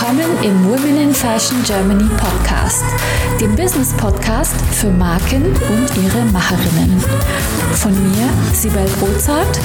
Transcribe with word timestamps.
Willkommen 0.00 0.42
im 0.42 0.64
Women 0.64 0.96
in 0.96 1.14
Fashion 1.14 1.62
Germany 1.62 2.08
Podcast, 2.16 2.82
dem 3.38 3.54
Business 3.54 3.94
Podcast 3.98 4.56
für 4.72 4.88
Marken 4.88 5.44
und 5.44 6.02
ihre 6.02 6.24
Macherinnen. 6.32 6.98
Von 7.74 7.92
mir, 7.92 8.26
Sibel 8.54 8.86
Rozart 9.02 9.60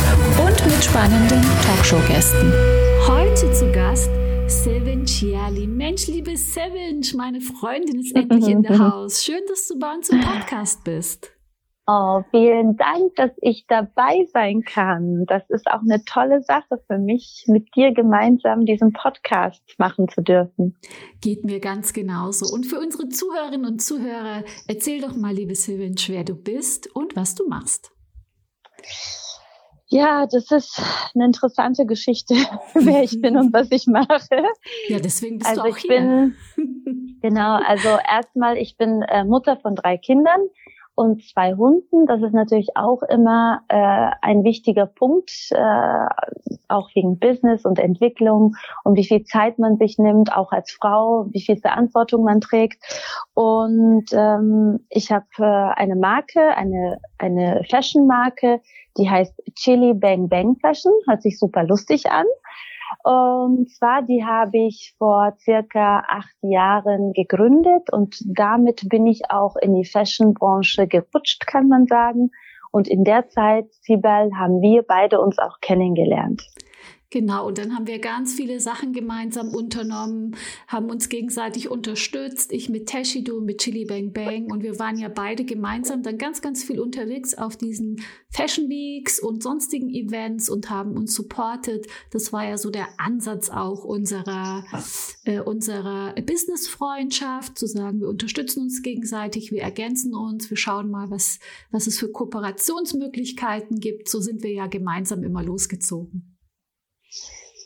und 0.45 0.65
mit 0.65 0.83
spannenden 0.83 1.41
Talkshow-Gästen. 1.65 2.51
Heute 3.07 3.49
zu 3.53 3.71
Gast 3.71 4.09
Seven 4.47 5.05
Chiali. 5.05 5.67
Mensch, 5.67 6.07
liebe 6.07 6.35
Seven, 6.35 7.01
meine 7.15 7.39
Freundin 7.39 8.01
ist 8.01 8.13
endlich 8.13 8.49
in 8.49 8.61
der 8.61 8.77
Haus. 8.91 9.23
Schön, 9.23 9.41
dass 9.47 9.65
du 9.69 9.79
bei 9.79 9.93
uns 9.93 10.09
im 10.09 10.19
Podcast 10.19 10.83
bist. 10.83 11.31
Oh, 11.87 12.23
vielen 12.31 12.77
Dank, 12.77 13.15
dass 13.15 13.29
ich 13.41 13.65
dabei 13.67 14.25
sein 14.33 14.63
kann. 14.63 15.25
Das 15.27 15.43
ist 15.49 15.67
auch 15.67 15.81
eine 15.81 16.03
tolle 16.03 16.41
Sache 16.41 16.81
für 16.87 16.97
mich, 16.97 17.43
mit 17.45 17.75
dir 17.75 17.93
gemeinsam 17.93 18.65
diesen 18.65 18.91
Podcast 18.91 19.61
machen 19.77 20.07
zu 20.07 20.23
dürfen. 20.23 20.75
Geht 21.21 21.43
mir 21.43 21.59
ganz 21.59 21.93
genauso. 21.93 22.51
Und 22.51 22.65
für 22.65 22.79
unsere 22.79 23.09
Zuhörerinnen 23.09 23.67
und 23.67 23.83
Zuhörer, 23.83 24.43
erzähl 24.67 24.99
doch 24.99 25.15
mal, 25.15 25.31
liebe 25.31 25.53
Sylvain, 25.53 25.93
wer 26.07 26.23
du 26.23 26.33
bist 26.33 26.87
und 26.95 27.15
was 27.15 27.35
du 27.35 27.47
machst. 27.47 27.91
Ja, 29.87 30.25
das 30.25 30.49
ist 30.49 30.81
eine 31.13 31.25
interessante 31.25 31.85
Geschichte, 31.85 32.33
wer 32.73 33.03
ich 33.03 33.21
bin 33.21 33.37
und 33.37 33.53
was 33.53 33.67
ich 33.69 33.85
mache. 33.85 34.43
Ja, 34.87 34.99
deswegen 34.99 35.37
bist 35.37 35.51
also 35.51 35.61
du 35.61 35.69
auch 35.69 35.77
ich 35.77 35.83
hier. 35.83 36.33
Bin, 36.55 37.19
genau, 37.21 37.59
also 37.63 37.89
erstmal, 37.89 38.57
ich 38.57 38.75
bin 38.75 39.03
äh, 39.03 39.23
Mutter 39.23 39.57
von 39.57 39.75
drei 39.75 39.97
Kindern 39.97 40.39
und 40.95 41.23
zwei 41.23 41.53
Hunden. 41.53 42.05
Das 42.07 42.21
ist 42.21 42.33
natürlich 42.33 42.75
auch 42.75 43.03
immer 43.03 43.61
äh, 43.67 44.11
ein 44.21 44.43
wichtiger 44.43 44.85
Punkt, 44.85 45.31
äh, 45.51 46.05
auch 46.69 46.89
wegen 46.95 47.19
Business 47.19 47.65
und 47.65 47.79
Entwicklung 47.79 48.55
und 48.83 48.95
wie 48.95 49.05
viel 49.05 49.23
Zeit 49.25 49.59
man 49.59 49.77
sich 49.77 49.97
nimmt, 49.97 50.35
auch 50.35 50.51
als 50.51 50.71
Frau, 50.71 51.27
wie 51.31 51.41
viel 51.41 51.57
Verantwortung 51.57 52.23
man 52.23 52.41
trägt. 52.41 52.81
Und 53.33 54.05
ähm, 54.13 54.85
ich 54.89 55.11
habe 55.11 55.25
äh, 55.37 55.43
eine 55.43 55.95
Marke, 55.95 56.55
eine, 56.55 56.99
eine 57.17 57.61
Fashion-Marke, 57.69 58.61
die 58.97 59.09
heißt 59.09 59.33
Chili 59.55 59.93
Bang 59.93 60.29
Bang 60.29 60.55
Fashion, 60.61 60.93
hört 61.07 61.21
sich 61.21 61.37
super 61.37 61.63
lustig 61.63 62.09
an. 62.09 62.25
Und 63.03 63.69
zwar, 63.71 64.01
die 64.01 64.23
habe 64.25 64.57
ich 64.57 64.93
vor 64.97 65.33
circa 65.39 66.03
acht 66.07 66.35
Jahren 66.41 67.13
gegründet 67.13 67.91
und 67.91 68.17
damit 68.25 68.87
bin 68.89 69.07
ich 69.07 69.21
auch 69.29 69.55
in 69.55 69.73
die 69.73 69.85
Fashion-Branche 69.85 70.87
gerutscht, 70.87 71.47
kann 71.47 71.67
man 71.67 71.87
sagen. 71.87 72.31
Und 72.71 72.87
in 72.87 73.03
der 73.03 73.29
Zeit, 73.29 73.71
Sibel, 73.81 74.31
haben 74.37 74.61
wir 74.61 74.83
beide 74.83 75.21
uns 75.21 75.39
auch 75.39 75.59
kennengelernt. 75.61 76.43
Genau, 77.11 77.47
und 77.47 77.59
dann 77.59 77.75
haben 77.75 77.87
wir 77.87 77.99
ganz 77.99 78.33
viele 78.33 78.59
Sachen 78.59 78.91
gemeinsam 78.91 79.49
unternommen, 79.49 80.35
haben 80.67 80.89
uns 80.89 81.07
gegenseitig 81.07 81.69
unterstützt. 81.69 82.51
Ich 82.51 82.67
mit 82.67 82.89
Tashi, 82.89 83.23
du 83.23 83.41
mit 83.41 83.59
Chili 83.59 83.85
Bang 83.85 84.11
Bang. 84.11 84.51
Und 84.51 84.63
wir 84.63 84.79
waren 84.79 84.97
ja 84.97 85.07
beide 85.07 85.45
gemeinsam 85.45 86.01
dann 86.01 86.17
ganz, 86.17 86.41
ganz 86.41 86.63
viel 86.63 86.79
unterwegs 86.79 87.35
auf 87.35 87.57
diesen 87.57 88.01
Fashion 88.29 88.69
Weeks 88.69 89.19
und 89.19 89.43
sonstigen 89.43 89.89
Events 89.89 90.49
und 90.49 90.69
haben 90.69 90.97
uns 90.97 91.13
supportet. 91.13 91.85
Das 92.11 92.33
war 92.33 92.43
ja 92.47 92.57
so 92.57 92.71
der 92.71 92.87
Ansatz 92.97 93.49
auch 93.49 93.83
unserer, 93.83 94.65
äh, 95.25 95.39
unserer 95.39 96.13
Business-Freundschaft, 96.15 97.57
zu 97.57 97.67
sagen, 97.67 98.01
wir 98.01 98.09
unterstützen 98.09 98.63
uns 98.63 98.81
gegenseitig, 98.81 99.51
wir 99.51 99.61
ergänzen 99.61 100.15
uns, 100.15 100.49
wir 100.49 100.57
schauen 100.57 100.89
mal, 100.89 101.11
was, 101.11 101.39
was 101.71 101.87
es 101.87 101.99
für 101.99 102.11
Kooperationsmöglichkeiten 102.11 103.79
gibt. 103.79 104.09
So 104.09 104.19
sind 104.19 104.43
wir 104.43 104.51
ja 104.51 104.67
gemeinsam 104.67 105.23
immer 105.23 105.43
losgezogen 105.43 106.34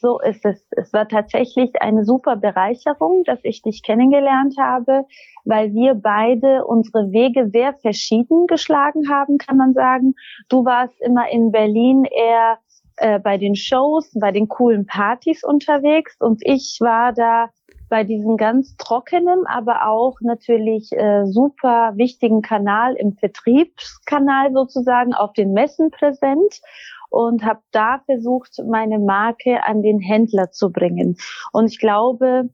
so 0.01 0.19
ist 0.19 0.45
es. 0.45 0.65
Es 0.71 0.93
war 0.93 1.07
tatsächlich 1.07 1.81
eine 1.81 2.05
super 2.05 2.35
Bereicherung, 2.35 3.23
dass 3.25 3.39
ich 3.43 3.61
dich 3.61 3.83
kennengelernt 3.83 4.55
habe, 4.59 5.05
weil 5.45 5.73
wir 5.73 5.93
beide 5.95 6.65
unsere 6.65 7.11
Wege 7.11 7.49
sehr 7.49 7.73
verschieden 7.73 8.47
geschlagen 8.47 9.09
haben, 9.09 9.37
kann 9.37 9.57
man 9.57 9.73
sagen. 9.73 10.15
Du 10.47 10.65
warst 10.65 10.99
immer 11.01 11.29
in 11.29 11.51
Berlin 11.51 12.05
eher 12.05 12.59
äh, 12.97 13.19
bei 13.19 13.37
den 13.37 13.55
Shows, 13.55 14.11
bei 14.19 14.31
den 14.31 14.47
coolen 14.47 14.85
Partys 14.85 15.43
unterwegs 15.43 16.15
und 16.19 16.41
ich 16.43 16.77
war 16.81 17.13
da 17.13 17.49
bei 17.89 18.03
diesem 18.03 18.37
ganz 18.37 18.77
trockenen, 18.77 19.47
aber 19.47 19.87
auch 19.87 20.17
natürlich 20.21 20.91
äh, 20.91 21.25
super 21.25 21.93
wichtigen 21.95 22.41
Kanal 22.41 22.95
im 22.95 23.13
Vertriebskanal 23.13 24.53
sozusagen 24.53 25.13
auf 25.13 25.33
den 25.33 25.53
Messen 25.53 25.89
präsent 25.89 26.61
und 27.09 27.43
habe 27.43 27.61
da 27.71 28.01
versucht, 28.05 28.61
meine 28.67 28.99
Marke 28.99 29.63
an 29.63 29.81
den 29.81 29.99
Händler 29.99 30.51
zu 30.51 30.71
bringen. 30.71 31.17
Und 31.51 31.71
ich 31.71 31.79
glaube, 31.79 32.49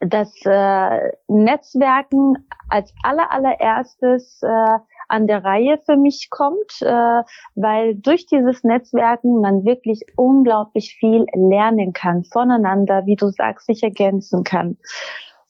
dass 0.00 0.32
äh, 0.44 1.12
Netzwerken 1.28 2.34
als 2.68 2.92
aller 3.02 3.32
allererstes 3.32 4.42
äh, 4.42 4.78
an 5.08 5.26
der 5.26 5.42
Reihe 5.42 5.78
für 5.86 5.96
mich 5.96 6.28
kommt, 6.30 6.82
äh, 6.82 7.22
weil 7.54 7.94
durch 7.96 8.26
dieses 8.26 8.62
Netzwerken 8.62 9.40
man 9.40 9.64
wirklich 9.64 10.02
unglaublich 10.16 10.96
viel 11.00 11.24
lernen 11.34 11.92
kann 11.92 12.24
voneinander, 12.24 13.06
wie 13.06 13.16
du 13.16 13.30
sagst, 13.30 13.66
sich 13.66 13.82
ergänzen 13.82 14.44
kann. 14.44 14.76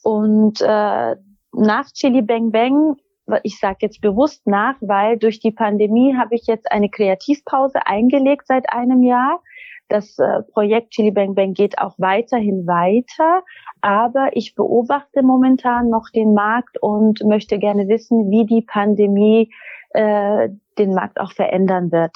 Und 0.05 0.61
äh, 0.61 1.17
nach 1.53 1.87
Chili 1.93 2.23
Bang 2.23 2.53
Bang 2.53 2.97
ich 3.43 3.59
sage 3.59 3.79
jetzt 3.81 4.01
bewusst 4.01 4.47
nach, 4.47 4.77
weil 4.81 5.19
durch 5.19 5.41
die 5.41 5.51
Pandemie 5.51 6.17
habe 6.17 6.35
ich 6.35 6.47
jetzt 6.47 6.71
eine 6.71 6.89
Kreativpause 6.89 7.87
eingelegt 7.87 8.47
seit 8.47 8.73
einem 8.73 9.03
Jahr. 9.03 9.41
Das 9.89 10.19
äh, 10.19 10.43
Projekt 10.53 10.91
Chili 10.91 11.11
Bang 11.11 11.35
Bang 11.35 11.55
geht 11.55 11.79
auch 11.79 11.95
weiterhin 11.99 12.67
weiter, 12.67 13.43
aber 13.81 14.29
ich 14.33 14.55
beobachte 14.55 15.23
momentan 15.23 15.89
noch 15.89 16.11
den 16.15 16.35
Markt 16.35 16.77
und 16.83 17.25
möchte 17.25 17.59
gerne 17.59 17.89
wissen, 17.89 18.31
wie 18.31 18.45
die 18.45 18.63
Pandemie 18.63 19.51
äh, 19.91 20.51
den 20.79 20.95
Markt 20.95 21.19
auch 21.19 21.33
verändern 21.33 21.91
wird. 21.91 22.13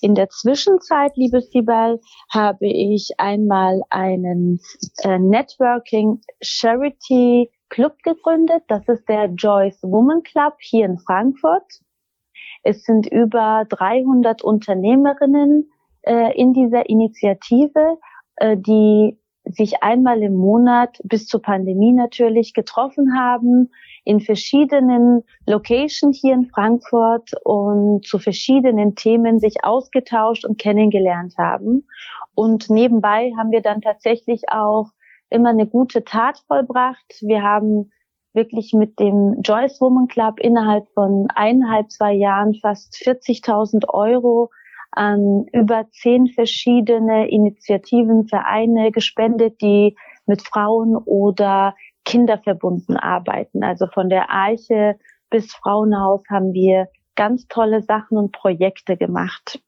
In 0.00 0.14
der 0.14 0.28
Zwischenzeit, 0.28 1.16
liebe 1.16 1.40
Sibel, 1.40 2.00
habe 2.30 2.66
ich 2.66 3.12
einmal 3.18 3.82
einen 3.90 4.60
äh, 5.02 5.18
Networking 5.18 6.20
Charity 6.42 7.50
Club 7.68 8.02
gegründet. 8.02 8.62
Das 8.68 8.88
ist 8.88 9.08
der 9.08 9.26
Joyce 9.26 9.82
Woman 9.82 10.22
Club 10.22 10.54
hier 10.58 10.86
in 10.86 10.98
Frankfurt. 10.98 11.80
Es 12.62 12.82
sind 12.84 13.06
über 13.06 13.64
300 13.68 14.42
Unternehmerinnen 14.42 15.70
äh, 16.02 16.36
in 16.36 16.52
dieser 16.52 16.88
Initiative, 16.88 17.98
äh, 18.36 18.56
die 18.56 19.18
sich 19.44 19.82
einmal 19.82 20.22
im 20.22 20.34
Monat 20.34 20.98
bis 21.04 21.26
zur 21.26 21.40
Pandemie 21.40 21.92
natürlich 21.92 22.52
getroffen 22.52 23.16
haben, 23.16 23.70
in 24.04 24.20
verschiedenen 24.20 25.22
Locations 25.46 26.18
hier 26.20 26.34
in 26.34 26.46
Frankfurt 26.46 27.30
und 27.44 28.04
zu 28.04 28.18
verschiedenen 28.18 28.94
Themen 28.96 29.38
sich 29.38 29.64
ausgetauscht 29.64 30.44
und 30.44 30.58
kennengelernt 30.58 31.34
haben. 31.38 31.86
Und 32.34 32.70
nebenbei 32.70 33.32
haben 33.38 33.50
wir 33.50 33.62
dann 33.62 33.80
tatsächlich 33.80 34.42
auch 34.48 34.90
immer 35.36 35.50
eine 35.50 35.66
gute 35.66 36.04
Tat 36.04 36.42
vollbracht. 36.48 37.18
Wir 37.20 37.42
haben 37.42 37.92
wirklich 38.32 38.72
mit 38.72 38.98
dem 38.98 39.40
Joyce 39.42 39.80
Woman 39.80 40.08
Club 40.08 40.40
innerhalb 40.40 40.88
von 40.94 41.28
eineinhalb, 41.34 41.90
zwei 41.90 42.12
Jahren 42.12 42.54
fast 42.54 42.94
40.000 42.94 43.88
Euro 43.88 44.50
an 44.92 45.46
über 45.52 45.86
zehn 45.90 46.28
verschiedene 46.28 47.28
Initiativen, 47.28 48.28
Vereine 48.28 48.92
gespendet, 48.92 49.60
die 49.60 49.96
mit 50.26 50.42
Frauen 50.42 50.96
oder 50.96 51.74
Kinder 52.04 52.38
verbunden 52.38 52.96
arbeiten. 52.96 53.62
Also 53.62 53.86
von 53.86 54.08
der 54.08 54.30
Arche 54.30 54.96
bis 55.30 55.52
Frauenhaus 55.52 56.22
haben 56.30 56.52
wir 56.52 56.88
ganz 57.14 57.46
tolle 57.48 57.82
Sachen 57.82 58.16
und 58.16 58.32
Projekte 58.32 58.96
gemacht. 58.96 59.60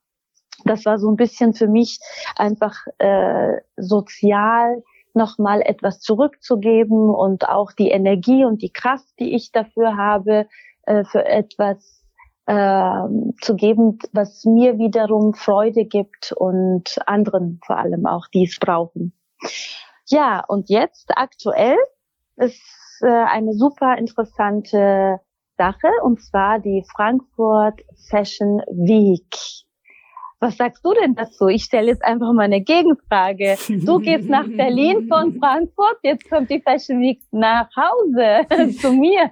Das 0.64 0.84
war 0.84 0.98
so 0.98 1.10
ein 1.10 1.16
bisschen 1.16 1.54
für 1.54 1.68
mich 1.68 1.98
einfach 2.36 2.74
äh, 2.98 3.56
sozial 3.76 4.82
nochmal 5.18 5.60
etwas 5.60 6.00
zurückzugeben 6.00 7.10
und 7.10 7.46
auch 7.46 7.72
die 7.72 7.90
Energie 7.90 8.46
und 8.46 8.62
die 8.62 8.72
Kraft, 8.72 9.08
die 9.18 9.34
ich 9.34 9.52
dafür 9.52 9.98
habe, 9.98 10.46
äh, 10.84 11.04
für 11.04 11.26
etwas 11.26 12.02
äh, 12.46 13.04
zu 13.42 13.54
geben, 13.56 13.98
was 14.12 14.46
mir 14.46 14.78
wiederum 14.78 15.34
Freude 15.34 15.84
gibt 15.84 16.32
und 16.32 16.96
anderen 17.06 17.60
vor 17.66 17.76
allem 17.76 18.06
auch, 18.06 18.26
die 18.28 18.44
es 18.44 18.58
brauchen. 18.58 19.12
Ja, 20.06 20.42
und 20.48 20.70
jetzt 20.70 21.10
aktuell 21.14 21.76
ist 22.36 23.02
äh, 23.02 23.06
eine 23.06 23.52
super 23.52 23.98
interessante 23.98 25.20
Sache 25.58 25.90
und 26.02 26.22
zwar 26.22 26.58
die 26.58 26.84
Frankfurt 26.90 27.82
Fashion 28.08 28.62
Week. 28.70 29.67
Was 30.40 30.56
sagst 30.56 30.84
du 30.84 30.92
denn 30.94 31.16
dazu? 31.16 31.48
Ich 31.48 31.64
stelle 31.64 31.88
jetzt 31.88 32.04
einfach 32.04 32.32
mal 32.32 32.44
eine 32.44 32.60
Gegenfrage. 32.60 33.56
Du 33.68 33.98
gehst 33.98 34.28
nach 34.28 34.46
Berlin 34.56 35.08
von 35.08 35.36
Frankfurt, 35.38 35.98
jetzt 36.02 36.30
kommt 36.30 36.48
die 36.50 36.60
Fashion 36.60 37.00
Week 37.00 37.20
nach 37.32 37.68
Hause 37.74 38.72
zu 38.80 38.92
mir. 38.92 39.30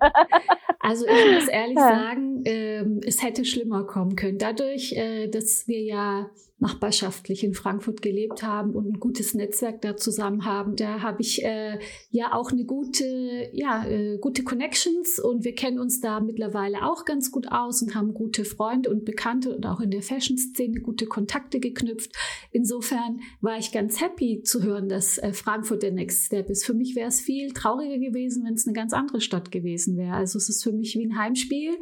Also 0.80 1.06
ich 1.06 1.34
muss 1.34 1.48
ehrlich 1.48 1.78
sagen, 1.78 2.44
äh, 2.44 2.84
es 3.06 3.22
hätte 3.22 3.44
schlimmer 3.44 3.84
kommen 3.84 4.16
können. 4.16 4.38
Dadurch, 4.38 4.94
äh, 4.94 5.28
dass 5.28 5.68
wir 5.68 5.80
ja 5.80 6.28
nachbarschaftlich 6.58 7.44
in 7.44 7.52
Frankfurt 7.52 8.00
gelebt 8.00 8.42
haben 8.42 8.74
und 8.74 8.86
ein 8.88 8.98
gutes 8.98 9.34
Netzwerk 9.34 9.82
da 9.82 9.96
zusammen 9.96 10.46
haben. 10.46 10.74
Da 10.74 11.02
habe 11.02 11.20
ich 11.20 11.44
äh, 11.44 11.78
ja 12.10 12.32
auch 12.32 12.50
eine 12.50 12.64
gute, 12.64 13.50
ja, 13.52 13.86
äh, 13.86 14.16
gute 14.18 14.42
Connections 14.42 15.18
und 15.18 15.44
wir 15.44 15.54
kennen 15.54 15.78
uns 15.78 16.00
da 16.00 16.20
mittlerweile 16.20 16.86
auch 16.86 17.04
ganz 17.04 17.30
gut 17.30 17.52
aus 17.52 17.82
und 17.82 17.94
haben 17.94 18.14
gute 18.14 18.46
Freunde 18.46 18.88
und 18.88 19.04
Bekannte 19.04 19.54
und 19.54 19.66
auch 19.66 19.80
in 19.80 19.90
der 19.90 20.02
Fashion-Szene 20.02 20.80
gute 20.80 21.04
Kontakte 21.04 21.60
geknüpft. 21.60 22.12
Insofern 22.52 23.20
war 23.42 23.58
ich 23.58 23.70
ganz 23.70 24.00
happy 24.00 24.40
zu 24.42 24.62
hören, 24.62 24.88
dass 24.88 25.18
äh, 25.18 25.34
Frankfurt 25.34 25.82
der 25.82 25.92
Next 25.92 26.24
Step 26.24 26.48
ist. 26.48 26.64
Für 26.64 26.74
mich 26.74 26.96
wäre 26.96 27.08
es 27.08 27.20
viel 27.20 27.52
trauriger 27.52 27.98
gewesen, 27.98 28.44
wenn 28.46 28.54
es 28.54 28.66
eine 28.66 28.74
ganz 28.74 28.94
andere 28.94 29.20
Stadt 29.20 29.52
gewesen 29.52 29.98
wäre. 29.98 30.14
Also 30.14 30.38
es 30.38 30.48
ist 30.48 30.62
für 30.62 30.72
mich 30.72 30.96
wie 30.96 31.04
ein 31.04 31.18
Heimspiel 31.18 31.76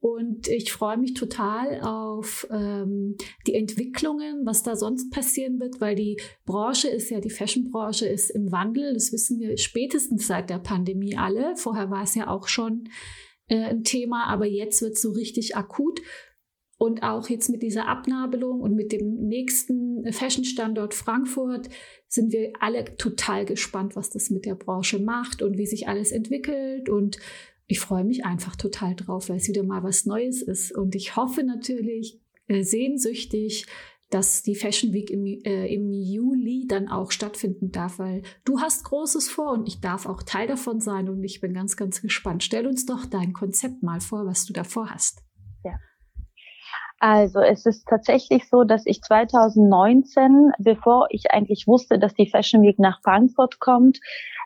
und 0.00 0.46
ich 0.46 0.72
freue 0.72 0.96
mich 0.96 1.14
total 1.14 1.80
auf 1.80 2.46
ähm, 2.50 3.16
die 3.48 3.54
Entwicklungen, 3.54 4.46
was 4.46 4.62
da 4.62 4.76
sonst 4.76 5.10
passieren 5.10 5.58
wird, 5.58 5.80
weil 5.80 5.96
die 5.96 6.20
Branche 6.44 6.88
ist 6.88 7.10
ja, 7.10 7.20
die 7.20 7.30
Fashion-Branche 7.30 8.06
ist 8.06 8.30
im 8.30 8.52
Wandel. 8.52 8.94
Das 8.94 9.12
wissen 9.12 9.40
wir 9.40 9.56
spätestens 9.58 10.28
seit 10.28 10.50
der 10.50 10.60
Pandemie 10.60 11.16
alle. 11.16 11.56
Vorher 11.56 11.90
war 11.90 12.04
es 12.04 12.14
ja 12.14 12.28
auch 12.28 12.46
schon 12.46 12.88
äh, 13.48 13.56
ein 13.56 13.82
Thema, 13.82 14.26
aber 14.28 14.46
jetzt 14.46 14.82
wird 14.82 14.92
es 14.92 15.02
so 15.02 15.10
richtig 15.10 15.56
akut. 15.56 16.00
Und 16.80 17.02
auch 17.02 17.28
jetzt 17.28 17.50
mit 17.50 17.64
dieser 17.64 17.88
Abnabelung 17.88 18.60
und 18.60 18.76
mit 18.76 18.92
dem 18.92 19.26
nächsten 19.26 20.12
Fashion-Standort 20.12 20.94
Frankfurt 20.94 21.68
sind 22.06 22.32
wir 22.32 22.52
alle 22.60 22.84
total 22.96 23.44
gespannt, 23.44 23.96
was 23.96 24.10
das 24.10 24.30
mit 24.30 24.44
der 24.44 24.54
Branche 24.54 25.00
macht 25.00 25.42
und 25.42 25.58
wie 25.58 25.66
sich 25.66 25.88
alles 25.88 26.12
entwickelt. 26.12 26.88
Und 26.88 27.18
ich 27.68 27.80
freue 27.80 28.04
mich 28.04 28.24
einfach 28.24 28.56
total 28.56 28.96
drauf, 28.96 29.28
weil 29.28 29.36
es 29.36 29.48
wieder 29.48 29.62
mal 29.62 29.82
was 29.82 30.06
Neues 30.06 30.42
ist. 30.42 30.74
Und 30.74 30.94
ich 30.94 31.16
hoffe 31.16 31.44
natürlich 31.44 32.18
äh, 32.48 32.62
sehnsüchtig, 32.62 33.66
dass 34.10 34.42
die 34.42 34.54
Fashion 34.54 34.94
Week 34.94 35.10
im, 35.10 35.26
äh, 35.26 35.66
im 35.66 35.92
Juli 35.92 36.64
dann 36.66 36.88
auch 36.88 37.12
stattfinden 37.12 37.70
darf, 37.70 37.98
weil 37.98 38.22
du 38.46 38.60
hast 38.60 38.84
Großes 38.84 39.28
vor 39.28 39.52
und 39.52 39.68
ich 39.68 39.82
darf 39.82 40.06
auch 40.06 40.22
Teil 40.22 40.48
davon 40.48 40.80
sein 40.80 41.10
und 41.10 41.22
ich 41.22 41.42
bin 41.42 41.52
ganz, 41.52 41.76
ganz 41.76 42.00
gespannt. 42.00 42.42
Stell 42.42 42.66
uns 42.66 42.86
doch 42.86 43.04
dein 43.04 43.34
Konzept 43.34 43.82
mal 43.82 44.00
vor, 44.00 44.24
was 44.24 44.46
du 44.46 44.54
davor 44.54 44.88
hast. 44.88 45.22
Ja. 45.62 45.74
Also 47.00 47.40
es 47.40 47.66
ist 47.66 47.86
tatsächlich 47.86 48.48
so, 48.48 48.64
dass 48.64 48.86
ich 48.86 49.02
2019, 49.02 50.52
bevor 50.58 51.08
ich 51.10 51.30
eigentlich 51.30 51.66
wusste, 51.66 51.98
dass 51.98 52.14
die 52.14 52.30
Fashion 52.30 52.62
Week 52.62 52.78
nach 52.78 53.02
Frankfurt 53.02 53.60
kommt, 53.60 54.00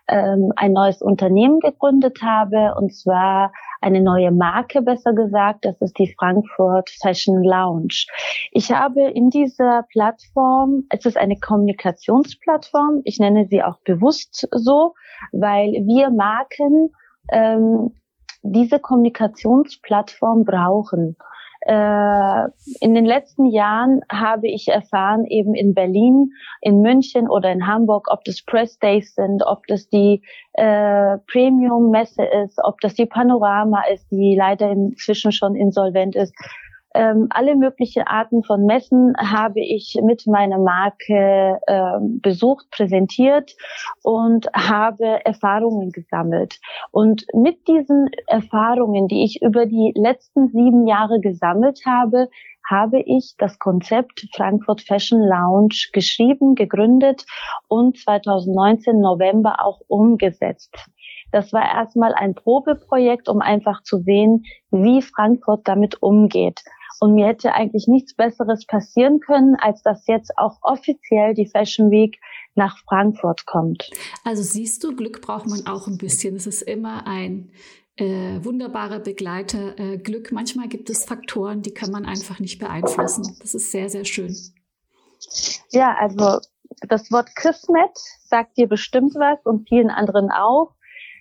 ähm, 0.08 0.52
ein 0.56 0.72
neues 0.72 1.00
Unternehmen 1.00 1.60
gegründet 1.60 2.22
habe, 2.22 2.74
und 2.76 2.94
zwar 2.94 3.52
eine 3.80 4.00
neue 4.00 4.30
Marke, 4.30 4.82
besser 4.82 5.12
gesagt. 5.12 5.64
Das 5.64 5.80
ist 5.80 5.98
die 5.98 6.14
Frankfurt 6.18 6.90
Fashion 7.00 7.42
Lounge. 7.42 8.06
Ich 8.50 8.70
habe 8.72 9.02
in 9.02 9.30
dieser 9.30 9.84
Plattform, 9.90 10.84
es 10.90 11.06
ist 11.06 11.16
eine 11.16 11.38
Kommunikationsplattform, 11.38 13.02
ich 13.04 13.18
nenne 13.18 13.46
sie 13.48 13.62
auch 13.62 13.78
bewusst 13.84 14.48
so, 14.50 14.94
weil 15.32 15.72
wir 15.86 16.10
Marken 16.10 16.90
ähm, 17.30 17.92
diese 18.42 18.80
Kommunikationsplattform 18.80 20.44
brauchen. 20.44 21.16
Äh, 21.64 22.44
in 22.80 22.94
den 22.94 23.04
letzten 23.04 23.46
Jahren 23.46 24.00
habe 24.10 24.48
ich 24.48 24.68
erfahren, 24.68 25.24
eben 25.26 25.54
in 25.54 25.74
Berlin, 25.74 26.32
in 26.60 26.80
München 26.80 27.28
oder 27.28 27.52
in 27.52 27.66
Hamburg, 27.68 28.08
ob 28.10 28.24
das 28.24 28.42
Press 28.42 28.78
Days 28.78 29.14
sind, 29.14 29.44
ob 29.46 29.66
das 29.68 29.88
die 29.88 30.22
äh, 30.54 31.18
Premium-Messe 31.30 32.24
ist, 32.44 32.58
ob 32.64 32.80
das 32.80 32.94
die 32.94 33.06
Panorama 33.06 33.82
ist, 33.92 34.10
die 34.10 34.34
leider 34.36 34.70
inzwischen 34.70 35.30
schon 35.30 35.54
insolvent 35.54 36.16
ist, 36.16 36.34
ähm, 36.94 37.28
alle 37.30 37.56
möglichen 37.56 38.02
Arten 38.02 38.42
von 38.44 38.66
Messen 38.66 39.14
habe 39.18 39.60
ich 39.60 39.98
mit 40.02 40.26
meiner 40.26 40.58
Marke 40.58 41.58
ähm, 41.66 42.20
besucht, 42.20 42.66
präsentiert 42.70 43.54
und 44.02 44.46
habe 44.54 45.24
Erfahrungen 45.24 45.90
gesammelt. 45.90 46.58
Und 46.90 47.24
mit 47.34 47.66
diesen 47.68 48.10
Erfahrungen, 48.26 49.08
die 49.08 49.24
ich 49.24 49.40
über 49.42 49.66
die 49.66 49.92
letzten 49.94 50.48
sieben 50.48 50.86
Jahre 50.86 51.20
gesammelt 51.20 51.80
habe, 51.86 52.28
habe 52.68 53.00
ich 53.00 53.34
das 53.38 53.58
Konzept 53.58 54.26
Frankfurt 54.34 54.82
Fashion 54.82 55.20
Lounge 55.20 55.90
geschrieben, 55.92 56.54
gegründet 56.54 57.24
und 57.68 57.98
2019 57.98 59.00
November 59.00 59.64
auch 59.64 59.80
umgesetzt. 59.88 60.74
Das 61.32 61.52
war 61.52 61.64
erstmal 61.64 62.14
ein 62.14 62.34
Probeprojekt, 62.34 63.28
um 63.28 63.40
einfach 63.40 63.82
zu 63.82 63.98
sehen, 63.98 64.44
wie 64.70 65.02
Frankfurt 65.02 65.66
damit 65.66 66.02
umgeht. 66.02 66.60
Und 67.00 67.14
mir 67.14 67.26
hätte 67.26 67.54
eigentlich 67.54 67.86
nichts 67.88 68.14
Besseres 68.14 68.66
passieren 68.66 69.20
können, 69.20 69.56
als 69.56 69.82
dass 69.82 70.06
jetzt 70.06 70.36
auch 70.36 70.58
offiziell 70.62 71.34
die 71.34 71.46
Fashion 71.46 71.90
Week 71.90 72.18
nach 72.54 72.78
Frankfurt 72.78 73.46
kommt. 73.46 73.90
Also 74.24 74.42
siehst 74.42 74.84
du, 74.84 74.94
Glück 74.94 75.22
braucht 75.22 75.46
man 75.48 75.66
auch 75.66 75.86
ein 75.86 75.98
bisschen. 75.98 76.36
Es 76.36 76.46
ist 76.46 76.62
immer 76.62 77.06
ein 77.06 77.50
äh, 77.96 78.42
wunderbarer 78.42 79.00
Begleiter. 79.00 79.78
Äh, 79.78 79.98
Glück, 79.98 80.32
manchmal 80.32 80.68
gibt 80.68 80.90
es 80.90 81.04
Faktoren, 81.04 81.62
die 81.62 81.74
kann 81.74 81.90
man 81.90 82.04
einfach 82.04 82.40
nicht 82.40 82.58
beeinflussen. 82.58 83.36
Das 83.40 83.54
ist 83.54 83.70
sehr, 83.70 83.88
sehr 83.88 84.04
schön. 84.04 84.36
Ja, 85.70 85.94
also 85.98 86.40
das 86.88 87.10
Wort 87.12 87.34
Kismet 87.36 87.96
sagt 88.24 88.56
dir 88.56 88.66
bestimmt 88.66 89.14
was 89.14 89.44
und 89.44 89.68
vielen 89.68 89.90
anderen 89.90 90.30
auch. 90.30 90.74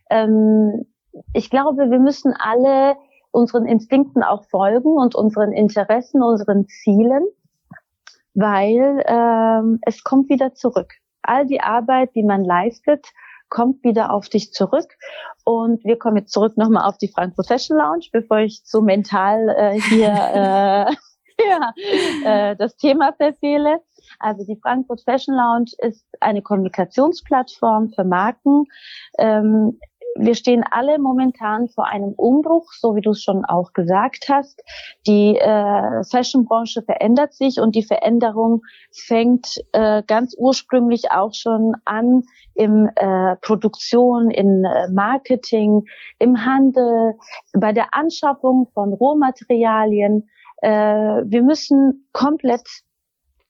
Ähm, 0.09 0.85
ich 1.33 1.49
glaube, 1.49 1.89
wir 1.89 1.99
müssen 1.99 2.33
alle 2.33 2.95
unseren 3.31 3.65
Instinkten 3.65 4.23
auch 4.23 4.43
folgen 4.45 4.97
und 4.97 5.15
unseren 5.15 5.51
Interessen, 5.51 6.21
unseren 6.21 6.67
Zielen, 6.67 7.25
weil 8.33 9.03
ähm, 9.07 9.79
es 9.83 10.03
kommt 10.03 10.29
wieder 10.29 10.53
zurück. 10.53 10.93
All 11.21 11.45
die 11.45 11.61
Arbeit, 11.61 12.15
die 12.15 12.23
man 12.23 12.43
leistet, 12.43 13.07
kommt 13.49 13.83
wieder 13.83 14.11
auf 14.11 14.29
dich 14.29 14.51
zurück. 14.53 14.97
Und 15.43 15.83
wir 15.83 15.99
kommen 15.99 16.17
jetzt 16.17 16.31
zurück 16.31 16.57
nochmal 16.57 16.87
auf 16.87 16.97
die 16.97 17.09
Frankfurt 17.09 17.47
Fashion 17.47 17.77
Lounge, 17.77 18.05
bevor 18.11 18.39
ich 18.39 18.61
so 18.63 18.81
mental 18.81 19.49
äh, 19.49 19.79
hier 19.79 20.07
äh, 20.09 20.95
ja, 21.49 21.73
äh, 22.23 22.55
das 22.55 22.75
Thema 22.77 23.13
verfehle. 23.13 23.81
Also 24.19 24.45
die 24.45 24.59
Frankfurt 24.61 25.01
Fashion 25.01 25.35
Lounge 25.35 25.71
ist 25.79 26.05
eine 26.19 26.41
Kommunikationsplattform 26.41 27.89
für 27.89 28.03
Marken. 28.03 28.65
Ähm, 29.17 29.79
wir 30.15 30.35
stehen 30.35 30.63
alle 30.69 30.99
momentan 30.99 31.69
vor 31.69 31.87
einem 31.87 32.13
Umbruch, 32.13 32.73
so 32.73 32.95
wie 32.95 33.01
du 33.01 33.11
es 33.11 33.23
schon 33.23 33.45
auch 33.45 33.73
gesagt 33.73 34.27
hast. 34.29 34.61
Die 35.07 35.37
äh, 35.37 36.03
Fashionbranche 36.03 36.81
verändert 36.81 37.33
sich 37.33 37.59
und 37.59 37.75
die 37.75 37.83
Veränderung 37.83 38.61
fängt 38.91 39.61
äh, 39.71 40.03
ganz 40.05 40.35
ursprünglich 40.37 41.11
auch 41.11 41.33
schon 41.33 41.75
an 41.85 42.23
im 42.53 42.89
äh, 42.95 43.35
Produktion, 43.37 44.29
in 44.29 44.65
äh, 44.65 44.89
Marketing, 44.91 45.85
im 46.19 46.45
Handel, 46.45 47.15
bei 47.53 47.71
der 47.71 47.93
Anschaffung 47.93 48.67
von 48.73 48.93
Rohmaterialien. 48.93 50.29
Äh, 50.61 50.69
wir 50.69 51.41
müssen 51.41 52.07
komplett 52.11 52.67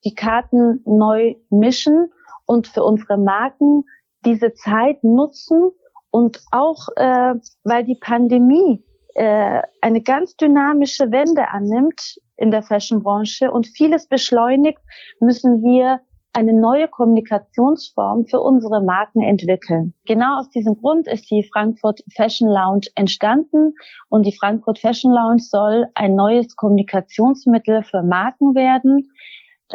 die 0.05 0.15
Karten 0.15 0.81
neu 0.85 1.35
mischen 1.49 2.11
und 2.45 2.67
für 2.67 2.83
unsere 2.83 3.17
Marken 3.17 3.83
diese 4.25 4.53
Zeit 4.53 5.03
nutzen, 5.03 5.71
und 6.11 6.41
auch 6.51 6.87
äh, 6.95 7.33
weil 7.63 7.83
die 7.83 7.97
Pandemie 7.99 8.83
äh, 9.15 9.61
eine 9.81 10.01
ganz 10.01 10.35
dynamische 10.35 11.11
Wende 11.11 11.49
annimmt 11.49 12.19
in 12.37 12.51
der 12.51 12.63
Fashionbranche 12.63 13.51
und 13.51 13.67
vieles 13.67 14.07
beschleunigt, 14.07 14.79
müssen 15.19 15.61
wir 15.63 16.01
eine 16.33 16.53
neue 16.53 16.87
Kommunikationsform 16.87 18.25
für 18.25 18.39
unsere 18.39 18.81
Marken 18.81 19.21
entwickeln. 19.21 19.93
Genau 20.05 20.39
aus 20.39 20.49
diesem 20.49 20.75
Grund 20.75 21.07
ist 21.07 21.29
die 21.29 21.47
Frankfurt 21.51 22.01
Fashion 22.15 22.47
Lounge 22.47 22.87
entstanden 22.95 23.73
und 24.09 24.25
die 24.25 24.35
Frankfurt 24.35 24.79
Fashion 24.79 25.11
Lounge 25.11 25.41
soll 25.41 25.87
ein 25.93 26.15
neues 26.15 26.55
Kommunikationsmittel 26.55 27.83
für 27.83 28.01
Marken 28.01 28.55
werden, 28.55 29.11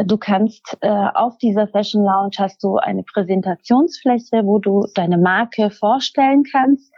Du 0.04 0.18
kannst 0.18 0.76
äh, 0.82 0.88
auf 0.88 1.38
dieser 1.38 1.68
Fashion 1.68 2.04
Lounge 2.04 2.36
hast 2.38 2.62
du 2.62 2.76
eine 2.76 3.02
Präsentationsfläche, 3.02 4.44
wo 4.44 4.58
du 4.58 4.86
deine 4.94 5.16
Marke 5.16 5.70
vorstellen 5.70 6.44
kannst. 6.50 6.92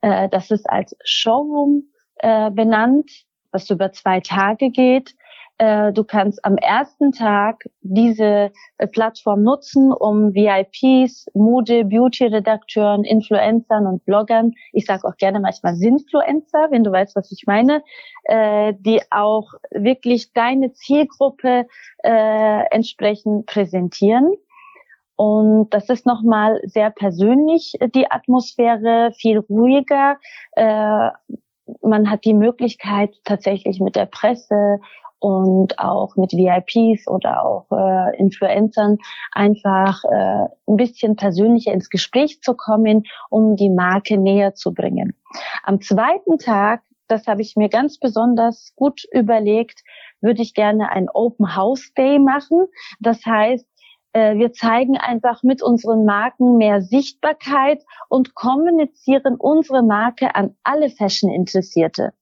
Äh, 0.00 0.28
das 0.30 0.50
ist 0.50 0.68
als 0.68 0.96
Showroom 1.04 1.84
äh, 2.16 2.50
benannt, 2.50 3.10
was 3.52 3.68
über 3.70 3.92
zwei 3.92 4.20
Tage 4.20 4.70
geht. 4.70 5.14
Äh, 5.58 5.92
du 5.92 6.04
kannst 6.04 6.44
am 6.44 6.56
ersten 6.56 7.10
Tag 7.10 7.64
diese 7.82 8.52
äh, 8.78 8.86
Plattform 8.86 9.42
nutzen, 9.42 9.92
um 9.92 10.32
VIPs, 10.32 11.26
Mode, 11.34 11.84
Beauty-Redakteuren, 11.84 13.02
Influencern 13.02 13.86
und 13.86 14.04
Bloggern, 14.04 14.52
ich 14.72 14.86
sage 14.86 15.06
auch 15.06 15.16
gerne 15.16 15.40
manchmal 15.40 15.74
Sinfluencer, 15.74 16.68
wenn 16.70 16.84
du 16.84 16.92
weißt, 16.92 17.16
was 17.16 17.32
ich 17.32 17.44
meine, 17.46 17.82
äh, 18.24 18.72
die 18.78 19.00
auch 19.10 19.52
wirklich 19.72 20.32
deine 20.32 20.72
Zielgruppe 20.74 21.66
äh, 22.04 22.64
entsprechend 22.70 23.46
präsentieren. 23.46 24.32
Und 25.16 25.70
das 25.74 25.88
ist 25.88 26.06
nochmal 26.06 26.60
sehr 26.62 26.90
persönlich, 26.90 27.72
die 27.96 28.08
Atmosphäre, 28.08 29.10
viel 29.16 29.38
ruhiger. 29.38 30.18
Äh, 30.52 31.10
man 31.82 32.08
hat 32.08 32.24
die 32.24 32.34
Möglichkeit, 32.34 33.16
tatsächlich 33.24 33.80
mit 33.80 33.96
der 33.96 34.06
Presse 34.06 34.78
und 35.20 35.78
auch 35.78 36.16
mit 36.16 36.32
VIPs 36.32 37.08
oder 37.08 37.44
auch 37.44 37.66
äh, 37.72 38.16
Influencern 38.18 38.98
einfach 39.32 40.04
äh, 40.04 40.46
ein 40.66 40.76
bisschen 40.76 41.16
persönlicher 41.16 41.72
ins 41.72 41.90
Gespräch 41.90 42.40
zu 42.42 42.54
kommen, 42.54 43.04
um 43.30 43.56
die 43.56 43.70
Marke 43.70 44.18
näher 44.18 44.54
zu 44.54 44.72
bringen. 44.72 45.14
Am 45.64 45.80
zweiten 45.80 46.38
Tag, 46.38 46.82
das 47.08 47.26
habe 47.26 47.42
ich 47.42 47.56
mir 47.56 47.68
ganz 47.68 47.98
besonders 47.98 48.72
gut 48.76 49.02
überlegt, 49.12 49.82
würde 50.20 50.42
ich 50.42 50.54
gerne 50.54 50.90
ein 50.90 51.08
Open 51.08 51.56
House 51.56 51.92
Day 51.96 52.18
machen. 52.18 52.66
Das 53.00 53.24
heißt, 53.24 53.66
äh, 54.12 54.36
wir 54.36 54.52
zeigen 54.52 54.96
einfach 54.96 55.42
mit 55.42 55.62
unseren 55.62 56.04
Marken 56.04 56.56
mehr 56.56 56.80
Sichtbarkeit 56.80 57.82
und 58.08 58.34
kommunizieren 58.34 59.36
unsere 59.38 59.82
Marke 59.82 60.34
an 60.34 60.56
alle 60.62 60.90
Fashion-Interessierte. 60.90 62.12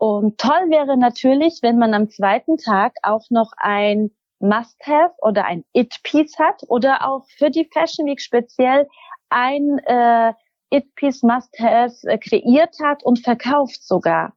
Und 0.00 0.38
toll 0.38 0.70
wäre 0.70 0.96
natürlich, 0.96 1.58
wenn 1.60 1.78
man 1.78 1.92
am 1.92 2.08
zweiten 2.08 2.56
Tag 2.56 2.94
auch 3.02 3.28
noch 3.28 3.52
ein 3.58 4.10
Must-Have 4.38 5.12
oder 5.18 5.44
ein 5.44 5.62
It-Piece 5.74 6.38
hat 6.38 6.62
oder 6.68 7.06
auch 7.06 7.26
für 7.36 7.50
die 7.50 7.68
Fashion 7.70 8.06
Week 8.06 8.18
speziell 8.18 8.88
ein 9.28 9.78
äh, 9.84 10.32
It-Piece 10.70 11.22
Must-Have 11.22 11.94
äh, 12.04 12.16
kreiert 12.16 12.76
hat 12.82 13.02
und 13.02 13.18
verkauft 13.18 13.84
sogar. 13.84 14.32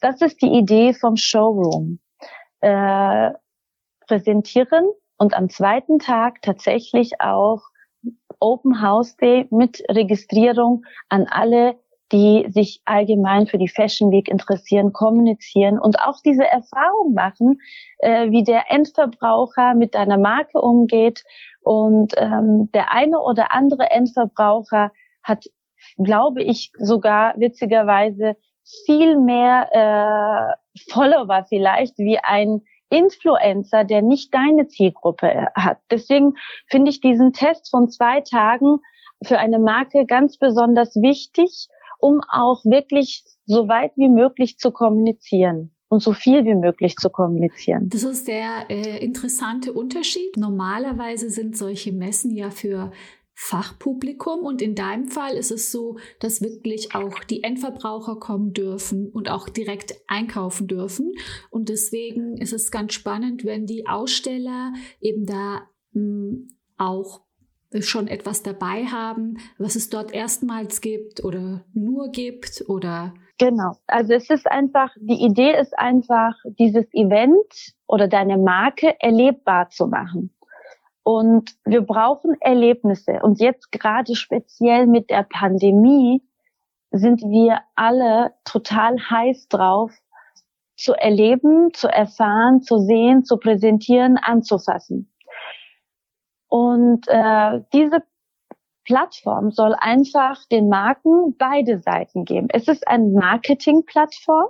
Das 0.00 0.20
ist 0.20 0.42
die 0.42 0.50
Idee 0.50 0.92
vom 0.92 1.16
Showroom. 1.16 2.00
Äh, 2.60 3.30
präsentieren 4.08 4.86
und 5.18 5.34
am 5.34 5.50
zweiten 5.50 6.00
Tag 6.00 6.42
tatsächlich 6.42 7.20
auch 7.20 7.62
Open 8.40 8.82
House 8.82 9.14
Day 9.18 9.46
mit 9.52 9.84
Registrierung 9.88 10.84
an 11.08 11.28
alle, 11.30 11.78
die 12.14 12.46
sich 12.48 12.80
allgemein 12.84 13.48
für 13.48 13.58
die 13.58 13.68
Fashion 13.68 14.12
Week 14.12 14.28
interessieren, 14.28 14.92
kommunizieren 14.92 15.80
und 15.80 15.98
auch 15.98 16.20
diese 16.24 16.44
Erfahrung 16.44 17.12
machen, 17.12 17.60
äh, 17.98 18.30
wie 18.30 18.44
der 18.44 18.70
Endverbraucher 18.70 19.74
mit 19.74 19.96
deiner 19.96 20.16
Marke 20.16 20.60
umgeht. 20.60 21.24
Und 21.62 22.14
ähm, 22.16 22.70
der 22.72 22.92
eine 22.92 23.18
oder 23.18 23.50
andere 23.50 23.90
Endverbraucher 23.90 24.92
hat, 25.24 25.46
glaube 25.98 26.44
ich, 26.44 26.70
sogar 26.78 27.34
witzigerweise 27.36 28.36
viel 28.86 29.18
mehr 29.18 29.68
äh, 29.72 30.92
Follower 30.92 31.44
vielleicht 31.48 31.98
wie 31.98 32.18
ein 32.22 32.62
Influencer, 32.90 33.82
der 33.82 34.02
nicht 34.02 34.32
deine 34.32 34.68
Zielgruppe 34.68 35.48
hat. 35.56 35.78
Deswegen 35.90 36.34
finde 36.68 36.92
ich 36.92 37.00
diesen 37.00 37.32
Test 37.32 37.70
von 37.70 37.90
zwei 37.90 38.20
Tagen 38.20 38.78
für 39.24 39.38
eine 39.38 39.58
Marke 39.58 40.06
ganz 40.06 40.38
besonders 40.38 40.94
wichtig, 40.94 41.68
um 42.04 42.20
auch 42.28 42.62
wirklich 42.66 43.24
so 43.46 43.66
weit 43.66 43.92
wie 43.96 44.10
möglich 44.10 44.58
zu 44.58 44.72
kommunizieren 44.72 45.74
und 45.88 46.02
so 46.02 46.12
viel 46.12 46.44
wie 46.44 46.54
möglich 46.54 46.96
zu 46.96 47.08
kommunizieren. 47.08 47.88
Das 47.88 48.02
ist 48.02 48.28
der 48.28 48.66
äh, 48.68 49.02
interessante 49.02 49.72
Unterschied. 49.72 50.36
Normalerweise 50.36 51.30
sind 51.30 51.56
solche 51.56 51.92
Messen 51.92 52.30
ja 52.36 52.50
für 52.50 52.92
Fachpublikum 53.32 54.40
und 54.40 54.60
in 54.60 54.74
deinem 54.74 55.06
Fall 55.06 55.34
ist 55.34 55.50
es 55.50 55.72
so, 55.72 55.96
dass 56.20 56.42
wirklich 56.42 56.94
auch 56.94 57.24
die 57.24 57.42
Endverbraucher 57.42 58.16
kommen 58.16 58.52
dürfen 58.52 59.08
und 59.08 59.30
auch 59.30 59.48
direkt 59.48 59.94
einkaufen 60.06 60.66
dürfen. 60.66 61.10
Und 61.50 61.70
deswegen 61.70 62.36
ist 62.36 62.52
es 62.52 62.70
ganz 62.70 62.92
spannend, 62.92 63.46
wenn 63.46 63.64
die 63.64 63.86
Aussteller 63.86 64.74
eben 65.00 65.24
da 65.24 65.62
mh, 65.92 66.02
hm, 66.02 66.48
auch 66.76 67.22
schon 67.82 68.08
etwas 68.08 68.42
dabei 68.42 68.86
haben, 68.86 69.38
was 69.58 69.76
es 69.76 69.90
dort 69.90 70.12
erstmals 70.12 70.80
gibt 70.80 71.24
oder 71.24 71.64
nur 71.72 72.10
gibt 72.10 72.64
oder 72.68 73.14
Genau. 73.38 73.72
Also 73.88 74.12
es 74.12 74.30
ist 74.30 74.46
einfach, 74.46 74.90
die 74.96 75.24
Idee 75.24 75.58
ist 75.58 75.76
einfach, 75.76 76.34
dieses 76.58 76.86
Event 76.94 77.74
oder 77.86 78.06
deine 78.06 78.38
Marke 78.38 78.94
erlebbar 79.00 79.70
zu 79.70 79.88
machen. 79.88 80.32
Und 81.02 81.50
wir 81.64 81.82
brauchen 81.82 82.36
Erlebnisse. 82.40 83.20
Und 83.22 83.40
jetzt 83.40 83.72
gerade 83.72 84.14
speziell 84.14 84.86
mit 84.86 85.10
der 85.10 85.24
Pandemie 85.24 86.22
sind 86.92 87.22
wir 87.22 87.58
alle 87.74 88.34
total 88.44 88.98
heiß 88.98 89.48
drauf, 89.48 89.92
zu 90.76 90.94
erleben, 90.94 91.72
zu 91.72 91.88
erfahren, 91.88 92.62
zu 92.62 92.78
sehen, 92.78 93.24
zu 93.24 93.36
präsentieren, 93.36 94.16
anzufassen. 94.16 95.12
Und 96.48 97.06
äh, 97.08 97.60
diese 97.72 98.02
Plattform 98.84 99.50
soll 99.50 99.74
einfach 99.78 100.44
den 100.46 100.68
Marken 100.68 101.36
beide 101.38 101.80
Seiten 101.80 102.24
geben. 102.24 102.48
Es 102.50 102.68
ist 102.68 102.86
eine 102.86 103.08
Marketing-Plattform. 103.08 104.48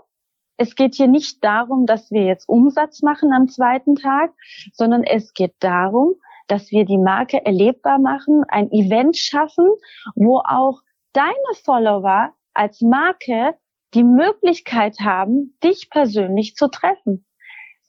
Es 0.56 0.74
geht 0.74 0.94
hier 0.94 1.08
nicht 1.08 1.42
darum, 1.42 1.86
dass 1.86 2.10
wir 2.10 2.24
jetzt 2.24 2.48
Umsatz 2.48 3.02
machen 3.02 3.32
am 3.32 3.48
zweiten 3.48 3.96
Tag, 3.96 4.32
sondern 4.72 5.02
es 5.02 5.32
geht 5.34 5.54
darum, 5.60 6.14
dass 6.46 6.70
wir 6.70 6.84
die 6.84 6.98
Marke 6.98 7.44
erlebbar 7.44 7.98
machen, 7.98 8.44
ein 8.48 8.70
Event 8.70 9.16
schaffen, 9.16 9.66
wo 10.14 10.38
auch 10.38 10.80
deine 11.12 11.34
Follower 11.64 12.32
als 12.52 12.80
Marke 12.80 13.54
die 13.94 14.04
Möglichkeit 14.04 14.98
haben, 15.00 15.56
dich 15.62 15.88
persönlich 15.90 16.56
zu 16.56 16.68
treffen. 16.68 17.24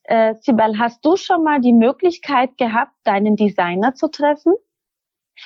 Äh, 0.08 0.36
Sibel, 0.36 0.78
hast 0.78 1.04
du 1.04 1.16
schon 1.16 1.44
mal 1.44 1.60
die 1.60 1.74
Möglichkeit 1.74 2.58
gehabt, 2.58 2.94
deinen 3.04 3.36
Designer 3.36 3.96
zu 3.96 4.08
treffen? 4.08 4.54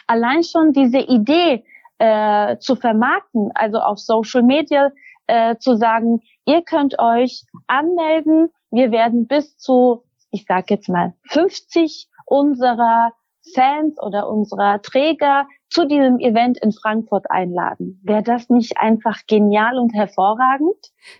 Allein 0.05 0.43
schon 0.43 0.73
diese 0.73 0.99
Idee 0.99 1.63
äh, 1.97 2.57
zu 2.57 2.75
vermarkten, 2.75 3.51
also 3.55 3.79
auf 3.79 3.99
Social 3.99 4.43
Media 4.43 4.91
äh, 5.27 5.55
zu 5.57 5.75
sagen, 5.75 6.21
ihr 6.45 6.61
könnt 6.61 6.99
euch 6.99 7.43
anmelden, 7.67 8.49
wir 8.71 8.91
werden 8.91 9.27
bis 9.27 9.57
zu, 9.57 10.03
ich 10.31 10.45
sage 10.45 10.65
jetzt 10.69 10.89
mal, 10.89 11.13
50 11.27 12.07
unserer 12.25 13.13
Fans 13.53 13.99
oder 14.01 14.27
unserer 14.29 14.81
Träger 14.81 15.47
zu 15.69 15.85
diesem 15.85 16.19
Event 16.19 16.57
in 16.61 16.71
Frankfurt 16.71 17.29
einladen. 17.29 18.01
Wäre 18.03 18.23
das 18.23 18.49
nicht 18.49 18.77
einfach 18.77 19.25
genial 19.27 19.77
und 19.77 19.93
hervorragend? 19.93 20.77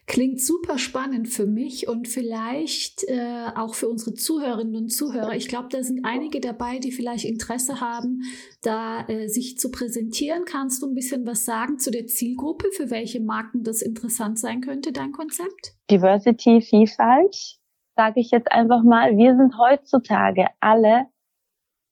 Klingt 0.08 0.42
super 0.42 0.78
spannend 0.78 1.28
für 1.28 1.46
mich 1.46 1.88
und 1.88 2.08
vielleicht 2.08 3.04
äh, 3.08 3.52
auch 3.56 3.76
für 3.76 3.88
unsere 3.88 4.14
Zuhörerinnen 4.14 4.76
und 4.76 4.90
Zuhörer. 4.90 5.36
Ich 5.36 5.48
glaube, 5.48 5.68
da 5.72 5.84
sind 5.84 6.04
einige 6.04 6.40
dabei, 6.40 6.80
die 6.80 6.92
vielleicht 6.92 7.26
Interesse 7.26 7.80
haben, 7.80 8.22
da 8.62 9.08
äh, 9.08 9.28
sich 9.28 9.58
zu 9.58 9.70
präsentieren. 9.72 10.46
Kannst 10.46 10.82
du 10.82 10.88
ein 10.88 10.96
bisschen 10.96 11.28
was 11.28 11.46
sagen 11.46 11.78
zu 11.78 11.92
der 11.92 12.08
Zielgruppe, 12.08 12.70
für 12.76 12.90
welche 12.90 13.20
Marken 13.20 13.64
das 13.64 13.82
interessant 13.82 14.40
sein 14.40 14.62
könnte, 14.62 14.92
dein 14.92 15.12
Konzept? 15.12 15.76
Diversity, 15.90 16.62
Vielfalt 16.62 17.60
sage 18.00 18.22
ich 18.22 18.32
jetzt 18.32 18.50
einfach 18.50 18.82
mal, 18.82 19.18
wir 19.18 19.36
sind 19.36 19.58
heutzutage 19.58 20.46
alle 20.62 21.08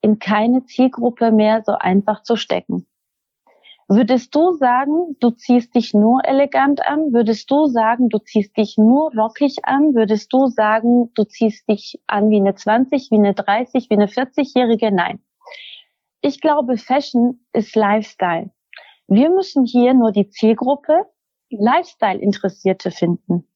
in 0.02 0.20
keine 0.20 0.66
Zielgruppe 0.66 1.32
mehr 1.32 1.64
so 1.66 1.74
einfach 1.74 2.24
zu 2.24 2.36
stecken. 2.36 2.88
Würdest 3.90 4.36
du 4.36 4.52
sagen, 4.54 5.16
du 5.22 5.32
ziehst 5.32 5.74
dich 5.74 5.94
nur 5.94 6.26
elegant 6.26 6.86
an? 6.86 7.14
Würdest 7.14 7.50
du 7.50 7.68
sagen, 7.68 8.10
du 8.10 8.20
ziehst 8.20 8.58
dich 8.58 8.78
nur 8.78 9.14
rockig 9.16 9.64
an? 9.64 9.96
Würdest 9.96 10.34
du 10.34 10.48
sagen, 10.48 11.12
du 11.16 11.24
ziehst 11.24 11.70
dich 11.70 12.02
an 12.06 12.30
wie 12.30 12.38
eine 12.42 12.54
20, 12.54 13.12
wie 13.12 13.16
eine 13.16 13.34
30, 13.34 13.90
wie 13.90 13.94
eine 13.94 14.08
40-Jährige? 14.08 14.92
Nein. 14.92 15.22
Ich 16.20 16.42
glaube, 16.42 16.78
Fashion 16.78 17.46
ist 17.54 17.76
Lifestyle. 17.78 18.52
Wir 19.08 19.30
müssen 19.30 19.64
hier 19.64 19.94
nur 19.94 20.12
die 20.12 20.28
Zielgruppe 20.28 21.06
Lifestyle-Interessierte 21.50 22.92
finden. 22.92 23.48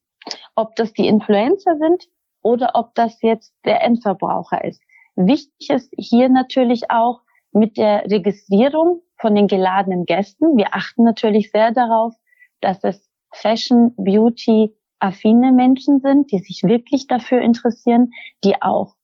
Ob 0.55 0.77
das 0.77 0.93
die 0.93 1.07
Influencer 1.07 1.75
sind, 1.77 2.07
oder 2.41 2.71
ob 2.73 2.95
das 2.95 3.21
jetzt 3.21 3.53
der 3.65 3.83
Endverbraucher 3.83 4.63
ist. 4.63 4.81
Wichtig 5.15 5.69
ist 5.69 5.93
hier 5.97 6.29
natürlich 6.29 6.89
auch 6.89 7.21
mit 7.51 7.77
der 7.77 8.03
Registrierung 8.09 9.01
von 9.17 9.35
den 9.35 9.47
geladenen 9.47 10.05
Gästen. 10.05 10.57
Wir 10.57 10.73
achten 10.73 11.03
natürlich 11.03 11.51
sehr 11.51 11.71
darauf, 11.71 12.13
dass 12.61 12.83
es 12.83 13.09
Fashion, 13.33 13.93
Beauty, 13.97 14.75
affine 14.99 15.51
Menschen 15.51 15.99
sind, 15.99 16.31
die 16.31 16.39
sich 16.39 16.63
wirklich 16.63 17.07
dafür 17.07 17.41
interessieren, 17.41 18.11
die 18.43 18.61
auch 18.61 18.95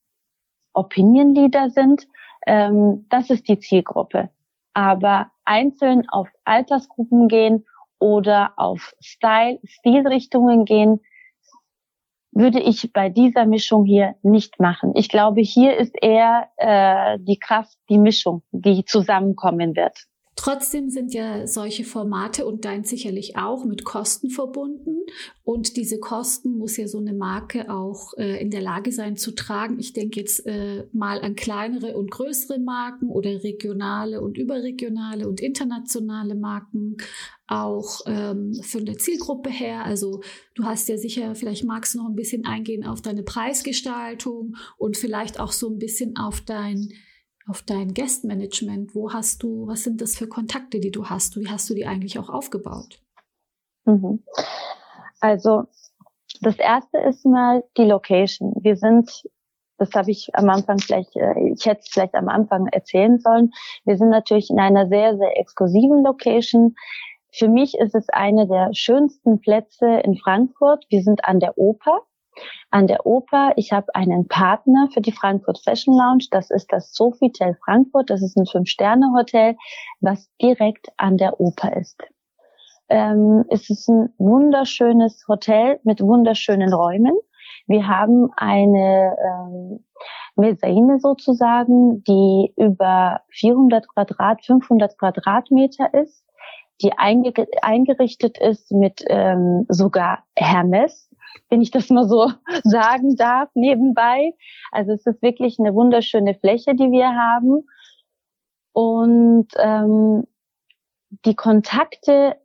Opinion 0.74 1.34
Leader 1.34 1.70
sind. 1.70 2.08
Ähm, 2.46 3.06
das 3.10 3.30
ist 3.30 3.48
die 3.48 3.60
Zielgruppe. 3.60 4.30
Aber 4.74 5.32
einzeln 5.44 6.08
auf 6.10 6.30
Altersgruppen 6.46 7.28
gehen 7.28 7.66
oder 8.00 8.54
auf 8.58 8.94
Style, 9.02 9.60
Stilrichtungen 9.64 10.66
gehen, 10.66 11.02
würde 12.38 12.60
ich 12.60 12.92
bei 12.94 13.10
dieser 13.10 13.46
Mischung 13.46 13.86
hier 13.86 14.16
nicht 14.22 14.60
machen. 14.60 14.94
Ich 14.96 15.10
glaube, 15.10 15.42
hier 15.42 15.78
ist 15.78 15.96
eher 16.02 16.48
äh, 16.58 17.18
die 17.20 17.40
Kraft, 17.40 17.76
die 17.90 17.98
Mischung, 17.98 18.44
die 18.52 18.86
zusammenkommen 18.86 19.76
wird. 19.76 19.98
Trotzdem 20.38 20.92
sind 20.92 21.16
ja 21.16 21.48
solche 21.48 21.84
Formate 21.84 22.46
und 22.46 22.64
dein 22.64 22.84
sicherlich 22.84 23.38
auch 23.38 23.66
mit 23.66 23.84
Kosten 23.84 24.30
verbunden. 24.30 25.00
Und 25.44 25.78
diese 25.78 26.00
Kosten 26.00 26.60
muss 26.60 26.78
ja 26.78 26.88
so 26.88 27.00
eine 27.00 27.14
Marke 27.14 27.72
auch 27.72 28.14
äh, 28.18 28.40
in 28.40 28.52
der 28.52 28.62
Lage 28.62 28.92
sein 28.92 29.18
zu 29.18 29.32
tragen. 29.32 29.80
Ich 29.80 29.94
denke 29.94 30.20
jetzt 30.20 30.46
äh, 30.46 30.86
mal 30.94 31.22
an 31.22 31.36
kleinere 31.36 31.98
und 31.98 32.12
größere 32.12 32.60
Marken 32.60 33.10
oder 33.10 33.44
regionale 33.44 34.22
und 34.22 34.38
überregionale 34.38 35.28
und 35.28 35.42
internationale 35.42 36.36
Marken, 36.36 36.98
auch 37.48 38.02
ähm, 38.06 38.54
von 38.62 38.86
der 38.86 39.00
Zielgruppe 39.00 39.50
her. 39.50 39.86
Also 39.86 40.22
du 40.54 40.66
hast 40.66 40.88
ja 40.88 40.98
sicher, 40.98 41.34
vielleicht 41.34 41.64
magst 41.64 41.96
du 41.96 41.98
noch 41.98 42.10
ein 42.10 42.16
bisschen 42.16 42.46
eingehen 42.46 42.86
auf 42.86 43.02
deine 43.02 43.24
Preisgestaltung 43.24 44.56
und 44.78 44.98
vielleicht 44.98 45.40
auch 45.40 45.52
so 45.52 45.68
ein 45.68 45.80
bisschen 45.80 46.16
auf 46.16 46.42
dein 46.42 46.90
auf 47.48 47.62
dein 47.62 47.94
Guestmanagement? 47.94 48.94
Wo 48.94 49.14
hast 49.14 49.44
du, 49.44 49.68
was 49.68 49.84
sind 49.84 50.02
das 50.02 50.18
für 50.18 50.28
Kontakte, 50.28 50.80
die 50.80 50.92
du 50.92 51.06
hast? 51.06 51.38
Wie 51.38 51.48
hast 51.48 51.70
du 51.70 51.74
die 51.74 51.86
eigentlich 51.86 52.20
auch 52.20 52.30
aufgebaut? 52.30 53.02
Mhm. 53.86 54.24
Also 55.20 55.64
das 56.42 56.58
erste 56.58 57.00
ist 57.00 57.26
mal 57.26 57.64
die 57.78 57.86
Location. 57.86 58.54
Wir 58.62 58.76
sind, 58.76 59.24
das 59.78 59.92
habe 59.94 60.12
ich 60.12 60.30
am 60.34 60.50
Anfang 60.50 60.78
vielleicht, 60.80 61.16
äh, 61.16 61.34
ich 61.54 61.66
hätte 61.66 61.82
es 61.82 61.90
vielleicht 61.90 62.16
am 62.16 62.30
Anfang 62.30 62.68
erzählen 62.68 63.20
sollen. 63.20 63.52
Wir 63.86 63.98
sind 63.98 64.10
natürlich 64.10 64.50
in 64.50 64.60
einer 64.60 64.88
sehr, 64.88 65.18
sehr 65.18 65.40
exklusiven 65.40 66.04
Location. 66.04 66.76
Für 67.32 67.48
mich 67.48 67.78
ist 67.78 67.96
es 67.96 68.10
eine 68.10 68.48
der 68.48 68.70
schönsten 68.74 69.40
Plätze 69.40 70.02
in 70.04 70.18
Frankfurt. 70.18 70.86
Wir 70.90 71.02
sind 71.02 71.26
an 71.26 71.40
der 71.40 71.58
Oper 71.58 72.02
an 72.70 72.88
der 72.88 73.06
Oper. 73.06 73.54
Ich 73.56 73.72
habe 73.72 73.94
einen 73.96 74.28
Partner 74.28 74.90
für 74.94 75.02
die 75.02 75.12
Frankfurt 75.12 75.60
Fashion 75.64 75.96
Lounge. 75.96 76.26
Das 76.32 76.52
ist 76.52 76.72
das 76.72 76.94
Sofitel 76.94 77.58
Frankfurt. 77.64 78.10
Das 78.10 78.22
ist 78.22 78.38
ein 78.38 78.46
Fünf-Sterne-Hotel, 78.46 79.56
was 80.02 80.30
direkt 80.42 80.88
an 80.98 81.18
der 81.18 81.40
Oper 81.40 81.76
ist. 81.76 82.02
Ähm, 82.90 83.44
es 83.50 83.70
ist 83.70 83.88
ein 83.90 84.14
wunderschönes 84.18 85.26
Hotel 85.28 85.80
mit 85.84 86.02
wunderschönen 86.02 86.74
Räumen. 86.74 87.18
Wir 87.68 87.88
haben 87.88 88.30
eine 88.38 89.16
ähm, 89.26 89.86
Mesaine 90.36 91.00
sozusagen, 91.00 92.04
die 92.04 92.54
über 92.56 93.22
400 93.32 93.88
Quadrat, 93.90 94.46
500 94.46 94.98
Quadratmeter 94.98 95.94
ist, 95.94 96.24
die 96.82 96.92
eingerichtet 96.98 98.38
ist 98.38 98.72
mit 98.72 99.04
ähm, 99.08 99.66
sogar 99.68 100.24
Hermes 100.38 101.07
wenn 101.50 101.62
ich 101.62 101.72
das 101.72 101.90
mal 101.90 102.08
so 102.08 102.32
sagen 102.64 103.16
darf, 103.16 103.50
nebenbei. 103.54 104.34
Also 104.72 104.94
es 104.94 105.06
ist 105.06 105.22
wirklich 105.22 105.58
eine 105.60 105.74
wunderschöne 105.74 106.36
Fläche, 106.36 106.76
die 106.76 106.92
wir 106.92 107.10
haben. 107.16 107.68
Und 108.74 109.48
ähm, 109.58 110.28
die 111.26 111.36
Kontakte 111.36 112.36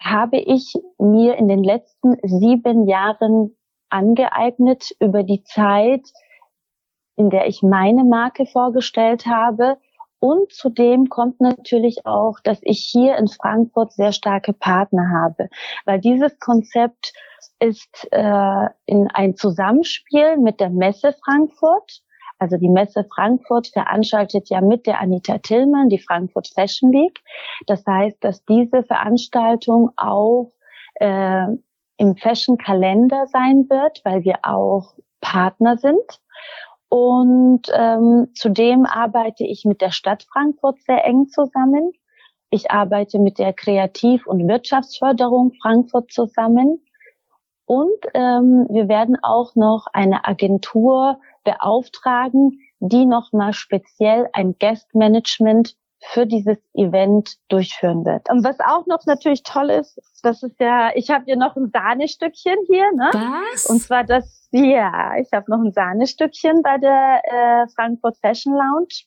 habe 0.00 0.38
ich 0.38 0.72
mir 0.98 1.36
in 1.36 1.48
den 1.48 1.62
letzten 1.62 2.16
sieben 2.22 2.88
Jahren 2.88 3.56
angeeignet 3.90 4.90
über 4.98 5.22
die 5.22 5.42
Zeit, 5.42 6.02
in 7.16 7.28
der 7.28 7.46
ich 7.46 7.62
meine 7.62 8.04
Marke 8.04 8.46
vorgestellt 8.46 9.26
habe. 9.26 9.76
Und 10.20 10.52
zudem 10.52 11.08
kommt 11.08 11.40
natürlich 11.40 12.06
auch, 12.06 12.38
dass 12.44 12.58
ich 12.62 12.86
hier 12.90 13.16
in 13.16 13.26
Frankfurt 13.26 13.92
sehr 13.92 14.12
starke 14.12 14.52
Partner 14.52 15.10
habe, 15.10 15.48
weil 15.86 15.98
dieses 15.98 16.38
Konzept 16.38 17.14
ist 17.58 18.06
äh, 18.10 18.66
in 18.86 19.08
ein 19.08 19.34
Zusammenspiel 19.36 20.36
mit 20.36 20.60
der 20.60 20.70
Messe 20.70 21.14
Frankfurt. 21.24 22.02
Also 22.38 22.56
die 22.56 22.68
Messe 22.68 23.06
Frankfurt 23.14 23.68
veranstaltet 23.68 24.48
ja 24.50 24.60
mit 24.60 24.86
der 24.86 25.00
Anita 25.00 25.38
Tillmann 25.38 25.88
die 25.88 25.98
Frankfurt 25.98 26.48
Fashion 26.48 26.90
Week. 26.92 27.20
Das 27.66 27.84
heißt, 27.86 28.22
dass 28.22 28.44
diese 28.44 28.82
Veranstaltung 28.82 29.90
auch 29.96 30.52
äh, 30.94 31.46
im 31.98 32.16
Fashion-Kalender 32.16 33.26
sein 33.26 33.66
wird, 33.68 34.00
weil 34.04 34.24
wir 34.24 34.38
auch 34.42 34.94
Partner 35.20 35.76
sind. 35.76 36.20
Und 36.90 37.62
ähm, 37.72 38.28
zudem 38.34 38.84
arbeite 38.84 39.44
ich 39.44 39.64
mit 39.64 39.80
der 39.80 39.92
Stadt 39.92 40.24
Frankfurt 40.24 40.82
sehr 40.82 41.04
eng 41.06 41.28
zusammen. 41.28 41.92
Ich 42.50 42.72
arbeite 42.72 43.20
mit 43.20 43.38
der 43.38 43.52
Kreativ- 43.52 44.26
und 44.26 44.48
Wirtschaftsförderung 44.48 45.52
Frankfurt 45.62 46.10
zusammen. 46.10 46.84
Und 47.64 48.04
ähm, 48.14 48.66
wir 48.68 48.88
werden 48.88 49.16
auch 49.22 49.54
noch 49.54 49.86
eine 49.92 50.24
Agentur 50.26 51.20
beauftragen, 51.44 52.58
die 52.80 53.06
nochmal 53.06 53.52
speziell 53.52 54.28
ein 54.32 54.56
Guest-Management 54.58 55.76
für 56.02 56.26
dieses 56.26 56.58
Event 56.74 57.36
durchführen 57.48 58.04
wird. 58.04 58.30
Und 58.30 58.44
was 58.44 58.58
auch 58.60 58.86
noch 58.86 59.04
natürlich 59.06 59.42
toll 59.42 59.70
ist, 59.70 60.00
das 60.22 60.42
ist 60.42 60.58
ja, 60.58 60.90
ich 60.94 61.10
habe 61.10 61.24
ja 61.26 61.36
noch 61.36 61.56
ein 61.56 61.70
Sahnestückchen 61.72 62.56
hier, 62.68 62.90
ne? 62.94 63.10
Was? 63.12 63.66
Und 63.66 63.80
zwar 63.80 64.04
das, 64.04 64.48
ja, 64.50 65.16
ich 65.18 65.28
habe 65.32 65.50
noch 65.50 65.60
ein 65.62 65.72
Sahnestückchen 65.72 66.62
bei 66.62 66.78
der 66.78 67.20
äh, 67.24 67.66
Frankfurt 67.74 68.16
Fashion 68.18 68.54
Lounge. 68.54 69.04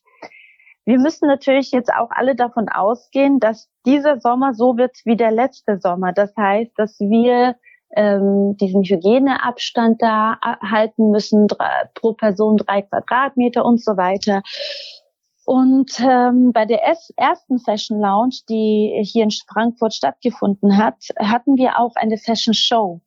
Wir 0.85 0.99
müssen 0.99 1.27
natürlich 1.27 1.71
jetzt 1.71 1.93
auch 1.93 2.09
alle 2.11 2.35
davon 2.35 2.67
ausgehen, 2.69 3.39
dass 3.39 3.69
dieser 3.85 4.19
Sommer 4.19 4.53
so 4.53 4.77
wird 4.77 4.97
wie 5.05 5.15
der 5.15 5.31
letzte 5.31 5.79
Sommer. 5.79 6.11
Das 6.11 6.35
heißt, 6.35 6.71
dass 6.77 6.99
wir 6.99 7.55
ähm, 7.95 8.57
diesen 8.57 8.83
Hygieneabstand 8.83 10.01
da 10.01 10.37
halten 10.41 11.11
müssen, 11.11 11.47
drei, 11.47 11.89
pro 11.93 12.13
Person 12.13 12.57
drei 12.57 12.81
Quadratmeter 12.81 13.63
und 13.63 13.81
so 13.81 13.97
weiter. 13.97 14.41
Und 15.45 15.99
ähm, 15.99 16.53
bei 16.53 16.65
der 16.65 16.81
ersten 17.17 17.59
Fashion 17.59 17.99
Lounge, 17.99 18.39
die 18.49 19.01
hier 19.03 19.23
in 19.23 19.31
Frankfurt 19.31 19.93
stattgefunden 19.93 20.77
hat, 20.77 20.95
hatten 21.17 21.57
wir 21.57 21.79
auch 21.79 21.95
eine 21.95 22.17
Fashion 22.17 22.53
Show. 22.53 23.01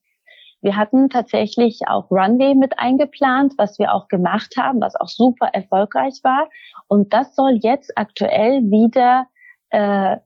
Wir 0.61 0.77
hatten 0.77 1.09
tatsächlich 1.11 1.83
auch 1.87 2.11
Runway 2.11 2.55
mit 2.55 2.79
eingeplant, 2.79 3.55
was 3.57 3.79
wir 3.79 3.95
auch 3.95 4.09
gemacht 4.09 4.57
haben, 4.59 4.81
was 4.81 4.97
auch 4.97 5.09
super 5.09 5.47
erfolgreich 5.53 6.21
war. 6.25 6.49
Und 6.89 7.13
das 7.13 7.35
soll 7.37 7.59
jetzt 7.63 7.93
aktuell 7.97 8.63
wieder 8.63 9.27
äh, 9.71 10.17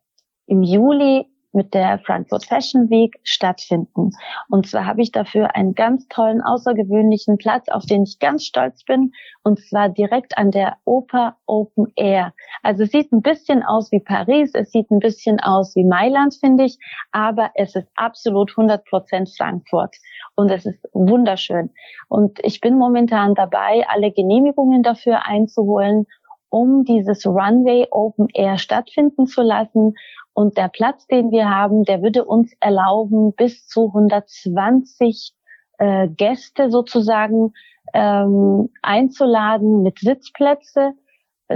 im 0.46 0.62
Juli 0.62 1.26
mit 1.52 1.74
der 1.74 1.98
Frankfurt 2.00 2.44
Fashion 2.44 2.90
Week 2.90 3.18
stattfinden. 3.22 4.10
Und 4.48 4.68
zwar 4.68 4.86
habe 4.86 5.02
ich 5.02 5.12
dafür 5.12 5.54
einen 5.54 5.74
ganz 5.74 6.06
tollen, 6.08 6.40
außergewöhnlichen 6.42 7.38
Platz, 7.38 7.68
auf 7.68 7.86
den 7.86 8.04
ich 8.04 8.18
ganz 8.18 8.44
stolz 8.44 8.84
bin, 8.84 9.12
und 9.42 9.58
zwar 9.60 9.88
direkt 9.88 10.38
an 10.38 10.50
der 10.50 10.76
Oper 10.84 11.36
Open 11.46 11.92
Air. 11.96 12.32
Also 12.62 12.84
es 12.84 12.90
sieht 12.90 13.12
ein 13.12 13.22
bisschen 13.22 13.62
aus 13.62 13.90
wie 13.90 14.00
Paris, 14.00 14.52
es 14.54 14.70
sieht 14.70 14.90
ein 14.90 15.00
bisschen 15.00 15.40
aus 15.40 15.74
wie 15.74 15.84
Mailand, 15.84 16.34
finde 16.34 16.64
ich, 16.64 16.78
aber 17.12 17.50
es 17.54 17.74
ist 17.74 17.88
absolut 17.96 18.50
100 18.50 18.84
Prozent 18.84 19.30
Frankfurt. 19.36 19.96
Und 20.36 20.50
es 20.50 20.66
ist 20.66 20.78
wunderschön. 20.92 21.70
Und 22.08 22.38
ich 22.42 22.60
bin 22.60 22.78
momentan 22.78 23.34
dabei, 23.34 23.84
alle 23.88 24.12
Genehmigungen 24.12 24.82
dafür 24.82 25.26
einzuholen 25.26 26.06
um 26.50 26.84
dieses 26.84 27.24
Runway 27.26 27.86
Open 27.90 28.26
Air 28.34 28.58
stattfinden 28.58 29.26
zu 29.26 29.40
lassen. 29.40 29.94
Und 30.40 30.56
der 30.56 30.68
Platz, 30.68 31.06
den 31.06 31.30
wir 31.32 31.50
haben, 31.50 31.84
der 31.84 32.00
würde 32.02 32.24
uns 32.24 32.54
erlauben, 32.60 33.34
bis 33.34 33.66
zu 33.66 33.88
120 33.88 35.34
äh, 35.76 36.08
Gäste 36.08 36.70
sozusagen 36.70 37.52
ähm, 37.92 38.70
einzuladen 38.80 39.82
mit 39.82 39.98
Sitzplätze. 39.98 40.94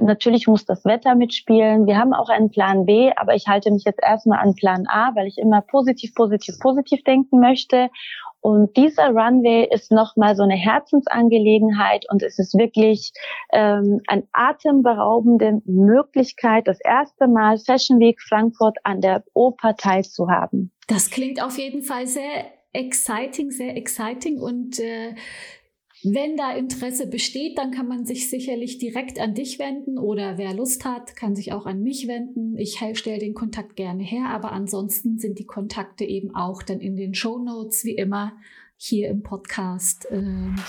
Natürlich 0.00 0.46
muss 0.46 0.64
das 0.64 0.84
Wetter 0.84 1.14
mitspielen. 1.14 1.86
Wir 1.86 1.98
haben 1.98 2.12
auch 2.12 2.28
einen 2.28 2.50
Plan 2.50 2.84
B, 2.84 3.12
aber 3.16 3.34
ich 3.34 3.46
halte 3.46 3.70
mich 3.70 3.84
jetzt 3.84 4.02
erstmal 4.02 4.40
an 4.40 4.54
Plan 4.54 4.86
A, 4.88 5.14
weil 5.14 5.26
ich 5.26 5.38
immer 5.38 5.60
positiv, 5.60 6.14
positiv, 6.14 6.58
positiv 6.58 7.02
denken 7.04 7.40
möchte. 7.40 7.90
Und 8.40 8.76
dieser 8.76 9.08
Runway 9.08 9.66
ist 9.72 9.90
nochmal 9.90 10.36
so 10.36 10.42
eine 10.42 10.54
Herzensangelegenheit 10.54 12.04
und 12.10 12.22
es 12.22 12.38
ist 12.38 12.58
wirklich 12.58 13.12
ähm, 13.52 14.02
eine 14.06 14.24
atemberaubende 14.32 15.62
Möglichkeit, 15.64 16.68
das 16.68 16.78
erste 16.80 17.26
Mal 17.26 17.56
Fashion 17.56 17.98
Week 18.00 18.20
Frankfurt 18.20 18.76
an 18.82 19.00
der 19.00 19.24
Oper 19.32 19.76
teilzuhaben. 19.76 20.72
Das 20.88 21.08
klingt 21.08 21.42
auf 21.42 21.56
jeden 21.56 21.82
Fall 21.82 22.06
sehr 22.06 22.44
exciting, 22.74 23.50
sehr 23.50 23.78
exciting 23.78 24.38
und 24.38 24.78
äh, 24.78 25.14
wenn 26.04 26.36
da 26.36 26.54
Interesse 26.54 27.06
besteht, 27.06 27.56
dann 27.56 27.70
kann 27.70 27.88
man 27.88 28.04
sich 28.04 28.28
sicherlich 28.28 28.76
direkt 28.76 29.18
an 29.18 29.34
dich 29.34 29.58
wenden 29.58 29.98
oder 29.98 30.36
wer 30.36 30.52
Lust 30.52 30.84
hat, 30.84 31.16
kann 31.16 31.34
sich 31.34 31.52
auch 31.52 31.64
an 31.64 31.82
mich 31.82 32.06
wenden. 32.06 32.58
Ich 32.58 32.78
stelle 32.92 33.18
den 33.18 33.32
Kontakt 33.32 33.74
gerne 33.74 34.02
her, 34.02 34.26
aber 34.28 34.52
ansonsten 34.52 35.18
sind 35.18 35.38
die 35.38 35.46
Kontakte 35.46 36.04
eben 36.04 36.34
auch 36.34 36.62
dann 36.62 36.80
in 36.80 36.96
den 36.96 37.14
Show 37.14 37.38
Notes 37.38 37.84
wie 37.84 37.96
immer 37.96 38.34
hier 38.76 39.08
im 39.08 39.22
Podcast 39.22 40.06
äh, 40.10 40.20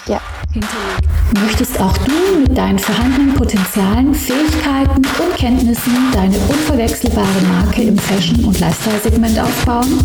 ja. 0.07 0.21
hinterlegt. 0.53 1.05
Möchtest 1.41 1.79
auch 1.79 1.97
du 1.99 2.39
mit 2.39 2.57
deinen 2.57 2.79
vorhandenen 2.79 3.33
Potenzialen, 3.33 4.13
Fähigkeiten 4.13 4.97
und 4.97 5.35
Kenntnissen 5.35 5.93
deine 6.13 6.37
unverwechselbare 6.37 7.41
Marke 7.49 7.83
im 7.83 7.97
Fashion- 7.97 8.45
und 8.45 8.59
Lifestyle-Segment 8.59 9.39
aufbauen? 9.39 9.99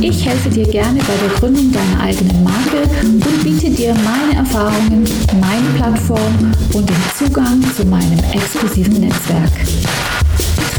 Ich 0.00 0.24
helfe 0.24 0.50
dir 0.50 0.66
gerne 0.66 1.00
bei 1.00 1.16
der 1.16 1.38
Gründung 1.38 1.72
deiner 1.72 2.00
eigenen 2.00 2.44
Marke 2.44 2.82
und 3.02 3.42
biete 3.42 3.70
dir 3.70 3.94
meine 3.94 4.36
Erfahrungen, 4.36 5.04
meine 5.40 5.68
Plattform 5.76 6.52
und 6.74 6.88
den 6.88 7.02
Zugang 7.16 7.62
zu 7.74 7.84
meinem 7.86 8.18
exklusiven 8.32 9.00
Netzwerk. 9.00 9.52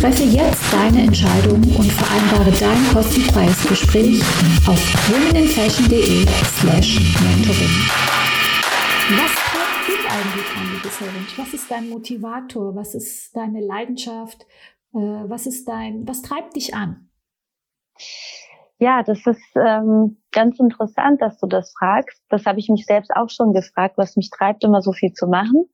Treffe 0.02 0.24
jetzt 0.24 0.74
deine 0.74 1.04
Entscheidung 1.04 1.62
und 1.62 1.92
vereinbare 1.92 2.50
dein 2.60 2.84
kostenfreies 2.92 3.68
Gespräch 3.68 4.20
auf 4.68 4.82
womeninfashion.de 5.12 6.26
slash 6.58 6.98
mentoring. 7.22 7.70
Was 9.14 9.36
treibt 9.46 9.88
dich 9.88 10.10
eigentlich 10.10 10.58
an, 10.58 10.74
liebe 10.74 10.88
Servant? 10.88 11.38
Was 11.38 11.54
ist 11.54 11.70
dein 11.70 11.90
Motivator? 11.90 12.76
Was 12.76 12.96
ist 12.96 13.36
deine 13.36 13.62
Leidenschaft? 13.62 14.48
Äh, 14.96 14.98
was 14.98 15.46
ist 15.46 15.68
dein, 15.68 16.08
was 16.08 16.24
treibt 16.24 16.56
dich 16.56 16.74
an? 16.74 17.08
Ja, 18.80 19.04
das 19.04 19.20
ist 19.28 19.56
ähm, 19.56 20.18
ganz 20.32 20.60
interessant, 20.60 21.22
dass 21.22 21.38
du 21.38 21.46
das 21.46 21.76
fragst. 21.78 22.24
Das 22.30 22.48
habe 22.48 22.58
ich 22.58 22.70
mich 22.70 22.88
selbst 22.88 23.12
auch 23.16 23.30
schon 23.30 23.54
gefragt, 23.54 24.00
was 24.00 24.16
mich 24.16 24.32
treibt, 24.32 24.64
immer 24.64 24.82
so 24.82 24.94
viel 24.94 25.14
zu 25.14 25.28
machen. 25.28 25.70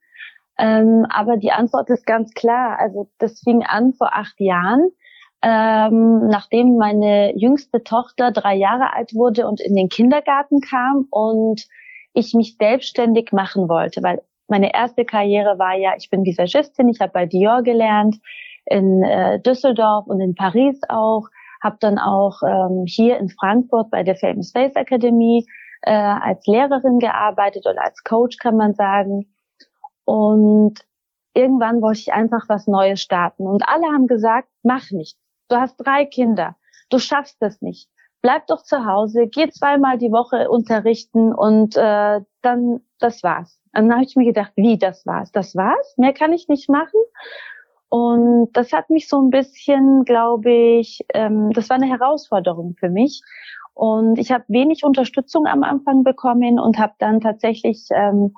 Ähm, 0.58 1.06
aber 1.10 1.38
die 1.38 1.52
Antwort 1.52 1.90
ist 1.90 2.06
ganz 2.06 2.34
klar. 2.34 2.78
Also 2.80 3.10
das 3.20 3.40
fing 3.42 3.64
an 3.64 3.94
vor 3.94 4.16
acht 4.16 4.40
Jahren, 4.40 4.90
ähm, 5.44 6.28
nachdem 6.28 6.78
meine 6.78 7.38
jüngste 7.38 7.84
Tochter 7.84 8.32
drei 8.32 8.56
Jahre 8.56 8.94
alt 8.94 9.14
wurde 9.14 9.48
und 9.48 9.62
in 9.62 9.76
den 9.76 9.90
Kindergarten 9.90 10.62
kam 10.62 11.06
und 11.12 11.66
ich 12.14 12.34
mich 12.34 12.58
selbstständig 12.58 13.32
machen 13.32 13.70
wollte, 13.70 14.02
weil 14.02 14.22
meine 14.48 14.74
erste 14.74 15.06
Karriere 15.06 15.60
war 15.60 15.76
ja, 15.76 15.94
ich 15.98 16.10
bin 16.10 16.24
Visagistin, 16.24 16.90
ich 16.90 17.00
habe 17.02 17.12
bei 17.12 17.26
Dior 17.26 17.62
gelernt, 17.62 18.18
in 18.66 19.04
äh, 19.04 19.40
Düsseldorf 19.40 20.08
und 20.08 20.20
in 20.20 20.34
Paris 20.34 20.80
auch, 20.90 21.28
habe 21.62 21.78
dann 21.80 22.00
auch 22.00 22.42
ähm, 22.44 22.86
hier 22.88 23.18
in 23.18 23.30
Frankfurt 23.30 23.92
bei 23.92 24.04
der 24.04 24.16
Famous 24.16 24.52
Face 24.52 24.76
Academy 24.76 25.46
äh, 25.84 25.92
als 25.92 26.46
Lehrerin 26.48 27.00
gearbeitet 27.00 27.66
oder 27.66 27.84
als 27.84 28.04
Coach 28.04 28.38
kann 28.38 28.58
man 28.58 28.74
sagen 28.74 29.28
und 30.08 30.76
irgendwann 31.34 31.82
wollte 31.82 32.00
ich 32.00 32.14
einfach 32.14 32.48
was 32.48 32.66
Neues 32.66 33.02
starten. 33.02 33.46
Und 33.46 33.68
alle 33.68 33.88
haben 33.88 34.08
gesagt, 34.08 34.48
mach 34.64 34.90
nicht. 34.92 35.18
Du 35.50 35.58
hast 35.58 35.76
drei 35.76 36.06
Kinder. 36.06 36.56
Du 36.90 36.98
schaffst 36.98 37.36
es 37.42 37.62
nicht. 37.62 37.90
Bleib 38.22 38.48
doch 38.48 38.64
zu 38.64 38.86
Hause, 38.86 39.28
geh 39.28 39.50
zweimal 39.50 39.98
die 39.98 40.12
Woche 40.12 40.50
unterrichten 40.50 41.34
und 41.34 41.76
äh, 41.76 42.22
dann, 42.42 42.80
das 43.00 43.22
war's. 43.22 43.60
Und 43.76 43.90
dann 43.90 43.96
habe 43.96 44.06
ich 44.06 44.16
mir 44.16 44.26
gedacht, 44.26 44.54
wie, 44.56 44.78
das 44.78 45.06
war's? 45.06 45.32
Das 45.34 45.56
war's? 45.58 45.94
Mehr 45.98 46.14
kann 46.14 46.32
ich 46.32 46.48
nicht 46.48 46.70
machen? 46.70 47.00
Und 47.90 48.50
das 48.54 48.72
hat 48.72 48.90
mich 48.90 49.10
so 49.10 49.22
ein 49.22 49.30
bisschen, 49.30 50.06
glaube 50.06 50.52
ich, 50.52 51.06
ähm, 51.14 51.52
das 51.52 51.70
war 51.70 51.76
eine 51.76 51.88
Herausforderung 51.88 52.76
für 52.80 52.90
mich. 52.90 53.22
Und 53.74 54.18
ich 54.18 54.32
habe 54.32 54.46
wenig 54.48 54.86
Unterstützung 54.86 55.48
am 55.48 55.64
Anfang 55.64 56.04
bekommen 56.04 56.60
und 56.60 56.80
habe 56.80 56.94
dann 56.98 57.20
tatsächlich 57.20 57.88
ähm, 57.92 58.34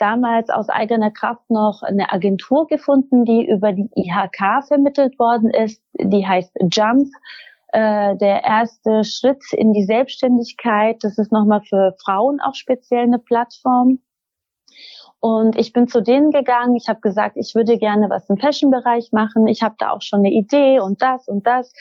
damals 0.00 0.50
aus 0.50 0.68
eigener 0.68 1.10
Kraft 1.10 1.48
noch 1.50 1.82
eine 1.82 2.12
Agentur 2.12 2.66
gefunden, 2.66 3.24
die 3.24 3.48
über 3.48 3.72
die 3.72 3.90
IHK 3.94 4.66
vermittelt 4.66 5.18
worden 5.18 5.50
ist. 5.50 5.82
Die 5.98 6.26
heißt 6.26 6.52
Jump. 6.72 7.08
Äh, 7.72 8.16
der 8.16 8.42
erste 8.42 9.04
Schritt 9.04 9.44
in 9.52 9.72
die 9.72 9.84
Selbstständigkeit. 9.84 11.04
Das 11.04 11.18
ist 11.18 11.30
nochmal 11.30 11.62
für 11.62 11.94
Frauen 12.02 12.40
auch 12.40 12.54
speziell 12.54 13.04
eine 13.04 13.20
Plattform. 13.20 14.00
Und 15.20 15.56
ich 15.56 15.72
bin 15.72 15.86
zu 15.86 16.00
denen 16.00 16.30
gegangen. 16.30 16.74
Ich 16.74 16.88
habe 16.88 17.00
gesagt, 17.00 17.36
ich 17.36 17.54
würde 17.54 17.76
gerne 17.78 18.08
was 18.08 18.28
im 18.30 18.38
Fashion-Bereich 18.38 19.12
machen. 19.12 19.46
Ich 19.46 19.62
habe 19.62 19.74
da 19.78 19.90
auch 19.90 20.00
schon 20.00 20.20
eine 20.20 20.32
Idee 20.32 20.80
und 20.80 21.02
das 21.02 21.28
und 21.28 21.46
das. 21.46 21.72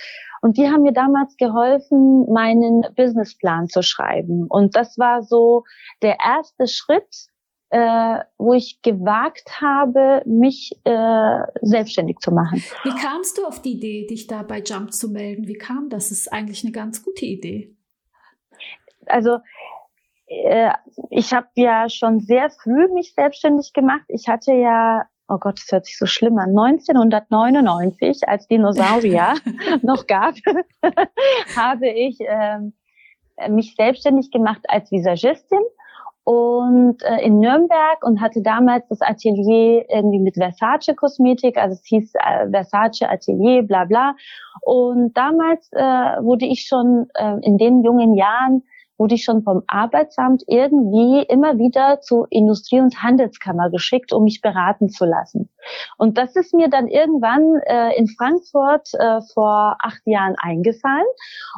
Und 0.41 0.57
die 0.57 0.67
haben 0.69 0.83
mir 0.83 0.91
damals 0.91 1.37
geholfen, 1.37 2.31
meinen 2.31 2.85
Businessplan 2.95 3.67
zu 3.67 3.81
schreiben. 3.81 4.45
Und 4.47 4.75
das 4.75 4.97
war 4.97 5.23
so 5.23 5.63
der 6.01 6.17
erste 6.23 6.67
Schritt, 6.67 7.29
äh, 7.69 8.19
wo 8.37 8.53
ich 8.53 8.81
gewagt 8.81 9.61
habe, 9.61 10.23
mich 10.25 10.71
äh, 10.85 11.39
selbstständig 11.61 12.17
zu 12.19 12.31
machen. 12.31 12.63
Wie 12.83 12.95
kamst 12.95 13.37
du 13.37 13.45
auf 13.45 13.61
die 13.61 13.73
Idee, 13.73 14.07
dich 14.07 14.27
da 14.27 14.43
bei 14.43 14.61
Jump 14.61 14.93
zu 14.93 15.09
melden? 15.09 15.47
Wie 15.47 15.57
kam 15.57 15.89
das? 15.89 16.09
Das 16.09 16.17
ist 16.17 16.33
eigentlich 16.33 16.63
eine 16.63 16.71
ganz 16.71 17.03
gute 17.03 17.25
Idee. 17.25 17.75
Also 19.05 19.39
äh, 20.27 20.71
ich 21.09 21.33
habe 21.33 21.47
ja 21.55 21.89
schon 21.89 22.19
sehr 22.19 22.49
früh 22.49 22.87
mich 22.93 23.13
selbstständig 23.13 23.73
gemacht. 23.73 24.05
Ich 24.07 24.27
hatte 24.27 24.53
ja 24.53 25.05
oh 25.29 25.37
Gott, 25.37 25.59
das 25.59 25.71
hört 25.71 25.85
sich 25.85 25.97
so 25.97 26.05
schlimm 26.05 26.37
an, 26.39 26.57
1999, 26.57 28.27
als 28.27 28.47
Dinosaurier 28.47 29.35
noch 29.81 30.07
gab, 30.07 30.35
habe 31.55 31.87
ich 31.87 32.17
ähm, 32.21 32.73
mich 33.49 33.75
selbstständig 33.75 34.31
gemacht 34.31 34.61
als 34.67 34.91
Visagistin 34.91 35.61
und 36.29 37.01
äh, 37.01 37.25
in 37.25 37.39
Nürnberg 37.39 38.03
und 38.03 38.21
hatte 38.21 38.43
damals 38.43 38.87
das 38.87 39.01
Atelier 39.01 39.83
irgendwie 39.89 40.19
mit 40.19 40.35
Versace 40.35 40.93
Kosmetik, 40.95 41.57
also 41.57 41.73
es 41.73 41.83
hieß 41.87 42.13
äh, 42.13 42.51
Versace 42.51 43.09
Atelier, 43.09 43.63
bla 43.63 43.85
bla. 43.85 44.13
Und 44.61 45.17
damals 45.17 45.71
äh, 45.73 45.81
wurde 45.81 46.45
ich 46.45 46.67
schon 46.67 47.07
äh, 47.15 47.37
in 47.41 47.57
den 47.57 47.83
jungen 47.83 48.13
Jahren 48.13 48.61
wurde 48.99 49.15
ich 49.15 49.23
schon 49.23 49.43
vom 49.43 49.63
Arbeitsamt 49.67 50.43
irgendwie 50.47 51.23
immer 51.23 51.57
wieder 51.57 52.01
zur 52.01 52.27
Industrie- 52.29 52.81
und 52.81 53.01
Handelskammer 53.01 53.69
geschickt, 53.69 54.11
um 54.11 54.25
mich 54.25 54.41
beraten 54.41 54.89
zu 54.89 55.05
lassen. 55.05 55.49
Und 55.97 56.17
das 56.17 56.35
ist 56.35 56.53
mir 56.53 56.69
dann 56.69 56.87
irgendwann 56.87 57.61
äh, 57.65 57.97
in 57.97 58.07
Frankfurt 58.07 58.89
äh, 58.93 59.21
vor 59.33 59.77
acht 59.81 60.01
Jahren 60.05 60.35
eingefallen. 60.37 61.05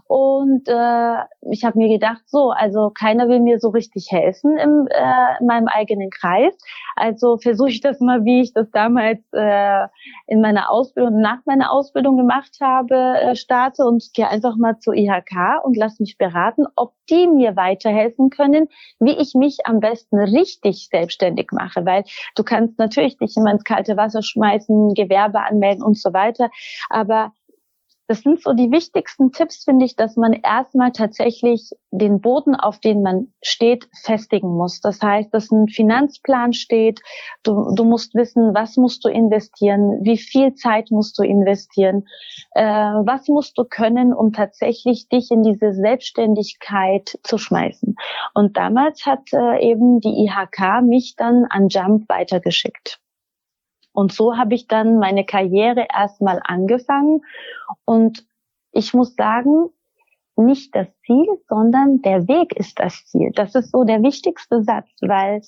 Und 0.08 0.68
äh, 0.68 1.16
ich 1.52 1.66
habe 1.66 1.78
mir 1.78 1.90
gedacht, 1.90 2.22
so, 2.28 2.52
also 2.52 2.92
keiner 2.92 3.28
will 3.28 3.40
mir 3.40 3.60
so 3.60 3.70
richtig 3.70 4.08
helfen 4.12 4.58
im, 4.58 4.88
äh, 4.90 5.40
in 5.40 5.48
meinem 5.48 5.68
eigenen 5.68 6.10
Kreis. 6.12 6.56
Also 6.96 7.38
versuche 7.38 7.70
ich 7.70 7.82
das 7.82 8.00
mal, 8.00 8.24
wie 8.24 8.42
ich 8.42 8.54
das 8.54 8.70
damals 8.72 9.20
äh, 9.34 9.88
in 10.28 10.42
meiner 10.42 10.70
Ausbildung, 10.70 11.20
nach 11.20 11.40
meiner 11.46 11.72
Ausbildung 11.72 12.18
gemacht 12.18 12.58
habe, 12.62 12.96
äh, 12.96 13.36
starte 13.36 13.84
und 13.86 14.04
gehe 14.14 14.28
einfach 14.28 14.56
mal 14.58 14.78
zur 14.80 14.94
IHK 14.94 15.64
und 15.64 15.76
lass 15.76 16.00
mich 16.00 16.18
beraten, 16.18 16.66
ob 16.76 16.94
die 17.10 17.28
mir 17.36 17.56
weiterhelfen 17.56 18.30
können, 18.30 18.68
wie 19.00 19.18
ich 19.18 19.34
mich 19.34 19.66
am 19.66 19.80
besten 19.80 20.18
richtig 20.18 20.88
selbstständig 20.92 21.52
mache, 21.52 21.86
weil 21.86 22.04
du 22.36 22.44
kannst 22.44 22.78
natürlich 22.80 23.18
dich 23.18 23.36
immer 23.38 23.52
ins 23.52 23.64
kalte 23.64 23.98
Wasser 23.98 24.22
schmeißen, 24.22 24.94
Gewerbe 24.94 25.42
anmelden 25.42 25.84
und 25.84 25.98
so 25.98 26.14
weiter, 26.14 26.50
aber 26.90 27.34
das 28.12 28.24
sind 28.24 28.42
so 28.42 28.52
die 28.52 28.72
wichtigsten 28.72 29.32
Tipps, 29.32 29.64
finde 29.64 29.86
ich, 29.86 29.96
dass 29.96 30.18
man 30.18 30.34
erstmal 30.34 30.92
tatsächlich 30.92 31.72
den 31.92 32.20
Boden, 32.20 32.56
auf 32.56 32.78
den 32.80 33.02
man 33.04 33.32
steht, 33.42 33.88
festigen 34.04 34.50
muss. 34.50 34.82
Das 34.82 35.02
heißt, 35.02 35.34
dass 35.34 35.50
ein 35.50 35.70
Finanzplan 35.70 36.52
steht. 36.52 37.00
Du, 37.44 37.74
du 37.74 37.86
musst 37.86 38.14
wissen, 38.14 38.54
was 38.54 38.76
musst 38.76 39.06
du 39.06 39.08
investieren, 39.08 40.02
wie 40.04 40.18
viel 40.18 40.56
Zeit 40.56 40.92
musst 40.92 41.18
du 41.20 41.24
investieren, 41.24 42.04
äh, 42.54 42.66
was 42.66 43.30
musst 43.30 43.58
du 43.58 43.64
können, 43.64 44.14
um 44.14 44.34
tatsächlich 44.34 45.08
dich 45.08 45.32
in 45.32 45.44
diese 45.44 45.72
Selbstständigkeit 45.72 47.18
zu 47.24 47.38
schmeißen. 47.38 47.96
Und 48.34 48.58
damals 48.58 49.06
hat 49.06 49.32
äh, 49.32 49.72
eben 49.72 50.02
die 50.02 50.26
IHK 50.26 50.82
mich 50.84 51.16
dann 51.16 51.46
an 51.50 51.70
Jump 51.70 52.10
weitergeschickt. 52.10 53.00
Und 53.94 54.14
so 54.14 54.38
habe 54.38 54.56
ich 54.56 54.68
dann 54.68 55.00
meine 55.00 55.26
Karriere 55.26 55.88
erstmal 55.94 56.40
angefangen. 56.44 57.22
Und 57.86 58.26
ich 58.72 58.94
muss 58.94 59.16
sagen, 59.16 59.70
nicht 60.36 60.76
das 60.76 60.88
Ziel, 61.06 61.28
sondern 61.50 62.02
der 62.02 62.28
Weg 62.28 62.56
ist 62.56 62.80
das 62.80 63.06
Ziel. 63.06 63.32
Das 63.36 63.54
ist 63.56 63.72
so 63.72 63.84
der 63.84 64.02
wichtigste 64.02 64.64
Satz, 64.64 64.90
weil 65.02 65.42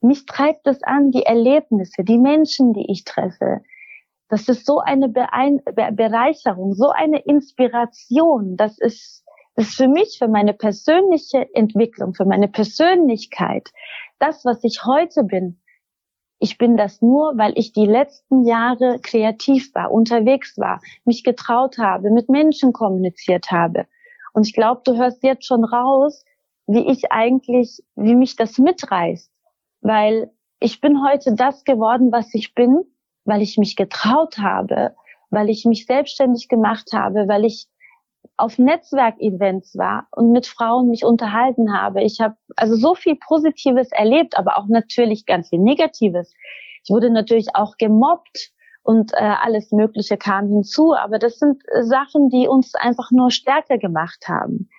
mich 0.00 0.26
treibt 0.26 0.66
es 0.66 0.82
an, 0.82 1.10
die 1.10 1.24
Erlebnisse, 1.24 2.04
die 2.04 2.18
Menschen, 2.18 2.72
die 2.72 2.90
ich 2.90 3.04
treffe. 3.04 3.62
Das 4.28 4.48
ist 4.48 4.64
so 4.64 4.78
eine 4.78 5.08
Bereicherung, 5.08 6.74
so 6.74 6.90
eine 6.90 7.18
Inspiration. 7.20 8.56
Das 8.56 8.78
ist, 8.78 9.24
das 9.56 9.68
ist 9.68 9.76
für 9.76 9.88
mich, 9.88 10.16
für 10.18 10.28
meine 10.28 10.54
persönliche 10.54 11.52
Entwicklung, 11.54 12.14
für 12.14 12.24
meine 12.24 12.48
Persönlichkeit, 12.48 13.70
das, 14.18 14.44
was 14.44 14.62
ich 14.62 14.84
heute 14.84 15.24
bin, 15.24 15.60
ich 16.40 16.56
bin 16.56 16.78
das 16.78 17.02
nur, 17.02 17.36
weil 17.36 17.52
ich 17.56 17.72
die 17.72 17.86
letzten 17.86 18.46
Jahre 18.46 18.98
kreativ 19.00 19.74
war, 19.74 19.92
unterwegs 19.92 20.56
war, 20.56 20.80
mich 21.04 21.22
getraut 21.22 21.76
habe, 21.76 22.10
mit 22.10 22.30
Menschen 22.30 22.72
kommuniziert 22.72 23.50
habe. 23.50 23.86
Und 24.32 24.46
ich 24.46 24.54
glaube, 24.54 24.80
du 24.84 24.96
hörst 24.96 25.22
jetzt 25.22 25.44
schon 25.44 25.64
raus, 25.64 26.24
wie 26.66 26.90
ich 26.90 27.12
eigentlich, 27.12 27.82
wie 27.94 28.14
mich 28.14 28.36
das 28.36 28.56
mitreißt. 28.56 29.30
Weil 29.82 30.30
ich 30.60 30.80
bin 30.80 31.04
heute 31.04 31.34
das 31.34 31.64
geworden, 31.64 32.10
was 32.10 32.32
ich 32.32 32.54
bin, 32.54 32.80
weil 33.24 33.42
ich 33.42 33.58
mich 33.58 33.76
getraut 33.76 34.38
habe, 34.38 34.94
weil 35.28 35.50
ich 35.50 35.66
mich 35.66 35.84
selbstständig 35.84 36.48
gemacht 36.48 36.92
habe, 36.94 37.28
weil 37.28 37.44
ich 37.44 37.66
auf 38.36 38.58
Netzwerkevents 38.58 39.76
war 39.76 40.06
und 40.12 40.32
mit 40.32 40.46
Frauen 40.46 40.88
mich 40.88 41.04
unterhalten 41.04 41.72
habe. 41.72 42.02
Ich 42.02 42.20
habe 42.20 42.36
also 42.56 42.74
so 42.74 42.94
viel 42.94 43.16
Positives 43.16 43.92
erlebt, 43.92 44.36
aber 44.38 44.58
auch 44.58 44.66
natürlich 44.68 45.26
ganz 45.26 45.48
viel 45.50 45.58
Negatives. 45.58 46.32
Ich 46.82 46.90
wurde 46.90 47.10
natürlich 47.10 47.54
auch 47.54 47.76
gemobbt 47.76 48.50
und 48.82 49.12
äh, 49.12 49.16
alles 49.16 49.72
Mögliche 49.72 50.16
kam 50.16 50.48
hinzu, 50.48 50.94
aber 50.94 51.18
das 51.18 51.38
sind 51.38 51.62
äh, 51.68 51.82
Sachen, 51.82 52.30
die 52.30 52.48
uns 52.48 52.74
einfach 52.74 53.10
nur 53.10 53.30
stärker 53.30 53.78
gemacht 53.78 54.26
haben. 54.26 54.70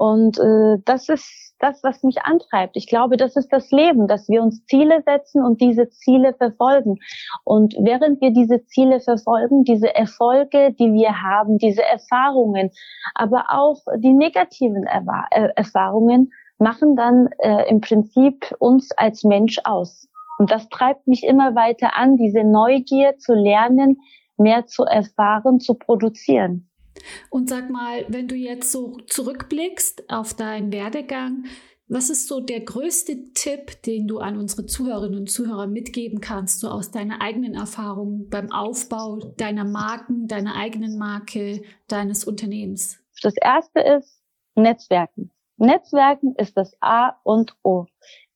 Und 0.00 0.38
äh, 0.38 0.78
das 0.86 1.10
ist 1.10 1.54
das, 1.58 1.84
was 1.84 2.02
mich 2.02 2.22
antreibt. 2.22 2.74
Ich 2.74 2.86
glaube, 2.86 3.18
das 3.18 3.36
ist 3.36 3.52
das 3.52 3.70
Leben, 3.70 4.08
dass 4.08 4.30
wir 4.30 4.40
uns 4.42 4.64
Ziele 4.64 5.02
setzen 5.04 5.44
und 5.44 5.60
diese 5.60 5.90
Ziele 5.90 6.32
verfolgen. 6.32 6.96
Und 7.44 7.74
während 7.78 8.18
wir 8.22 8.30
diese 8.30 8.64
Ziele 8.64 9.00
verfolgen, 9.00 9.64
diese 9.64 9.94
Erfolge, 9.94 10.72
die 10.72 10.94
wir 10.94 11.20
haben, 11.22 11.58
diese 11.58 11.82
Erfahrungen, 11.82 12.70
aber 13.14 13.44
auch 13.50 13.76
die 13.98 14.14
negativen 14.14 14.84
Erwa 14.84 15.26
äh, 15.32 15.50
Erfahrungen, 15.54 16.32
machen 16.56 16.96
dann 16.96 17.28
äh, 17.36 17.68
im 17.68 17.82
Prinzip 17.82 18.54
uns 18.58 18.92
als 18.92 19.22
Mensch 19.22 19.58
aus. 19.64 20.08
Und 20.38 20.50
das 20.50 20.66
treibt 20.70 21.06
mich 21.08 21.24
immer 21.24 21.54
weiter 21.54 21.94
an, 21.94 22.16
diese 22.16 22.42
Neugier 22.42 23.18
zu 23.18 23.34
lernen, 23.34 23.98
mehr 24.38 24.64
zu 24.64 24.84
erfahren, 24.84 25.60
zu 25.60 25.74
produzieren. 25.74 26.69
Und 27.30 27.48
sag 27.48 27.70
mal, 27.70 28.04
wenn 28.08 28.28
du 28.28 28.34
jetzt 28.34 28.72
so 28.72 28.98
zurückblickst 29.06 30.10
auf 30.10 30.34
deinen 30.34 30.72
Werdegang, 30.72 31.44
was 31.92 32.08
ist 32.08 32.28
so 32.28 32.40
der 32.40 32.60
größte 32.60 33.32
Tipp, 33.32 33.82
den 33.82 34.06
du 34.06 34.18
an 34.18 34.36
unsere 34.36 34.64
Zuhörerinnen 34.64 35.18
und 35.18 35.30
Zuhörer 35.30 35.66
mitgeben 35.66 36.20
kannst, 36.20 36.60
so 36.60 36.68
aus 36.68 36.92
deiner 36.92 37.20
eigenen 37.20 37.54
Erfahrung 37.54 38.28
beim 38.30 38.52
Aufbau 38.52 39.16
deiner 39.36 39.64
Marken, 39.64 40.28
deiner 40.28 40.54
eigenen 40.54 40.98
Marke, 40.98 41.62
deines 41.88 42.24
Unternehmens? 42.24 43.00
Das 43.22 43.34
erste 43.36 43.80
ist 43.80 44.22
Netzwerken. 44.54 45.32
Netzwerken 45.56 46.34
ist 46.36 46.56
das 46.56 46.76
A 46.80 47.16
und 47.24 47.56
O. 47.64 47.86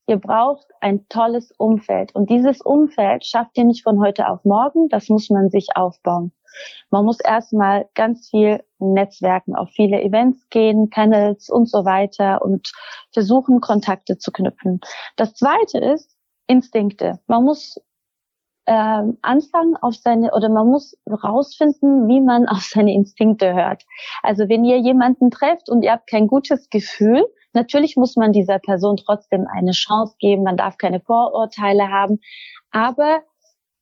Ihr 0.07 0.17
braucht 0.17 0.67
ein 0.81 1.07
tolles 1.07 1.51
Umfeld. 1.57 2.13
Und 2.13 2.29
dieses 2.29 2.61
Umfeld 2.61 3.25
schafft 3.25 3.57
ihr 3.57 3.63
nicht 3.63 3.83
von 3.83 3.99
heute 3.99 4.27
auf 4.27 4.43
morgen. 4.43 4.89
Das 4.89 5.09
muss 5.09 5.29
man 5.29 5.49
sich 5.49 5.69
aufbauen. 5.75 6.31
Man 6.89 7.05
muss 7.05 7.19
erstmal 7.19 7.89
ganz 7.95 8.29
viel 8.29 8.63
netzwerken, 8.79 9.55
auf 9.55 9.69
viele 9.69 10.01
Events 10.01 10.47
gehen, 10.49 10.89
Panels 10.89 11.49
und 11.49 11.69
so 11.69 11.85
weiter 11.85 12.41
und 12.41 12.71
versuchen, 13.11 13.61
Kontakte 13.61 14.17
zu 14.17 14.31
knüpfen. 14.31 14.79
Das 15.15 15.33
zweite 15.33 15.79
ist 15.79 16.15
Instinkte. 16.47 17.19
Man 17.27 17.43
muss 17.43 17.79
ähm, 18.67 19.17
anfangen 19.21 19.75
auf 19.77 19.95
seine 19.95 20.31
oder 20.33 20.49
man 20.49 20.67
muss 20.67 20.97
rausfinden, 21.07 22.07
wie 22.07 22.21
man 22.21 22.47
auf 22.47 22.63
seine 22.63 22.93
Instinkte 22.93 23.53
hört. 23.53 23.83
Also 24.23 24.49
wenn 24.49 24.63
ihr 24.65 24.79
jemanden 24.79 25.29
trefft 25.31 25.69
und 25.69 25.83
ihr 25.83 25.91
habt 25.91 26.09
kein 26.09 26.27
gutes 26.27 26.69
Gefühl, 26.69 27.25
natürlich 27.53 27.95
muss 27.95 28.15
man 28.15 28.31
dieser 28.31 28.59
Person 28.59 28.97
trotzdem 28.97 29.47
eine 29.51 29.71
Chance 29.71 30.15
geben, 30.19 30.43
man 30.43 30.57
darf 30.57 30.77
keine 30.77 30.99
Vorurteile 30.99 31.89
haben, 31.89 32.19
aber 32.71 33.21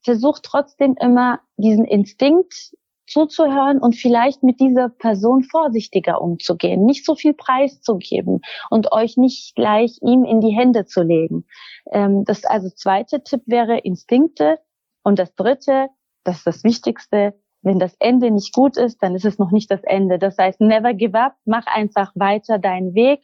versucht 0.03 0.43
trotzdem 0.43 0.95
immer 0.99 1.39
diesen 1.57 1.85
Instinkt 1.85 2.73
zuzuhören 3.07 3.79
und 3.79 3.95
vielleicht 3.95 4.43
mit 4.43 4.59
dieser 4.59 4.89
Person 4.89 5.43
vorsichtiger 5.43 6.21
umzugehen, 6.21 6.85
nicht 6.85 7.05
so 7.05 7.15
viel 7.15 7.33
Preis 7.33 7.81
zu 7.81 7.97
geben 7.97 8.41
und 8.69 8.91
euch 8.91 9.17
nicht 9.17 9.55
gleich 9.55 9.99
ihm 10.01 10.23
in 10.23 10.39
die 10.39 10.55
Hände 10.55 10.85
zu 10.85 11.03
legen. 11.03 11.45
Ähm, 11.91 12.23
das 12.25 12.45
also 12.45 12.69
zweite 12.69 13.23
Tipp 13.23 13.41
wäre 13.45 13.79
Instinkte 13.79 14.59
und 15.03 15.19
das 15.19 15.35
dritte, 15.35 15.87
das 16.23 16.37
ist 16.37 16.47
das 16.47 16.63
Wichtigste, 16.63 17.33
wenn 17.61 17.79
das 17.79 17.95
Ende 17.99 18.29
nicht 18.29 18.53
gut 18.53 18.77
ist, 18.77 19.01
dann 19.01 19.15
ist 19.15 19.25
es 19.25 19.39
noch 19.39 19.51
nicht 19.51 19.71
das 19.71 19.83
Ende. 19.83 20.19
Das 20.19 20.37
heißt, 20.37 20.59
never 20.59 20.93
give 20.93 21.17
up, 21.17 21.35
mach 21.45 21.65
einfach 21.65 22.11
weiter 22.15 22.59
deinen 22.59 22.93
Weg, 22.93 23.21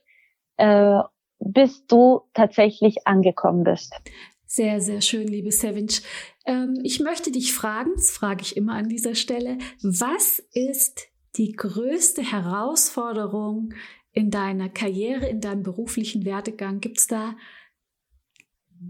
äh, 0.57 0.99
bis 1.39 1.85
du 1.87 2.21
tatsächlich 2.33 3.05
angekommen 3.05 3.63
bist. 3.63 3.93
Sehr, 4.51 4.81
sehr 4.81 5.01
schön, 5.01 5.27
liebe 5.27 5.51
Savage. 5.51 6.01
Ähm, 6.43 6.79
ich 6.81 6.99
möchte 6.99 7.31
dich 7.31 7.53
fragen, 7.53 7.91
das 7.95 8.09
frage 8.09 8.41
ich 8.41 8.57
immer 8.57 8.73
an 8.73 8.89
dieser 8.89 9.13
Stelle, 9.13 9.59
was 9.83 10.39
ist 10.53 11.07
die 11.35 11.51
größte 11.51 12.23
Herausforderung 12.23 13.75
in 14.11 14.31
deiner 14.31 14.67
Karriere, 14.67 15.27
in 15.27 15.39
deinem 15.39 15.61
beruflichen 15.61 16.25
Werdegang? 16.25 16.79
Gibt 16.79 16.97
es 16.97 17.05
da 17.05 17.35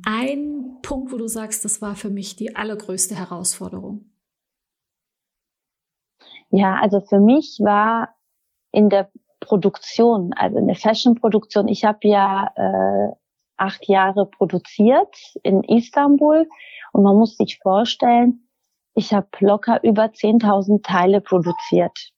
einen 0.05 0.79
Punkt, 0.81 1.11
wo 1.11 1.17
du 1.17 1.27
sagst, 1.27 1.65
das 1.65 1.81
war 1.81 1.97
für 1.97 2.09
mich 2.09 2.37
die 2.37 2.55
allergrößte 2.55 3.15
Herausforderung? 3.15 4.09
Ja, 6.51 6.79
also 6.79 7.01
für 7.01 7.19
mich 7.19 7.59
war 7.61 8.15
in 8.71 8.89
der 8.89 9.11
Produktion, 9.41 10.31
also 10.31 10.57
in 10.57 10.67
der 10.67 10.77
Fashion-Produktion, 10.77 11.67
ich 11.67 11.83
habe 11.83 12.07
ja 12.07 12.53
äh, 12.55 13.18
acht 13.59 13.87
Jahre 13.87 14.25
produziert 14.25 15.15
in 15.43 15.63
Istanbul. 15.63 16.47
Und 16.93 17.03
man 17.03 17.15
muss 17.15 17.37
sich 17.37 17.59
vorstellen, 17.61 18.47
ich 18.95 19.13
habe 19.13 19.27
locker 19.39 19.83
über 19.83 20.05
10.000 20.05 20.83
Teile 20.83 21.21
produziert. 21.21 22.11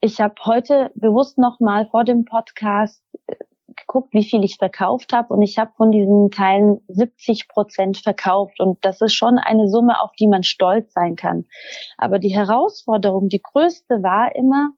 Ich 0.00 0.20
habe 0.20 0.34
heute 0.44 0.90
bewusst 0.94 1.38
noch 1.38 1.60
mal 1.60 1.86
vor 1.88 2.04
dem 2.04 2.24
Podcast 2.24 3.02
äh, 3.26 3.36
geguckt, 3.74 4.12
wie 4.12 4.24
viel 4.24 4.44
ich 4.44 4.56
verkauft 4.56 5.12
habe 5.12 5.32
und 5.32 5.42
ich 5.42 5.58
habe 5.58 5.72
von 5.76 5.90
diesen 5.90 6.30
Teilen 6.30 6.80
70 6.88 7.48
Prozent 7.48 7.96
verkauft 7.96 8.60
und 8.60 8.84
das 8.84 9.00
ist 9.00 9.14
schon 9.14 9.38
eine 9.38 9.68
Summe, 9.68 10.00
auf 10.00 10.12
die 10.18 10.28
man 10.28 10.42
stolz 10.42 10.92
sein 10.92 11.16
kann. 11.16 11.46
Aber 11.96 12.18
die 12.18 12.34
Herausforderung, 12.34 13.28
die 13.28 13.40
größte 13.42 14.02
war 14.02 14.34
immer, 14.36 14.72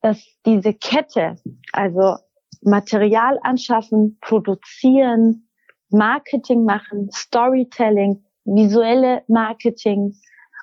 dass 0.00 0.24
diese 0.46 0.72
Kette, 0.74 1.36
also 1.72 2.16
Material 2.62 3.38
anschaffen, 3.42 4.18
produzieren, 4.20 5.48
Marketing 5.90 6.64
machen, 6.64 7.10
Storytelling, 7.12 8.24
visuelle 8.44 9.22
Marketing 9.28 10.14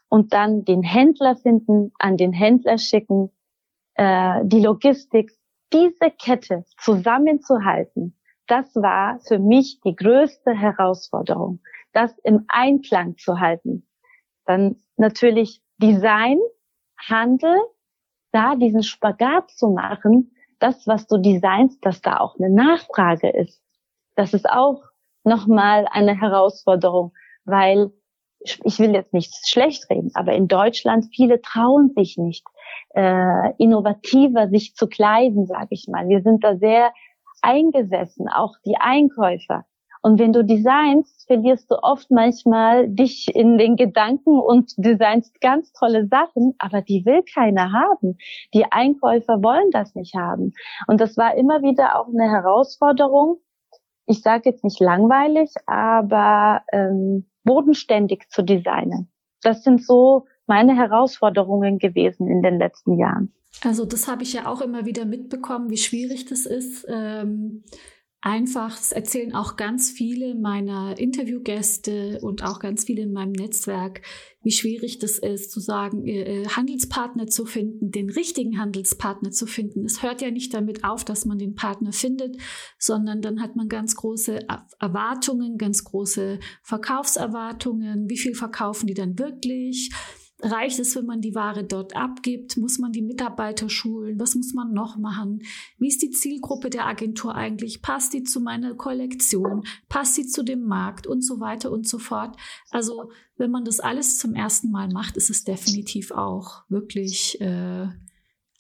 und 0.10 0.34
dann 0.34 0.66
den 0.66 0.84
Händler 0.84 1.36
finden, 1.36 1.92
an 2.00 2.18
den 2.18 2.34
Händler 2.34 2.78
schicken, 2.78 3.32
äh, 3.96 4.42
die 4.44 4.62
Logistik, 4.62 5.32
diese 5.74 6.12
Kette 6.12 6.64
zusammenzuhalten, 6.78 8.16
das 8.48 8.76
war 8.76 9.20
für 9.28 9.40
mich 9.40 9.80
die 9.82 9.96
größte 9.96 10.54
Herausforderung, 10.54 11.60
das 11.94 12.16
im 12.20 12.46
Einklang 12.48 13.18
zu 13.18 13.40
halten. 13.40 13.88
Dann 14.46 14.76
natürlich 14.98 15.62
Design, 15.78 16.38
Handel, 16.98 17.58
da 18.32 18.56
diesen 18.56 18.84
Spagat 18.84 19.50
zu 19.52 19.70
machen, 19.70 20.35
das, 20.60 20.88
was 20.88 21.08
du 21.08 21.18
designst, 21.18 21.86
dass 21.86 22.02
da 22.02 22.20
auch 22.20 22.36
eine 22.38 22.50
Nachfrage 22.50 23.30
ist. 23.30 23.62
Das 24.15 24.34
ist 24.34 24.50
auch 24.50 24.84
nochmal 25.24 25.88
eine 25.91 26.20
Herausforderung, 26.20 27.13
weil 27.44 27.91
ich 28.39 28.80
will 28.80 28.94
jetzt 28.94 29.13
nichts 29.13 29.50
schlecht 29.50 29.89
reden, 29.89 30.12
aber 30.13 30.34
in 30.34 30.48
Deutschland 30.48 31.08
viele 31.13 31.41
trauen 31.41 31.91
sich 31.96 32.18
nicht, 32.18 32.46
äh, 32.94 33.54
innovativer 33.58 34.50
sich 34.50 34.76
zu 34.76 34.88
kleiden, 34.88 35.48
sage 35.48 35.70
ich 35.72 35.88
mal. 35.88 36.08
Wir 36.08 36.22
sind 36.22 36.44
da 36.44 36.56
sehr 36.58 36.94
eingesessen, 37.41 38.28
auch 38.28 38.56
die 38.65 38.78
Einkäufer. 38.78 39.65
Und 40.06 40.20
wenn 40.20 40.34
du 40.34 40.46
designst, 40.46 41.26
verlierst 41.26 41.72
du 41.72 41.82
oft 41.82 42.12
manchmal 42.12 42.88
dich 42.88 43.36
in 43.36 43.58
den 43.58 43.76
Gedanken 43.76 44.39
und 44.39 44.72
designst 44.78 45.41
ganz 45.41 45.74
tolle 45.74 46.06
Sachen, 46.06 46.54
aber 46.60 46.84
die 46.84 47.04
will 47.08 47.24
keiner 47.24 47.72
haben. 47.72 48.15
Die 48.54 48.72
Einkäufer 48.72 49.41
wollen 49.41 49.72
das 49.72 49.96
nicht 49.96 50.13
haben. 50.13 50.54
Und 50.86 51.02
das 51.02 51.18
war 51.18 51.34
immer 51.36 51.63
wieder 51.63 52.00
auch 52.00 52.08
eine 52.08 52.30
Herausforderung. 52.30 53.38
Ich 54.06 54.22
sage 54.22 54.52
jetzt 54.52 54.63
nicht 54.63 54.80
langweilig, 54.80 55.50
aber 55.65 56.62
ähm, 56.72 57.26
bodenständig 57.44 58.30
zu 58.30 58.44
designen. 58.44 59.12
Das 59.41 59.63
sind 59.63 59.84
so 59.84 60.28
meine 60.46 60.76
Herausforderungen 60.76 61.80
gewesen 61.80 62.28
in 62.28 62.44
den 62.44 62.60
letzten 62.60 63.00
Jahren. 63.00 63.34
Also 63.63 63.86
das 63.86 64.08
habe 64.08 64.22
ich 64.22 64.34
ja 64.34 64.46
auch 64.46 64.62
immer 64.62 64.86
wieder 64.86 65.06
mitbekommen, 65.06 65.72
wie 65.72 65.78
schwierig 65.78 66.26
das 66.28 66.46
ist. 66.46 66.86
Ähm 66.88 67.63
einfach, 68.26 68.76
das 68.76 68.92
erzählen 68.92 69.36
auch 69.36 69.56
ganz 69.56 69.92
viele 69.92 70.34
meiner 70.34 70.98
Interviewgäste 70.98 72.20
und 72.22 72.44
auch 72.44 72.60
ganz 72.60 72.86
viele 72.86 73.04
in 73.04 73.14
meinem 73.14 73.34
Netzwerk, 73.34 74.02
wie 74.42 74.52
schwierig 74.52 74.98
das 74.98 75.20
ist, 75.20 75.52
zu 75.52 75.60
sagen, 75.60 76.08
äh, 76.08 76.42
äh, 76.42 76.48
Handelspartner 76.48 77.28
zu 77.28 77.46
finden, 77.46 77.92
den 77.92 78.10
richtigen 78.10 78.60
Handelspartner 78.60 79.30
zu 79.30 79.46
finden. 79.46 79.86
Es 79.86 80.02
hört 80.02 80.24
ja 80.24 80.32
nicht 80.32 80.56
damit 80.56 80.84
auf, 80.84 81.06
dass 81.06 81.26
man 81.26 81.38
den 81.38 81.54
Partner 81.54 81.94
findet, 81.94 82.38
sondern 82.80 83.22
dann 83.22 83.42
hat 83.42 83.56
man 83.56 83.70
ganz 83.70 83.96
große 83.96 84.40
Erwartungen, 84.80 85.60
ganz 85.60 85.84
große 85.84 86.40
Verkaufserwartungen. 86.64 88.10
Wie 88.10 88.18
viel 88.18 88.34
verkaufen 88.34 88.88
die 88.88 88.96
dann 88.96 89.20
wirklich? 89.20 89.92
Reicht 90.46 90.78
es, 90.78 90.96
wenn 90.96 91.08
man 91.08 91.22
die 91.22 91.34
Ware 91.34 91.64
dort 91.64 91.96
abgibt? 91.96 92.56
Muss 92.58 92.78
man 92.78 92.92
die 92.92 93.02
Mitarbeiter 93.02 93.68
schulen? 93.68 94.20
Was 94.20 94.36
muss 94.36 94.54
man 94.54 94.74
noch 94.74 94.96
machen? 94.96 95.42
Wie 95.80 95.88
ist 95.88 96.04
die 96.04 96.12
Zielgruppe 96.12 96.70
der 96.70 96.86
Agentur 96.86 97.34
eigentlich? 97.34 97.82
Passt 97.82 98.14
die 98.14 98.22
zu 98.22 98.40
meiner 98.42 98.76
Kollektion? 98.76 99.66
Passt 99.90 100.14
sie 100.14 100.28
zu 100.28 100.44
dem 100.44 100.68
Markt? 100.68 101.08
Und 101.08 101.24
so 101.24 101.40
weiter 101.40 101.72
und 101.72 101.88
so 101.88 101.98
fort. 101.98 102.38
Also, 102.70 103.10
wenn 103.38 103.50
man 103.50 103.66
das 103.66 103.80
alles 103.80 104.20
zum 104.20 104.36
ersten 104.36 104.70
Mal 104.70 104.88
macht, 104.90 105.18
ist 105.18 105.32
es 105.32 105.46
definitiv 105.46 106.12
auch 106.12 106.62
wirklich 106.70 107.42
äh, 107.42 107.88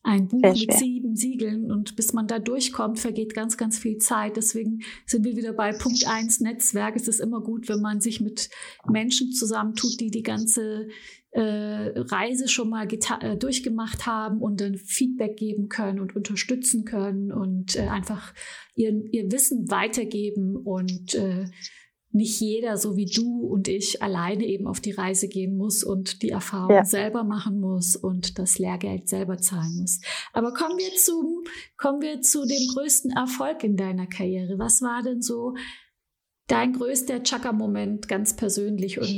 ein 0.05 0.27
Buch 0.27 0.41
mit 0.41 0.73
sieben 0.73 1.15
Siegeln 1.15 1.71
und 1.71 1.95
bis 1.95 2.13
man 2.13 2.27
da 2.27 2.37
durchkommt, 2.37 2.99
vergeht 2.99 3.33
ganz, 3.33 3.57
ganz 3.57 3.79
viel 3.79 3.97
Zeit. 3.97 4.37
Deswegen 4.37 4.81
sind 5.05 5.23
wir 5.25 5.35
wieder 5.35 5.53
bei 5.53 5.71
Punkt 5.71 6.07
eins 6.07 6.39
Netzwerk. 6.39 6.95
Es 6.95 7.07
ist 7.07 7.19
immer 7.19 7.41
gut, 7.41 7.67
wenn 7.69 7.81
man 7.81 8.01
sich 8.01 8.21
mit 8.21 8.49
Menschen 8.87 9.31
zusammentut, 9.31 9.99
die 9.99 10.11
die 10.11 10.21
ganze 10.21 10.87
Reise 11.41 12.47
schon 12.47 12.69
mal 12.69 12.87
äh, 12.87 13.35
durchgemacht 13.35 14.05
haben 14.05 14.41
und 14.41 14.61
dann 14.61 14.75
Feedback 14.75 15.37
geben 15.37 15.69
können 15.69 15.99
und 15.99 16.15
unterstützen 16.15 16.85
können 16.85 17.31
und 17.31 17.75
äh, 17.75 17.87
einfach 17.87 18.33
ihr, 18.75 19.03
ihr 19.11 19.31
Wissen 19.31 19.69
weitergeben 19.69 20.55
und 20.55 21.13
äh, 21.15 21.45
nicht 22.15 22.39
jeder, 22.39 22.77
so 22.77 22.95
wie 22.95 23.07
du 23.07 23.45
und 23.45 23.67
ich, 23.67 24.01
alleine 24.01 24.45
eben 24.45 24.67
auf 24.67 24.79
die 24.79 24.91
Reise 24.91 25.27
gehen 25.27 25.57
muss 25.57 25.83
und 25.83 26.21
die 26.21 26.29
Erfahrung 26.29 26.73
ja. 26.73 26.85
selber 26.85 27.25
machen 27.25 27.59
muss 27.59 27.97
und 27.97 28.39
das 28.39 28.57
Lehrgeld 28.57 29.09
selber 29.09 29.37
zahlen 29.37 29.75
muss. 29.81 29.99
Aber 30.31 30.53
kommen 30.53 30.77
wir 30.77 30.95
zu, 30.95 31.43
kommen 31.77 32.01
wir 32.01 32.21
zu 32.21 32.45
dem 32.45 32.67
größten 32.73 33.11
Erfolg 33.11 33.65
in 33.65 33.75
deiner 33.75 34.07
Karriere. 34.07 34.57
Was 34.57 34.81
war 34.81 35.03
denn 35.03 35.21
so 35.21 35.55
dein 36.47 36.73
größter 36.73 37.23
Chaka-Moment 37.23 38.07
ganz 38.07 38.35
persönlich 38.35 38.99
und 38.99 39.17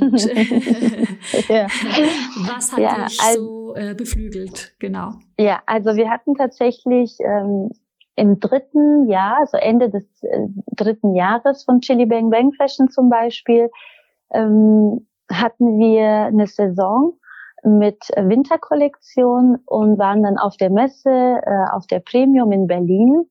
was 2.48 2.72
hat 2.72 2.78
ja, 2.78 3.04
dich 3.06 3.20
also, 3.20 3.42
so 3.42 3.74
äh, 3.76 3.94
beflügelt? 3.94 4.74
Genau. 4.78 5.12
Ja, 5.38 5.62
also 5.66 5.94
wir 5.96 6.10
hatten 6.10 6.34
tatsächlich 6.34 7.18
ähm, 7.20 7.70
im 8.16 8.40
dritten 8.40 9.08
Jahr, 9.08 9.38
also 9.40 9.56
Ende 9.58 9.90
des 9.90 10.04
äh, 10.22 10.46
dritten 10.74 11.14
Jahres 11.14 11.64
von 11.64 11.80
Chili 11.80 12.06
Bang 12.06 12.30
Bang 12.30 12.52
Fashion 12.52 12.88
zum 12.88 13.10
Beispiel, 13.10 13.70
ähm, 14.32 15.06
hatten 15.30 15.78
wir 15.78 16.26
eine 16.26 16.46
Saison 16.46 17.18
mit 17.64 18.08
Winterkollektion 18.16 19.58
und 19.66 19.98
waren 19.98 20.22
dann 20.22 20.38
auf 20.38 20.56
der 20.56 20.70
Messe, 20.70 21.10
äh, 21.10 21.70
auf 21.72 21.86
der 21.86 22.00
Premium 22.00 22.52
in 22.52 22.66
Berlin 22.66 23.24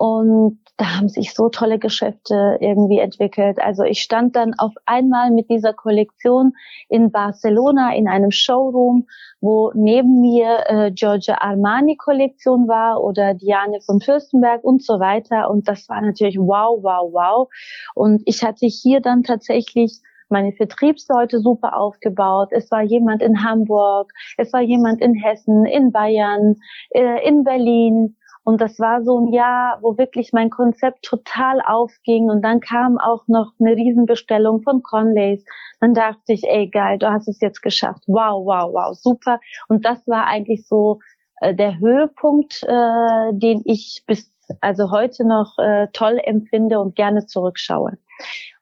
und 0.00 0.58
da 0.78 0.96
haben 0.96 1.10
sich 1.10 1.34
so 1.34 1.50
tolle 1.50 1.78
Geschäfte 1.78 2.56
irgendwie 2.58 3.00
entwickelt. 3.00 3.58
Also 3.60 3.82
ich 3.82 4.00
stand 4.00 4.34
dann 4.34 4.54
auf 4.56 4.72
einmal 4.86 5.30
mit 5.30 5.50
dieser 5.50 5.74
Kollektion 5.74 6.54
in 6.88 7.10
Barcelona 7.10 7.94
in 7.94 8.08
einem 8.08 8.30
Showroom, 8.30 9.06
wo 9.42 9.72
neben 9.74 10.22
mir 10.22 10.64
äh, 10.68 10.90
Giorgio 10.90 11.34
Armani 11.38 11.96
Kollektion 11.96 12.66
war 12.66 13.04
oder 13.04 13.34
Diane 13.34 13.82
von 13.82 14.00
Fürstenberg 14.00 14.64
und 14.64 14.82
so 14.82 15.00
weiter. 15.00 15.50
Und 15.50 15.68
das 15.68 15.86
war 15.90 16.00
natürlich 16.00 16.38
wow, 16.38 16.82
wow, 16.82 17.12
wow. 17.12 17.48
Und 17.94 18.22
ich 18.24 18.42
hatte 18.42 18.64
hier 18.64 19.02
dann 19.02 19.22
tatsächlich 19.22 20.00
meine 20.30 20.52
Vertriebsleute 20.52 21.40
super 21.40 21.76
aufgebaut. 21.76 22.48
Es 22.52 22.70
war 22.70 22.80
jemand 22.80 23.20
in 23.20 23.44
Hamburg, 23.44 24.10
es 24.38 24.50
war 24.54 24.62
jemand 24.62 25.02
in 25.02 25.12
Hessen, 25.12 25.66
in 25.66 25.92
Bayern, 25.92 26.56
äh, 26.88 27.28
in 27.28 27.44
Berlin 27.44 28.16
und 28.50 28.60
das 28.60 28.80
war 28.80 29.04
so 29.04 29.20
ein 29.20 29.32
Jahr, 29.32 29.78
wo 29.80 29.96
wirklich 29.96 30.32
mein 30.32 30.50
Konzept 30.50 31.04
total 31.04 31.60
aufging. 31.60 32.28
Und 32.28 32.42
dann 32.42 32.58
kam 32.58 32.98
auch 32.98 33.28
noch 33.28 33.52
eine 33.60 33.76
Riesenbestellung 33.76 34.62
von 34.62 34.82
Conleys. 34.82 35.44
Dann 35.78 35.94
dachte 35.94 36.32
ich, 36.32 36.42
ey 36.42 36.68
geil, 36.68 36.98
du 36.98 37.08
hast 37.08 37.28
es 37.28 37.40
jetzt 37.40 37.62
geschafft. 37.62 38.02
Wow, 38.08 38.44
wow, 38.44 38.72
wow, 38.72 38.98
super. 38.98 39.38
Und 39.68 39.84
das 39.84 40.04
war 40.08 40.26
eigentlich 40.26 40.66
so 40.66 40.98
äh, 41.40 41.54
der 41.54 41.78
Höhepunkt, 41.78 42.64
äh, 42.64 43.32
den 43.34 43.62
ich 43.66 44.02
bis 44.08 44.32
also 44.60 44.90
heute 44.90 45.24
noch 45.24 45.56
äh, 45.58 45.86
toll 45.92 46.20
empfinde 46.20 46.80
und 46.80 46.96
gerne 46.96 47.26
zurückschaue. 47.26 47.98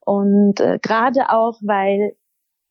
Und 0.01 0.61
äh, 0.61 0.79
gerade 0.83 1.31
auch, 1.31 1.57
weil 1.63 2.15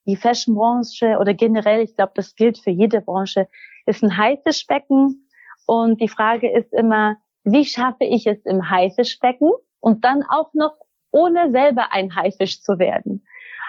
die 0.05 0.17
Fashion-Branche 0.17 1.17
oder 1.19 1.33
generell, 1.33 1.81
ich 1.81 1.95
glaube, 1.95 2.11
das 2.13 2.35
gilt 2.35 2.59
für 2.59 2.69
jede 2.69 3.01
Branche, 3.01 3.47
ist 3.87 4.03
ein 4.03 4.15
heißes 4.15 4.67
Becken 4.67 5.26
und 5.67 6.01
die 6.01 6.07
Frage 6.07 6.49
ist 6.49 6.73
immer, 6.73 7.17
wie 7.43 7.65
schaffe 7.65 8.05
ich 8.05 8.25
es 8.25 8.43
im 8.45 8.69
Haifischbecken 8.69 9.51
und 9.79 10.03
dann 10.05 10.23
auch 10.23 10.53
noch 10.53 10.73
ohne 11.11 11.51
selber 11.51 11.91
ein 11.91 12.15
Haifisch 12.15 12.61
zu 12.61 12.79
werden? 12.79 13.25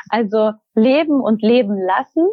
Also 0.08 0.52
leben 0.74 1.20
und 1.20 1.42
leben 1.42 1.76
lassen. 1.76 2.28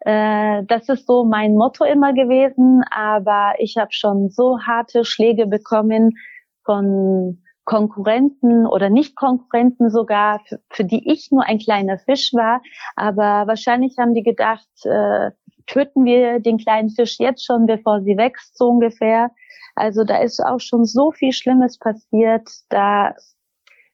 Äh, 0.00 0.64
das 0.66 0.88
ist 0.88 1.06
so 1.06 1.24
mein 1.24 1.54
Motto 1.54 1.84
immer 1.84 2.12
gewesen, 2.12 2.82
aber 2.90 3.54
ich 3.58 3.76
habe 3.76 3.92
schon 3.92 4.30
so 4.30 4.58
harte 4.60 5.04
Schläge 5.04 5.46
bekommen 5.46 6.18
von 6.64 7.40
Konkurrenten 7.64 8.66
oder 8.66 8.90
Nicht-Konkurrenten 8.90 9.90
sogar, 9.90 10.40
für, 10.46 10.60
für, 10.70 10.84
die 10.84 11.10
ich 11.10 11.30
nur 11.30 11.44
ein 11.44 11.58
kleiner 11.58 11.98
Fisch 11.98 12.34
war. 12.34 12.60
Aber 12.96 13.46
wahrscheinlich 13.46 13.96
haben 13.98 14.12
die 14.12 14.24
gedacht, 14.24 14.68
äh, 14.84 15.30
töten 15.66 16.04
wir 16.04 16.40
den 16.40 16.58
kleinen 16.58 16.90
Fisch 16.90 17.18
jetzt 17.18 17.44
schon, 17.44 17.66
bevor 17.66 18.02
sie 18.02 18.16
wächst, 18.16 18.56
so 18.56 18.66
ungefähr. 18.66 19.30
Also 19.74 20.04
da 20.04 20.18
ist 20.18 20.40
auch 20.40 20.60
schon 20.60 20.84
so 20.84 21.10
viel 21.10 21.32
Schlimmes 21.32 21.78
passiert. 21.78 22.48
Da 22.68 23.14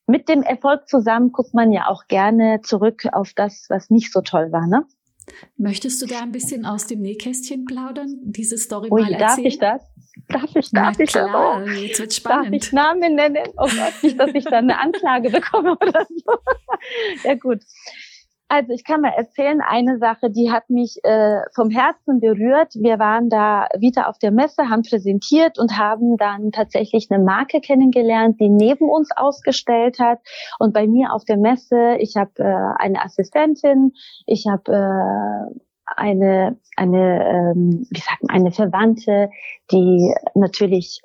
mit 0.07 0.29
dem 0.29 0.43
Erfolg 0.43 0.89
zusammen 0.89 1.33
guckt 1.33 1.55
man 1.55 1.73
ja 1.73 1.89
auch 1.89 2.07
gerne 2.09 2.61
zurück 2.63 3.05
auf 3.13 3.33
das, 3.35 3.67
was 3.69 3.91
nicht 3.91 4.13
so 4.13 4.21
toll 4.21 4.53
war, 4.53 4.67
ne? 4.67 4.85
Möchtest 5.57 6.03
du 6.03 6.07
da 6.07 6.21
ein 6.21 6.33
bisschen 6.33 6.67
aus 6.67 6.87
dem 6.87 7.01
Nähkästchen 7.03 7.65
plaudern, 7.65 8.19
diese 8.23 8.59
Story 8.59 8.89
Ui, 8.91 9.03
mal 9.03 9.13
erzählen? 9.13 9.29
Darf 9.29 9.39
ich 9.39 9.59
das? 9.59 9.83
Darf 10.29 10.57
ich, 10.57 10.71
darf 10.71 10.97
Na 10.97 11.05
ich 11.05 11.11
klar, 11.11 11.61
das? 11.65 11.81
jetzt 11.81 12.01
wird 12.01 12.15
spannend. 12.15 12.47
Darf 12.47 12.63
ich 12.63 12.73
Namen 12.73 13.15
nennen? 13.15 13.45
Oh 13.57 13.69
Gott, 13.69 14.03
nicht, 14.03 14.19
dass 14.19 14.35
ich 14.35 14.45
dann 14.45 14.71
eine 14.71 14.79
Anklage 14.79 15.31
bekomme 15.31 15.77
oder 15.81 16.07
so. 16.09 16.33
ja 17.25 17.35
gut. 17.35 17.61
Also 18.53 18.73
ich 18.73 18.83
kann 18.83 19.01
mal 19.01 19.13
erzählen, 19.17 19.61
eine 19.61 19.99
Sache, 19.99 20.29
die 20.29 20.51
hat 20.51 20.71
mich 20.71 20.99
äh, 21.05 21.39
vom 21.55 21.71
Herzen 21.71 22.19
berührt. 22.19 22.75
Wir 22.75 22.99
waren 22.99 23.29
da 23.31 23.69
wieder 23.79 24.09
auf 24.09 24.19
der 24.19 24.33
Messe, 24.33 24.69
haben 24.69 24.83
präsentiert 24.83 25.57
und 25.57 25.79
haben 25.79 26.17
dann 26.17 26.51
tatsächlich 26.51 27.07
eine 27.13 27.23
Marke 27.23 27.61
kennengelernt, 27.61 28.41
die 28.41 28.49
neben 28.49 28.91
uns 28.91 29.11
ausgestellt 29.15 30.01
hat. 30.01 30.19
Und 30.59 30.75
bei 30.75 30.89
mir 30.89 31.13
auf 31.13 31.25
der 31.25 31.37
Messe, 31.37 31.95
ich 32.01 32.17
habe 32.17 32.33
äh, 32.39 32.83
eine 32.83 33.05
Assistentin, 33.05 33.93
ich 34.27 34.49
habe 34.49 34.73
äh, 34.73 35.61
eine 35.97 36.59
eine 36.75 37.53
ähm, 37.55 37.87
wie 37.89 38.01
sagt 38.01 38.23
man, 38.27 38.37
eine 38.37 38.51
Verwandte, 38.51 39.31
die 39.71 40.13
natürlich 40.35 41.01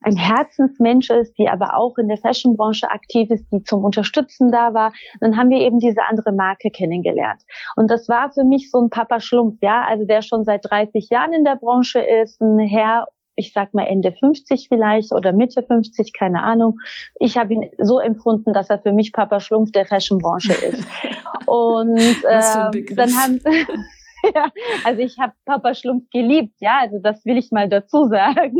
ein 0.00 0.16
Herzensmensch 0.16 1.10
ist, 1.10 1.36
die 1.38 1.48
aber 1.48 1.76
auch 1.76 1.98
in 1.98 2.08
der 2.08 2.18
Fashionbranche 2.18 2.90
aktiv 2.90 3.30
ist, 3.30 3.46
die 3.52 3.62
zum 3.62 3.84
Unterstützen 3.84 4.50
da 4.50 4.74
war. 4.74 4.92
Dann 5.20 5.36
haben 5.36 5.50
wir 5.50 5.58
eben 5.58 5.78
diese 5.78 6.02
andere 6.08 6.32
Marke 6.32 6.70
kennengelernt. 6.70 7.42
Und 7.76 7.90
das 7.90 8.08
war 8.08 8.30
für 8.32 8.44
mich 8.44 8.70
so 8.70 8.80
ein 8.80 8.90
Papa 8.90 9.20
Schlumpf, 9.20 9.58
ja, 9.60 9.84
also 9.88 10.04
der 10.04 10.22
schon 10.22 10.44
seit 10.44 10.70
30 10.70 11.08
Jahren 11.10 11.32
in 11.32 11.44
der 11.44 11.56
Branche 11.56 12.00
ist, 12.00 12.40
ein 12.40 12.58
Herr 12.58 13.06
ich 13.38 13.52
sag 13.52 13.72
mal 13.72 13.84
Ende 13.84 14.12
50 14.12 14.66
vielleicht 14.68 15.12
oder 15.12 15.32
Mitte 15.32 15.62
50, 15.62 16.12
keine 16.12 16.42
Ahnung. 16.42 16.80
Ich 17.20 17.38
habe 17.38 17.54
ihn 17.54 17.70
so 17.78 18.00
empfunden, 18.00 18.52
dass 18.52 18.68
er 18.68 18.80
für 18.80 18.92
mich 18.92 19.12
Papa 19.12 19.38
Schlumpf 19.38 19.70
der 19.70 19.86
Fashionbranche 19.86 20.54
ist. 20.54 20.84
Und 21.46 21.98
äh, 21.98 22.94
dann 22.94 23.12
haben 23.14 23.40
ja, 24.34 24.50
also 24.84 25.00
ich 25.00 25.18
habe 25.18 25.32
Papa 25.44 25.74
Schlumpf 25.74 26.08
geliebt, 26.10 26.54
ja, 26.60 26.78
also 26.80 26.98
das 27.00 27.24
will 27.24 27.36
ich 27.36 27.50
mal 27.50 27.68
dazu 27.68 28.06
sagen. 28.06 28.56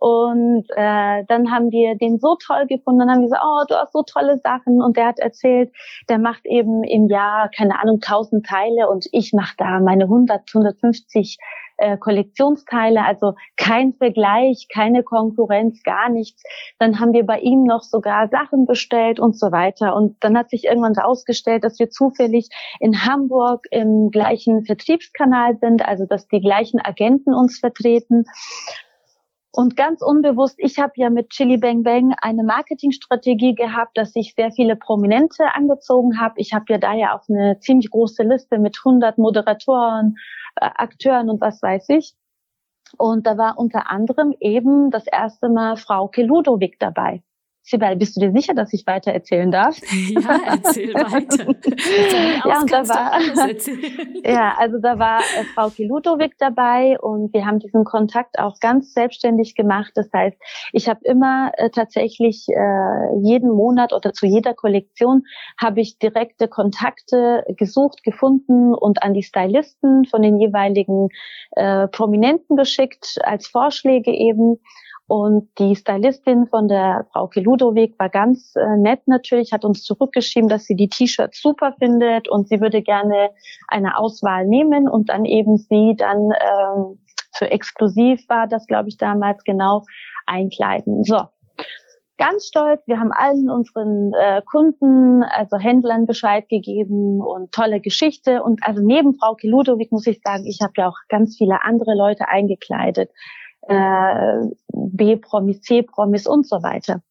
Und 0.00 0.66
äh, 0.70 1.24
dann 1.26 1.50
haben 1.50 1.70
wir 1.70 1.96
den 1.96 2.18
so 2.18 2.36
toll 2.44 2.66
gefunden, 2.66 3.00
dann 3.00 3.10
haben 3.10 3.20
wir 3.20 3.26
gesagt, 3.26 3.44
oh, 3.44 3.64
du 3.68 3.74
hast 3.76 3.92
so 3.92 4.02
tolle 4.02 4.38
Sachen. 4.38 4.82
Und 4.82 4.96
der 4.96 5.06
hat 5.06 5.18
erzählt, 5.18 5.72
der 6.08 6.18
macht 6.18 6.44
eben 6.44 6.84
im 6.84 7.08
Jahr, 7.08 7.48
keine 7.48 7.78
Ahnung, 7.80 8.00
tausend 8.00 8.46
Teile 8.46 8.88
und 8.88 9.06
ich 9.12 9.32
mache 9.32 9.54
da 9.58 9.80
meine 9.80 10.04
100, 10.04 10.42
150 10.54 11.38
äh, 11.78 11.96
Kollektionsteile, 11.96 13.04
also 13.04 13.34
kein 13.56 13.92
Vergleich, 13.94 14.68
keine 14.72 15.02
Konkurrenz, 15.02 15.82
gar 15.82 16.08
nichts. 16.08 16.42
Dann 16.78 17.00
haben 17.00 17.12
wir 17.12 17.24
bei 17.24 17.40
ihm 17.40 17.64
noch 17.64 17.82
sogar 17.82 18.28
Sachen 18.28 18.66
bestellt 18.66 19.20
und 19.20 19.38
so 19.38 19.52
weiter. 19.52 19.94
Und 19.94 20.16
dann 20.20 20.36
hat 20.36 20.50
sich 20.50 20.64
irgendwann 20.64 20.94
herausgestellt, 20.94 21.64
dass 21.64 21.78
wir 21.78 21.90
zufällig 21.90 22.48
in 22.80 23.04
Hamburg 23.04 23.66
im 23.70 24.10
gleichen 24.10 24.64
Vertriebskanal 24.64 25.56
sind, 25.58 25.86
also 25.86 26.06
dass 26.06 26.28
die 26.28 26.40
gleichen 26.40 26.80
Agenten 26.80 27.34
uns 27.34 27.58
vertreten. 27.58 28.24
Und 29.56 29.74
ganz 29.74 30.02
unbewusst, 30.02 30.56
ich 30.58 30.78
habe 30.78 30.92
ja 30.96 31.08
mit 31.08 31.30
Chili 31.30 31.56
Bang 31.56 31.82
Bang 31.82 32.14
eine 32.20 32.44
Marketingstrategie 32.44 33.54
gehabt, 33.54 33.96
dass 33.96 34.14
ich 34.14 34.34
sehr 34.34 34.52
viele 34.52 34.76
Prominente 34.76 35.44
angezogen 35.54 36.20
habe. 36.20 36.34
Ich 36.36 36.52
habe 36.52 36.66
ja 36.68 36.76
da 36.76 36.92
ja 36.92 37.16
auch 37.16 37.26
eine 37.30 37.58
ziemlich 37.60 37.90
große 37.90 38.22
Liste 38.22 38.58
mit 38.58 38.76
100 38.84 39.16
Moderatoren, 39.16 40.16
Akteuren 40.60 41.30
und 41.30 41.40
was 41.40 41.62
weiß 41.62 41.88
ich. 41.90 42.14
Und 42.98 43.26
da 43.26 43.36
war 43.36 43.58
unter 43.58 43.90
anderem 43.90 44.34
eben 44.40 44.90
das 44.90 45.06
erste 45.06 45.48
Mal 45.48 45.76
Frauke 45.76 46.22
Ludowig 46.22 46.78
dabei. 46.78 47.22
Sibel, 47.68 47.96
bist 47.96 48.16
du 48.16 48.20
dir 48.20 48.30
sicher, 48.30 48.54
dass 48.54 48.72
ich 48.72 48.86
weiter 48.86 49.12
erzählen 49.12 49.50
darf? 49.50 49.76
Ja, 50.06 50.38
erzähl 50.46 50.94
weiter. 50.94 51.46
ja, 52.48 52.60
und 52.60 52.72
da 52.72 52.88
war, 52.88 53.20
ja, 54.24 54.54
also 54.56 54.78
da 54.78 54.98
war 54.98 55.18
äh, 55.18 55.44
Frau 55.54 55.68
Kilutowik 55.70 56.36
dabei 56.38 56.98
und 57.00 57.32
wir 57.34 57.44
haben 57.44 57.58
diesen 57.58 57.84
Kontakt 57.84 58.38
auch 58.38 58.60
ganz 58.60 58.92
selbstständig 58.94 59.54
gemacht. 59.56 59.92
Das 59.94 60.08
heißt, 60.12 60.36
ich 60.72 60.88
habe 60.88 61.00
immer 61.02 61.50
äh, 61.56 61.70
tatsächlich 61.70 62.46
äh, 62.48 63.18
jeden 63.20 63.50
Monat 63.50 63.92
oder 63.92 64.12
zu 64.12 64.26
jeder 64.26 64.54
Kollektion 64.54 65.24
habe 65.60 65.80
ich 65.80 65.98
direkte 65.98 66.46
Kontakte 66.46 67.44
gesucht, 67.56 68.04
gefunden 68.04 68.74
und 68.74 69.02
an 69.02 69.12
die 69.12 69.24
Stylisten 69.24 70.04
von 70.04 70.22
den 70.22 70.38
jeweiligen 70.38 71.08
äh, 71.52 71.88
Prominenten 71.88 72.56
geschickt 72.56 73.16
als 73.24 73.48
Vorschläge 73.48 74.12
eben. 74.12 74.60
Und 75.08 75.48
die 75.58 75.76
Stylistin 75.76 76.46
von 76.46 76.66
der 76.66 77.06
Frau 77.12 77.30
Ludowig 77.34 77.94
war 77.98 78.08
ganz 78.08 78.54
äh, 78.56 78.76
nett 78.76 79.06
natürlich, 79.06 79.52
hat 79.52 79.64
uns 79.64 79.84
zurückgeschrieben, 79.84 80.48
dass 80.48 80.64
sie 80.64 80.74
die 80.74 80.88
T-Shirts 80.88 81.40
super 81.40 81.74
findet 81.78 82.28
und 82.28 82.48
sie 82.48 82.60
würde 82.60 82.82
gerne 82.82 83.30
eine 83.68 83.98
Auswahl 83.98 84.46
nehmen 84.46 84.88
und 84.88 85.08
dann 85.08 85.24
eben 85.24 85.58
sie 85.58 85.94
dann 85.96 86.30
ähm, 86.32 86.98
für 87.36 87.50
exklusiv 87.50 88.28
war 88.28 88.48
das, 88.48 88.66
glaube 88.66 88.88
ich, 88.88 88.96
damals 88.96 89.44
genau 89.44 89.84
einkleiden. 90.26 91.04
So, 91.04 91.20
ganz 92.18 92.46
stolz. 92.46 92.82
Wir 92.86 92.98
haben 92.98 93.12
allen 93.12 93.50
unseren 93.50 94.12
äh, 94.14 94.42
Kunden, 94.42 95.22
also 95.22 95.56
Händlern 95.56 96.06
Bescheid 96.06 96.48
gegeben 96.48 97.20
und 97.20 97.52
tolle 97.52 97.80
Geschichte. 97.80 98.42
Und 98.42 98.60
also 98.62 98.82
neben 98.82 99.14
Frau 99.14 99.36
Ludowig 99.42 99.92
muss 99.92 100.06
ich 100.06 100.20
sagen, 100.24 100.46
ich 100.46 100.60
habe 100.62 100.72
ja 100.76 100.88
auch 100.88 100.98
ganz 101.08 101.36
viele 101.36 101.62
andere 101.62 101.94
Leute 101.94 102.28
eingekleidet. 102.28 103.10
Äh, 103.68 104.48
B-Promis, 104.68 105.60
C-Promis 105.62 106.26
und 106.26 106.46
so 106.46 106.62
weiter. 106.62 107.02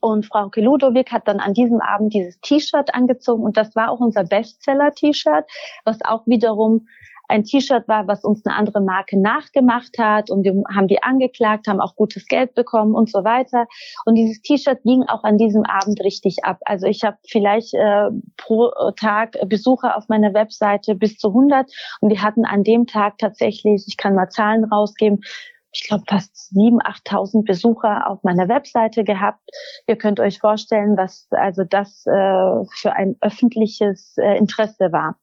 Und 0.00 0.26
Frau 0.26 0.50
Ludowig 0.54 1.10
hat 1.12 1.26
dann 1.26 1.40
an 1.40 1.54
diesem 1.54 1.80
Abend 1.80 2.12
dieses 2.12 2.38
T-Shirt 2.40 2.94
angezogen 2.94 3.42
und 3.42 3.56
das 3.56 3.74
war 3.74 3.90
auch 3.90 4.00
unser 4.00 4.24
Bestseller-T-Shirt, 4.24 5.46
was 5.84 5.98
auch 6.04 6.26
wiederum 6.26 6.86
ein 7.28 7.44
T-Shirt 7.44 7.86
war, 7.88 8.06
was 8.08 8.24
uns 8.24 8.44
eine 8.44 8.56
andere 8.56 8.80
Marke 8.80 9.20
nachgemacht 9.20 9.98
hat 9.98 10.30
und 10.30 10.44
wir 10.44 10.62
haben 10.74 10.88
die 10.88 11.02
angeklagt, 11.02 11.68
haben 11.68 11.80
auch 11.80 11.94
gutes 11.94 12.26
Geld 12.26 12.54
bekommen 12.54 12.94
und 12.94 13.10
so 13.10 13.22
weiter. 13.22 13.66
Und 14.06 14.14
dieses 14.14 14.40
T-Shirt 14.40 14.82
ging 14.82 15.02
auch 15.04 15.24
an 15.24 15.36
diesem 15.36 15.64
Abend 15.64 16.00
richtig 16.00 16.44
ab. 16.44 16.58
Also 16.64 16.86
ich 16.86 17.04
habe 17.04 17.18
vielleicht 17.26 17.74
äh, 17.74 18.08
pro 18.38 18.70
Tag 18.96 19.36
Besucher 19.46 19.96
auf 19.96 20.08
meiner 20.08 20.32
Webseite 20.32 20.94
bis 20.94 21.18
zu 21.18 21.28
100 21.28 21.70
und 22.00 22.10
wir 22.10 22.22
hatten 22.22 22.46
an 22.46 22.64
dem 22.64 22.86
Tag 22.86 23.18
tatsächlich, 23.18 23.84
ich 23.86 23.98
kann 23.98 24.14
mal 24.14 24.30
Zahlen 24.30 24.64
rausgeben, 24.64 25.20
ich 25.72 25.86
glaube, 25.86 26.04
fast 26.06 26.34
7.000, 26.54 26.80
8.000 27.06 27.44
Besucher 27.44 28.08
auf 28.08 28.22
meiner 28.22 28.48
Webseite 28.48 29.04
gehabt. 29.04 29.42
Ihr 29.86 29.96
könnt 29.96 30.18
euch 30.18 30.38
vorstellen, 30.38 30.96
was 30.96 31.26
also 31.30 31.64
das 31.64 32.06
äh, 32.06 32.64
für 32.74 32.92
ein 32.94 33.16
öffentliches 33.20 34.16
äh, 34.18 34.38
Interesse 34.38 34.92
war. 34.92 35.16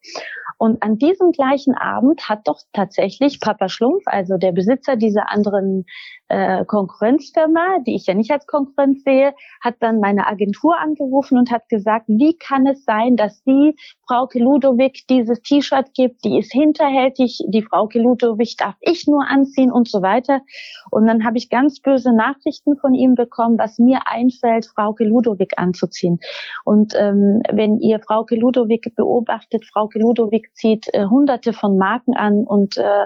Und 0.58 0.82
an 0.84 0.98
diesem 0.98 1.32
gleichen 1.32 1.76
Abend 1.76 2.30
hat 2.30 2.48
doch 2.48 2.60
tatsächlich 2.74 3.39
Papa 3.39 3.68
Schlumpf, 3.70 4.04
also 4.06 4.38
der 4.38 4.52
Besitzer 4.52 4.96
dieser 4.96 5.30
anderen 5.30 5.86
äh, 6.28 6.65
Konkurrenzfirma, 6.65 7.80
die 7.86 7.95
ich 7.95 8.07
ja 8.07 8.13
nicht 8.13 8.32
als 8.32 8.47
Konkurrenz 8.47 9.03
sehe, 9.03 9.34
hat 9.61 9.76
dann 9.80 9.99
meine 9.99 10.28
Agentur 10.28 10.78
angerufen 10.78 11.38
und 11.38 11.51
hat 11.51 11.69
gesagt, 11.69 12.05
wie 12.07 12.36
kann 12.38 12.65
es 12.65 12.84
sein, 12.84 13.15
dass 13.15 13.43
die 13.43 13.76
Frau 14.07 14.28
Ludowig 14.34 15.05
dieses 15.07 15.41
T-Shirt 15.41 15.93
gibt, 15.93 16.23
die 16.23 16.39
ist 16.39 16.51
hinterhältig, 16.51 17.39
die 17.47 17.61
Frau 17.61 17.88
Ludowig 17.93 18.55
darf 18.57 18.76
ich 18.82 19.07
nur 19.07 19.26
anziehen 19.28 19.71
und 19.71 19.88
so 19.88 20.01
weiter. 20.01 20.41
Und 20.91 21.05
dann 21.07 21.26
habe 21.26 21.38
ich 21.38 21.49
ganz 21.49 21.80
böse 21.80 22.15
Nachrichten 22.15 22.78
von 22.78 22.93
ihm 22.93 23.15
bekommen, 23.15 23.57
was 23.57 23.78
mir 23.78 23.99
einfällt, 24.05 24.67
Frau 24.73 24.95
Ludowig 24.97 25.57
anzuziehen. 25.57 26.19
Und 26.63 26.93
ähm, 26.95 27.41
wenn 27.51 27.80
ihr 27.80 27.99
Frau 27.99 28.26
Ludowig 28.30 28.93
beobachtet, 28.95 29.65
Frau 29.65 29.89
Ludowig 29.93 30.49
zieht 30.53 30.88
äh, 30.93 31.05
hunderte 31.05 31.53
von 31.53 31.78
Marken 31.78 32.15
an 32.15 32.43
und 32.45 32.78
äh, 32.78 33.05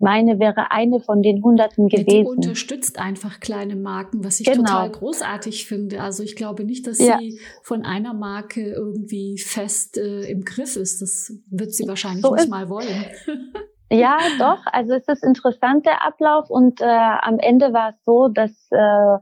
meine 0.00 0.38
wäre 0.38 0.70
eine 0.70 1.00
von 1.00 1.22
den 1.22 1.42
Hunderten 1.42 1.88
gewesen. 1.88 2.10
Ja, 2.10 2.22
die 2.22 2.26
unterstützt 2.26 2.98
einfach 2.98 3.38
kleine 3.38 3.76
Marken, 3.76 4.24
was 4.24 4.40
ich 4.40 4.46
genau. 4.46 4.64
total 4.64 4.90
großartig 4.90 5.66
finde. 5.66 6.00
Also 6.00 6.22
ich 6.22 6.36
glaube 6.36 6.64
nicht, 6.64 6.86
dass 6.86 6.98
ja. 6.98 7.18
sie 7.18 7.38
von 7.62 7.84
einer 7.84 8.14
Marke 8.14 8.72
irgendwie 8.72 9.38
fest 9.38 9.98
äh, 9.98 10.22
im 10.22 10.44
Griff 10.44 10.76
ist. 10.76 11.02
Das 11.02 11.32
wird 11.50 11.74
sie 11.74 11.86
wahrscheinlich 11.86 12.22
so 12.22 12.34
nicht 12.34 12.48
mal 12.48 12.68
wollen. 12.68 13.06
Ja, 13.92 14.18
doch. 14.38 14.60
Also 14.66 14.94
es 14.94 15.08
ist 15.08 15.24
interessant 15.24 15.84
der 15.84 16.06
Ablauf 16.06 16.48
und 16.48 16.80
äh, 16.80 16.84
am 16.84 17.40
Ende 17.40 17.72
war 17.72 17.88
es 17.88 17.96
so, 18.04 18.28
dass 18.28 18.52
äh, 18.70 19.18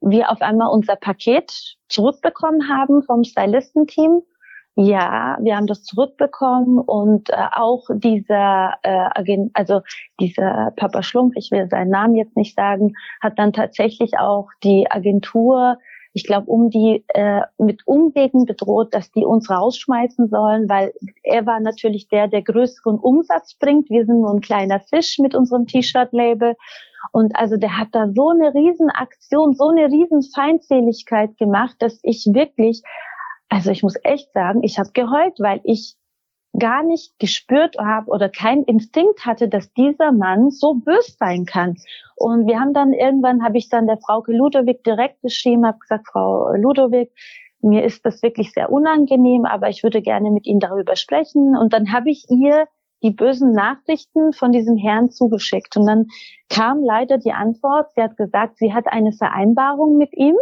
wir 0.00 0.30
auf 0.30 0.42
einmal 0.42 0.68
unser 0.72 0.96
Paket 0.96 1.76
zurückbekommen 1.88 2.68
haben 2.68 3.04
vom 3.04 3.22
Stylistenteam 3.22 4.22
ja, 4.76 5.36
wir 5.40 5.56
haben 5.56 5.66
das 5.66 5.82
zurückbekommen 5.82 6.78
und 6.78 7.30
äh, 7.30 7.34
auch 7.52 7.84
dieser 7.92 8.74
äh, 8.82 9.08
Agent, 9.14 9.50
also 9.54 9.80
dieser 10.20 10.72
Papa 10.76 11.02
Schlumpf, 11.02 11.34
ich 11.36 11.50
will 11.50 11.68
seinen 11.68 11.90
Namen 11.90 12.14
jetzt 12.14 12.36
nicht 12.36 12.54
sagen, 12.54 12.94
hat 13.20 13.38
dann 13.38 13.52
tatsächlich 13.52 14.18
auch 14.18 14.48
die 14.62 14.86
Agentur, 14.90 15.76
ich 16.12 16.24
glaube, 16.24 16.46
um 16.50 16.70
die 16.70 17.04
äh, 17.08 17.42
mit 17.58 17.86
Umwegen 17.86 18.44
bedroht, 18.44 18.94
dass 18.94 19.12
die 19.12 19.24
uns 19.24 19.50
rausschmeißen 19.50 20.28
sollen, 20.28 20.68
weil 20.68 20.92
er 21.22 21.46
war 21.46 21.60
natürlich 21.60 22.08
der, 22.08 22.28
der 22.28 22.42
größeren 22.42 22.98
Umsatz 22.98 23.54
bringt. 23.54 23.90
Wir 23.90 24.06
sind 24.06 24.20
nur 24.20 24.32
ein 24.32 24.40
kleiner 24.40 24.80
Fisch 24.80 25.18
mit 25.18 25.34
unserem 25.34 25.66
T-Shirt-Label. 25.66 26.56
Und 27.12 27.36
also 27.36 27.56
der 27.56 27.78
hat 27.78 27.88
da 27.92 28.08
so 28.12 28.30
eine 28.30 28.52
Riesenaktion, 28.52 29.54
so 29.54 29.68
eine 29.68 29.86
Riesenfeindseligkeit 29.86 31.36
gemacht, 31.38 31.76
dass 31.78 32.00
ich 32.02 32.26
wirklich 32.32 32.82
also 33.50 33.70
ich 33.70 33.82
muss 33.82 33.96
echt 34.04 34.32
sagen, 34.32 34.62
ich 34.62 34.78
habe 34.78 34.90
geheult, 34.92 35.38
weil 35.38 35.60
ich 35.64 35.96
gar 36.58 36.82
nicht 36.82 37.18
gespürt 37.18 37.76
habe 37.78 38.10
oder 38.10 38.28
keinen 38.28 38.64
Instinkt 38.64 39.26
hatte, 39.26 39.48
dass 39.48 39.72
dieser 39.74 40.12
Mann 40.12 40.50
so 40.50 40.74
bös 40.74 41.16
sein 41.18 41.44
kann. 41.44 41.76
Und 42.16 42.46
wir 42.46 42.58
haben 42.58 42.74
dann 42.74 42.92
irgendwann, 42.92 43.44
habe 43.44 43.58
ich 43.58 43.68
dann 43.68 43.86
der 43.86 43.98
Frau 43.98 44.24
Ludowig 44.26 44.82
direkt 44.84 45.20
geschrieben, 45.22 45.66
habe 45.66 45.78
gesagt, 45.78 46.06
Frau 46.10 46.52
Ludowig, 46.54 47.10
mir 47.60 47.84
ist 47.84 48.04
das 48.06 48.22
wirklich 48.22 48.52
sehr 48.52 48.72
unangenehm, 48.72 49.44
aber 49.44 49.68
ich 49.68 49.82
würde 49.82 50.00
gerne 50.00 50.30
mit 50.30 50.46
Ihnen 50.46 50.60
darüber 50.60 50.96
sprechen. 50.96 51.56
Und 51.56 51.72
dann 51.72 51.92
habe 51.92 52.10
ich 52.10 52.26
ihr 52.30 52.66
die 53.02 53.10
bösen 53.10 53.52
Nachrichten 53.52 54.32
von 54.32 54.52
diesem 54.52 54.76
Herrn 54.76 55.10
zugeschickt. 55.10 55.76
Und 55.76 55.86
dann 55.86 56.06
kam 56.48 56.82
leider 56.82 57.18
die 57.18 57.32
Antwort, 57.32 57.92
sie 57.94 58.02
hat 58.02 58.16
gesagt, 58.16 58.58
sie 58.58 58.74
hat 58.74 58.86
eine 58.86 59.12
Vereinbarung 59.12 59.96
mit 59.96 60.12
ihm 60.14 60.36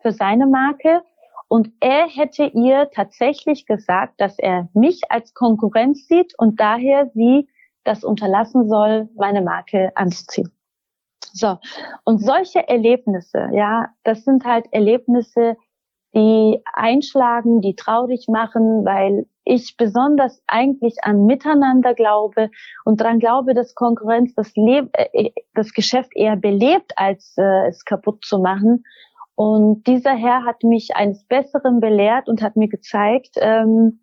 für 0.00 0.12
seine 0.12 0.46
Marke 0.46 1.02
und 1.48 1.70
er 1.80 2.08
hätte 2.08 2.44
ihr 2.44 2.90
tatsächlich 2.92 3.66
gesagt, 3.66 4.20
dass 4.20 4.38
er 4.38 4.68
mich 4.74 5.02
als 5.10 5.34
Konkurrenz 5.34 6.06
sieht 6.08 6.34
und 6.38 6.60
daher 6.60 7.10
sie 7.14 7.48
das 7.84 8.02
unterlassen 8.02 8.68
soll, 8.68 9.08
meine 9.16 9.42
Marke 9.42 9.92
anzuziehen. 9.94 10.50
So. 11.32 11.58
Und 12.04 12.18
solche 12.18 12.66
Erlebnisse, 12.68 13.48
ja, 13.52 13.90
das 14.02 14.24
sind 14.24 14.44
halt 14.44 14.66
Erlebnisse, 14.72 15.56
die 16.14 16.62
einschlagen, 16.72 17.60
die 17.60 17.76
traurig 17.76 18.26
machen, 18.28 18.84
weil 18.84 19.26
ich 19.44 19.76
besonders 19.76 20.42
eigentlich 20.46 20.96
an 21.02 21.26
Miteinander 21.26 21.94
glaube 21.94 22.50
und 22.84 23.00
daran 23.00 23.18
glaube, 23.18 23.54
dass 23.54 23.74
Konkurrenz 23.74 24.34
das, 24.34 24.56
Leb 24.56 24.88
äh, 24.94 25.30
das 25.54 25.72
Geschäft 25.72 26.10
eher 26.14 26.36
belebt, 26.36 26.92
als 26.96 27.34
äh, 27.36 27.68
es 27.68 27.84
kaputt 27.84 28.24
zu 28.24 28.38
machen. 28.38 28.84
Und 29.36 29.86
dieser 29.86 30.14
Herr 30.14 30.44
hat 30.44 30.64
mich 30.64 30.96
eines 30.96 31.24
Besseren 31.24 31.78
belehrt 31.78 32.28
und 32.28 32.42
hat 32.42 32.56
mir 32.56 32.68
gezeigt, 32.68 33.36
ähm, 33.36 34.00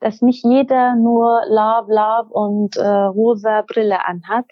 dass 0.00 0.20
nicht 0.20 0.44
jeder 0.44 0.94
nur 0.94 1.40
Love, 1.48 1.92
Love 1.92 2.28
und 2.30 2.76
äh, 2.76 2.86
rosa 2.86 3.62
Brille 3.62 4.04
anhat. 4.06 4.46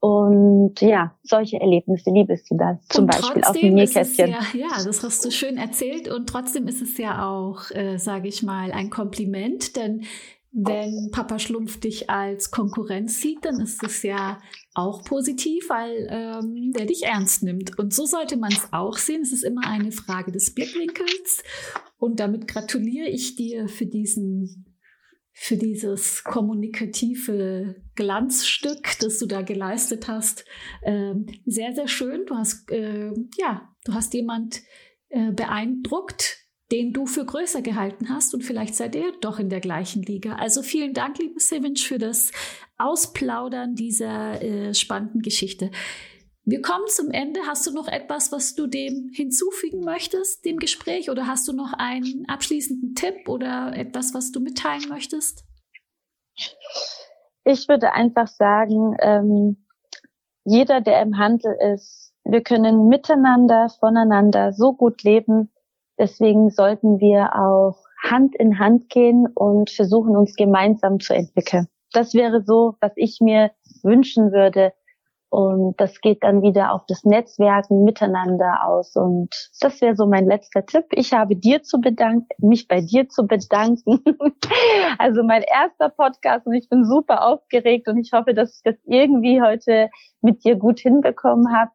Und 0.00 0.80
ja, 0.80 1.14
solche 1.22 1.60
Erlebnisse 1.60 2.10
liebest 2.10 2.50
du 2.50 2.56
da 2.56 2.76
zum 2.88 3.04
und 3.04 3.12
Beispiel 3.12 3.44
aus 3.44 3.52
dem 3.52 3.74
Nähkästchen. 3.74 4.30
Ja, 4.30 4.40
ja, 4.52 4.84
das 4.84 5.04
hast 5.04 5.24
du 5.24 5.30
schön 5.30 5.56
erzählt 5.58 6.08
und 6.08 6.28
trotzdem 6.28 6.66
ist 6.66 6.82
es 6.82 6.98
ja 6.98 7.24
auch, 7.30 7.70
äh, 7.70 7.98
sage 7.98 8.26
ich 8.26 8.42
mal, 8.42 8.72
ein 8.72 8.90
Kompliment, 8.90 9.76
denn 9.76 10.02
wenn 10.50 11.10
Papa 11.12 11.38
Schlumpf 11.38 11.78
dich 11.78 12.10
als 12.10 12.50
Konkurrenz 12.50 13.20
sieht, 13.20 13.44
dann 13.44 13.60
ist 13.60 13.80
das 13.80 14.02
ja 14.02 14.38
auch 14.74 15.04
positiv, 15.04 15.68
weil 15.68 16.06
ähm, 16.10 16.72
der 16.72 16.86
dich 16.86 17.04
ernst 17.04 17.42
nimmt. 17.42 17.78
Und 17.78 17.92
so 17.92 18.06
sollte 18.06 18.36
man 18.36 18.52
es 18.52 18.68
auch 18.72 18.96
sehen. 18.96 19.22
Es 19.22 19.32
ist 19.32 19.44
immer 19.44 19.66
eine 19.66 19.92
Frage 19.92 20.32
des 20.32 20.54
Blickwinkels. 20.54 21.42
Und 21.98 22.20
damit 22.20 22.48
gratuliere 22.48 23.08
ich 23.08 23.36
dir 23.36 23.68
für 23.68 23.86
diesen 23.86 24.66
für 25.34 25.56
dieses 25.56 26.24
kommunikative 26.24 27.82
Glanzstück, 27.94 28.98
das 29.00 29.18
du 29.18 29.26
da 29.26 29.40
geleistet 29.40 30.06
hast. 30.06 30.44
Ähm, 30.84 31.26
sehr, 31.46 31.72
sehr 31.72 31.88
schön. 31.88 32.26
Du 32.26 32.36
hast, 32.36 32.70
äh, 32.70 33.12
ja, 33.38 33.74
du 33.84 33.94
hast 33.94 34.12
jemand 34.12 34.62
äh, 35.08 35.32
beeindruckt, 35.32 36.38
den 36.70 36.92
du 36.92 37.06
für 37.06 37.24
größer 37.24 37.60
gehalten 37.60 38.08
hast 38.08 38.34
und 38.34 38.42
vielleicht 38.42 38.74
seid 38.74 38.94
ihr 38.94 39.12
doch 39.20 39.38
in 39.38 39.50
der 39.50 39.60
gleichen 39.60 40.02
Liga. 40.02 40.36
Also 40.36 40.62
vielen 40.62 40.94
Dank, 40.94 41.18
liebe 41.18 41.38
Sevinch, 41.38 41.86
für 41.86 41.98
das 41.98 42.32
Ausplaudern 42.82 43.74
dieser 43.74 44.42
äh, 44.42 44.74
spannenden 44.74 45.22
Geschichte. 45.22 45.70
Wir 46.44 46.60
kommen 46.60 46.86
zum 46.88 47.10
Ende. 47.10 47.40
Hast 47.46 47.66
du 47.66 47.72
noch 47.72 47.86
etwas, 47.86 48.32
was 48.32 48.54
du 48.54 48.66
dem 48.66 49.10
hinzufügen 49.14 49.84
möchtest, 49.84 50.44
dem 50.44 50.58
Gespräch? 50.58 51.10
Oder 51.10 51.26
hast 51.26 51.46
du 51.46 51.52
noch 51.52 51.72
einen 51.78 52.24
abschließenden 52.28 52.94
Tipp 52.94 53.28
oder 53.28 53.72
etwas, 53.76 54.12
was 54.14 54.32
du 54.32 54.40
mitteilen 54.40 54.88
möchtest? 54.88 55.44
Ich 57.44 57.68
würde 57.68 57.92
einfach 57.92 58.26
sagen, 58.26 58.96
ähm, 59.00 59.66
jeder, 60.44 60.80
der 60.80 61.02
im 61.02 61.18
Handel 61.18 61.54
ist, 61.74 62.12
wir 62.24 62.42
können 62.42 62.88
miteinander, 62.88 63.68
voneinander 63.80 64.52
so 64.52 64.72
gut 64.72 65.02
leben, 65.02 65.52
Deswegen 65.98 66.50
sollten 66.50 66.98
wir 67.00 67.36
auch 67.36 67.84
Hand 68.02 68.34
in 68.34 68.58
Hand 68.58 68.88
gehen 68.88 69.28
und 69.34 69.70
versuchen, 69.70 70.16
uns 70.16 70.34
gemeinsam 70.34 70.98
zu 70.98 71.14
entwickeln. 71.14 71.68
Das 71.92 72.14
wäre 72.14 72.42
so, 72.42 72.76
was 72.80 72.92
ich 72.96 73.18
mir 73.20 73.50
wünschen 73.82 74.32
würde. 74.32 74.72
Und 75.32 75.80
das 75.80 76.02
geht 76.02 76.22
dann 76.22 76.42
wieder 76.42 76.74
auf 76.74 76.82
das 76.86 77.04
Netzwerken 77.04 77.84
miteinander 77.84 78.66
aus. 78.66 78.94
Und 78.96 79.30
das 79.60 79.80
wäre 79.80 79.96
so 79.96 80.06
mein 80.06 80.26
letzter 80.26 80.66
Tipp. 80.66 80.84
Ich 80.90 81.14
habe 81.14 81.36
dir 81.36 81.62
zu 81.62 81.80
bedanken, 81.80 82.28
mich 82.46 82.68
bei 82.68 82.82
dir 82.82 83.08
zu 83.08 83.26
bedanken. 83.26 84.02
also 84.98 85.22
mein 85.22 85.42
erster 85.42 85.88
Podcast 85.88 86.46
und 86.46 86.52
ich 86.52 86.68
bin 86.68 86.84
super 86.84 87.24
aufgeregt 87.26 87.88
und 87.88 87.96
ich 87.96 88.12
hoffe, 88.12 88.34
dass 88.34 88.56
ich 88.56 88.62
das 88.62 88.74
irgendwie 88.84 89.40
heute 89.40 89.88
mit 90.20 90.44
dir 90.44 90.56
gut 90.56 90.80
hinbekommen 90.80 91.46
habe. 91.56 91.70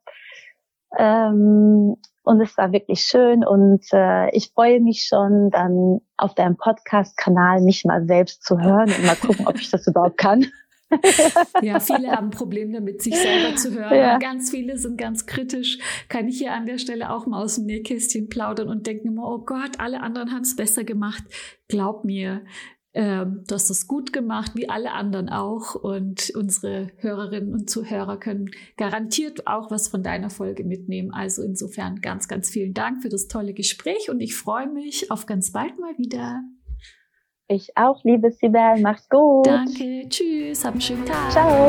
Ähm, 0.95 1.95
und 2.28 2.41
es 2.41 2.57
war 2.57 2.71
wirklich 2.71 3.01
schön 3.01 3.45
und 3.45 3.86
äh, 3.93 4.30
ich 4.36 4.51
freue 4.53 4.82
mich 4.82 5.05
schon, 5.07 5.49
dann 5.49 5.99
auf 6.17 6.36
deinem 6.36 6.57
Podcast-Kanal 6.57 7.61
mich 7.61 7.86
mal 7.86 8.05
selbst 8.05 8.43
zu 8.43 8.59
hören 8.59 8.91
und 8.91 9.05
mal 9.05 9.15
gucken, 9.15 9.47
ob 9.47 9.55
ich 9.55 9.71
das 9.71 9.88
überhaupt 9.88 10.17
kann. 10.17 10.45
ja, 11.61 11.80
viele 11.80 12.11
haben 12.11 12.30
Probleme 12.30 12.73
damit, 12.73 13.01
sich 13.01 13.15
selber 13.15 13.55
zu 13.55 13.73
hören. 13.73 13.95
Ja. 13.95 14.17
Ganz 14.19 14.51
viele 14.51 14.78
sind 14.78 14.97
ganz 14.97 15.25
kritisch. 15.25 15.80
Kann 16.07 16.28
ich 16.28 16.38
hier 16.38 16.53
an 16.53 16.65
der 16.65 16.78
Stelle 16.78 17.11
auch 17.11 17.25
mal 17.28 17.43
aus 17.43 17.55
dem 17.55 17.65
Nähkästchen 17.65 18.30
plaudern 18.30 18.69
und 18.69 18.88
denken 18.88 19.09
immer, 19.09 19.28
oh 19.30 19.39
Gott, 19.39 19.80
alle 19.80 20.01
anderen 20.01 20.32
haben 20.32 20.43
es 20.43 20.55
besser 20.55 20.84
gemacht. 20.84 21.23
Glaub 21.67 22.05
mir, 22.05 22.45
ähm, 22.98 23.43
du 23.48 23.54
hast 23.54 23.70
das 23.70 23.86
gut 23.86 24.12
gemacht, 24.12 24.54
wie 24.56 24.70
alle 24.70 24.91
anderen 24.91 25.30
auch. 25.30 25.76
Und 25.76 26.32
unsere 26.36 26.89
Hörerinnen 26.98 27.54
und 27.54 27.70
Zuhörer 27.70 28.18
können 28.18 28.50
garantiert 28.76 29.45
auch 29.45 29.70
was 29.70 29.88
von 29.88 30.02
deiner 30.02 30.32
Folge 30.32 30.64
mitnehmen. 30.64 31.12
Also 31.14 31.43
insofern 31.43 32.02
ganz, 32.02 32.28
ganz 32.28 32.50
vielen 32.50 32.74
Dank 32.74 33.04
für 33.04 33.10
das 33.10 33.28
tolle 33.28 33.54
Gespräch 33.54 34.10
und 34.10 34.20
ich 34.20 34.36
freue 34.36 34.68
mich 34.68 35.12
auf 35.12 35.28
ganz 35.28 35.52
bald 35.52 35.78
mal 35.80 35.95
wieder. 36.00 36.41
Ich 37.48 37.78
auch, 37.78 38.04
liebe 38.04 38.32
Sibel. 38.32 38.82
Mach's 38.82 39.08
gut. 39.10 39.45
Danke. 39.45 40.10
Tschüss. 40.10 40.66
Hab 40.66 40.72
einen 40.72 40.82
schönen 40.82 41.06
Tag. 41.06 41.32
Ciao. 41.32 41.68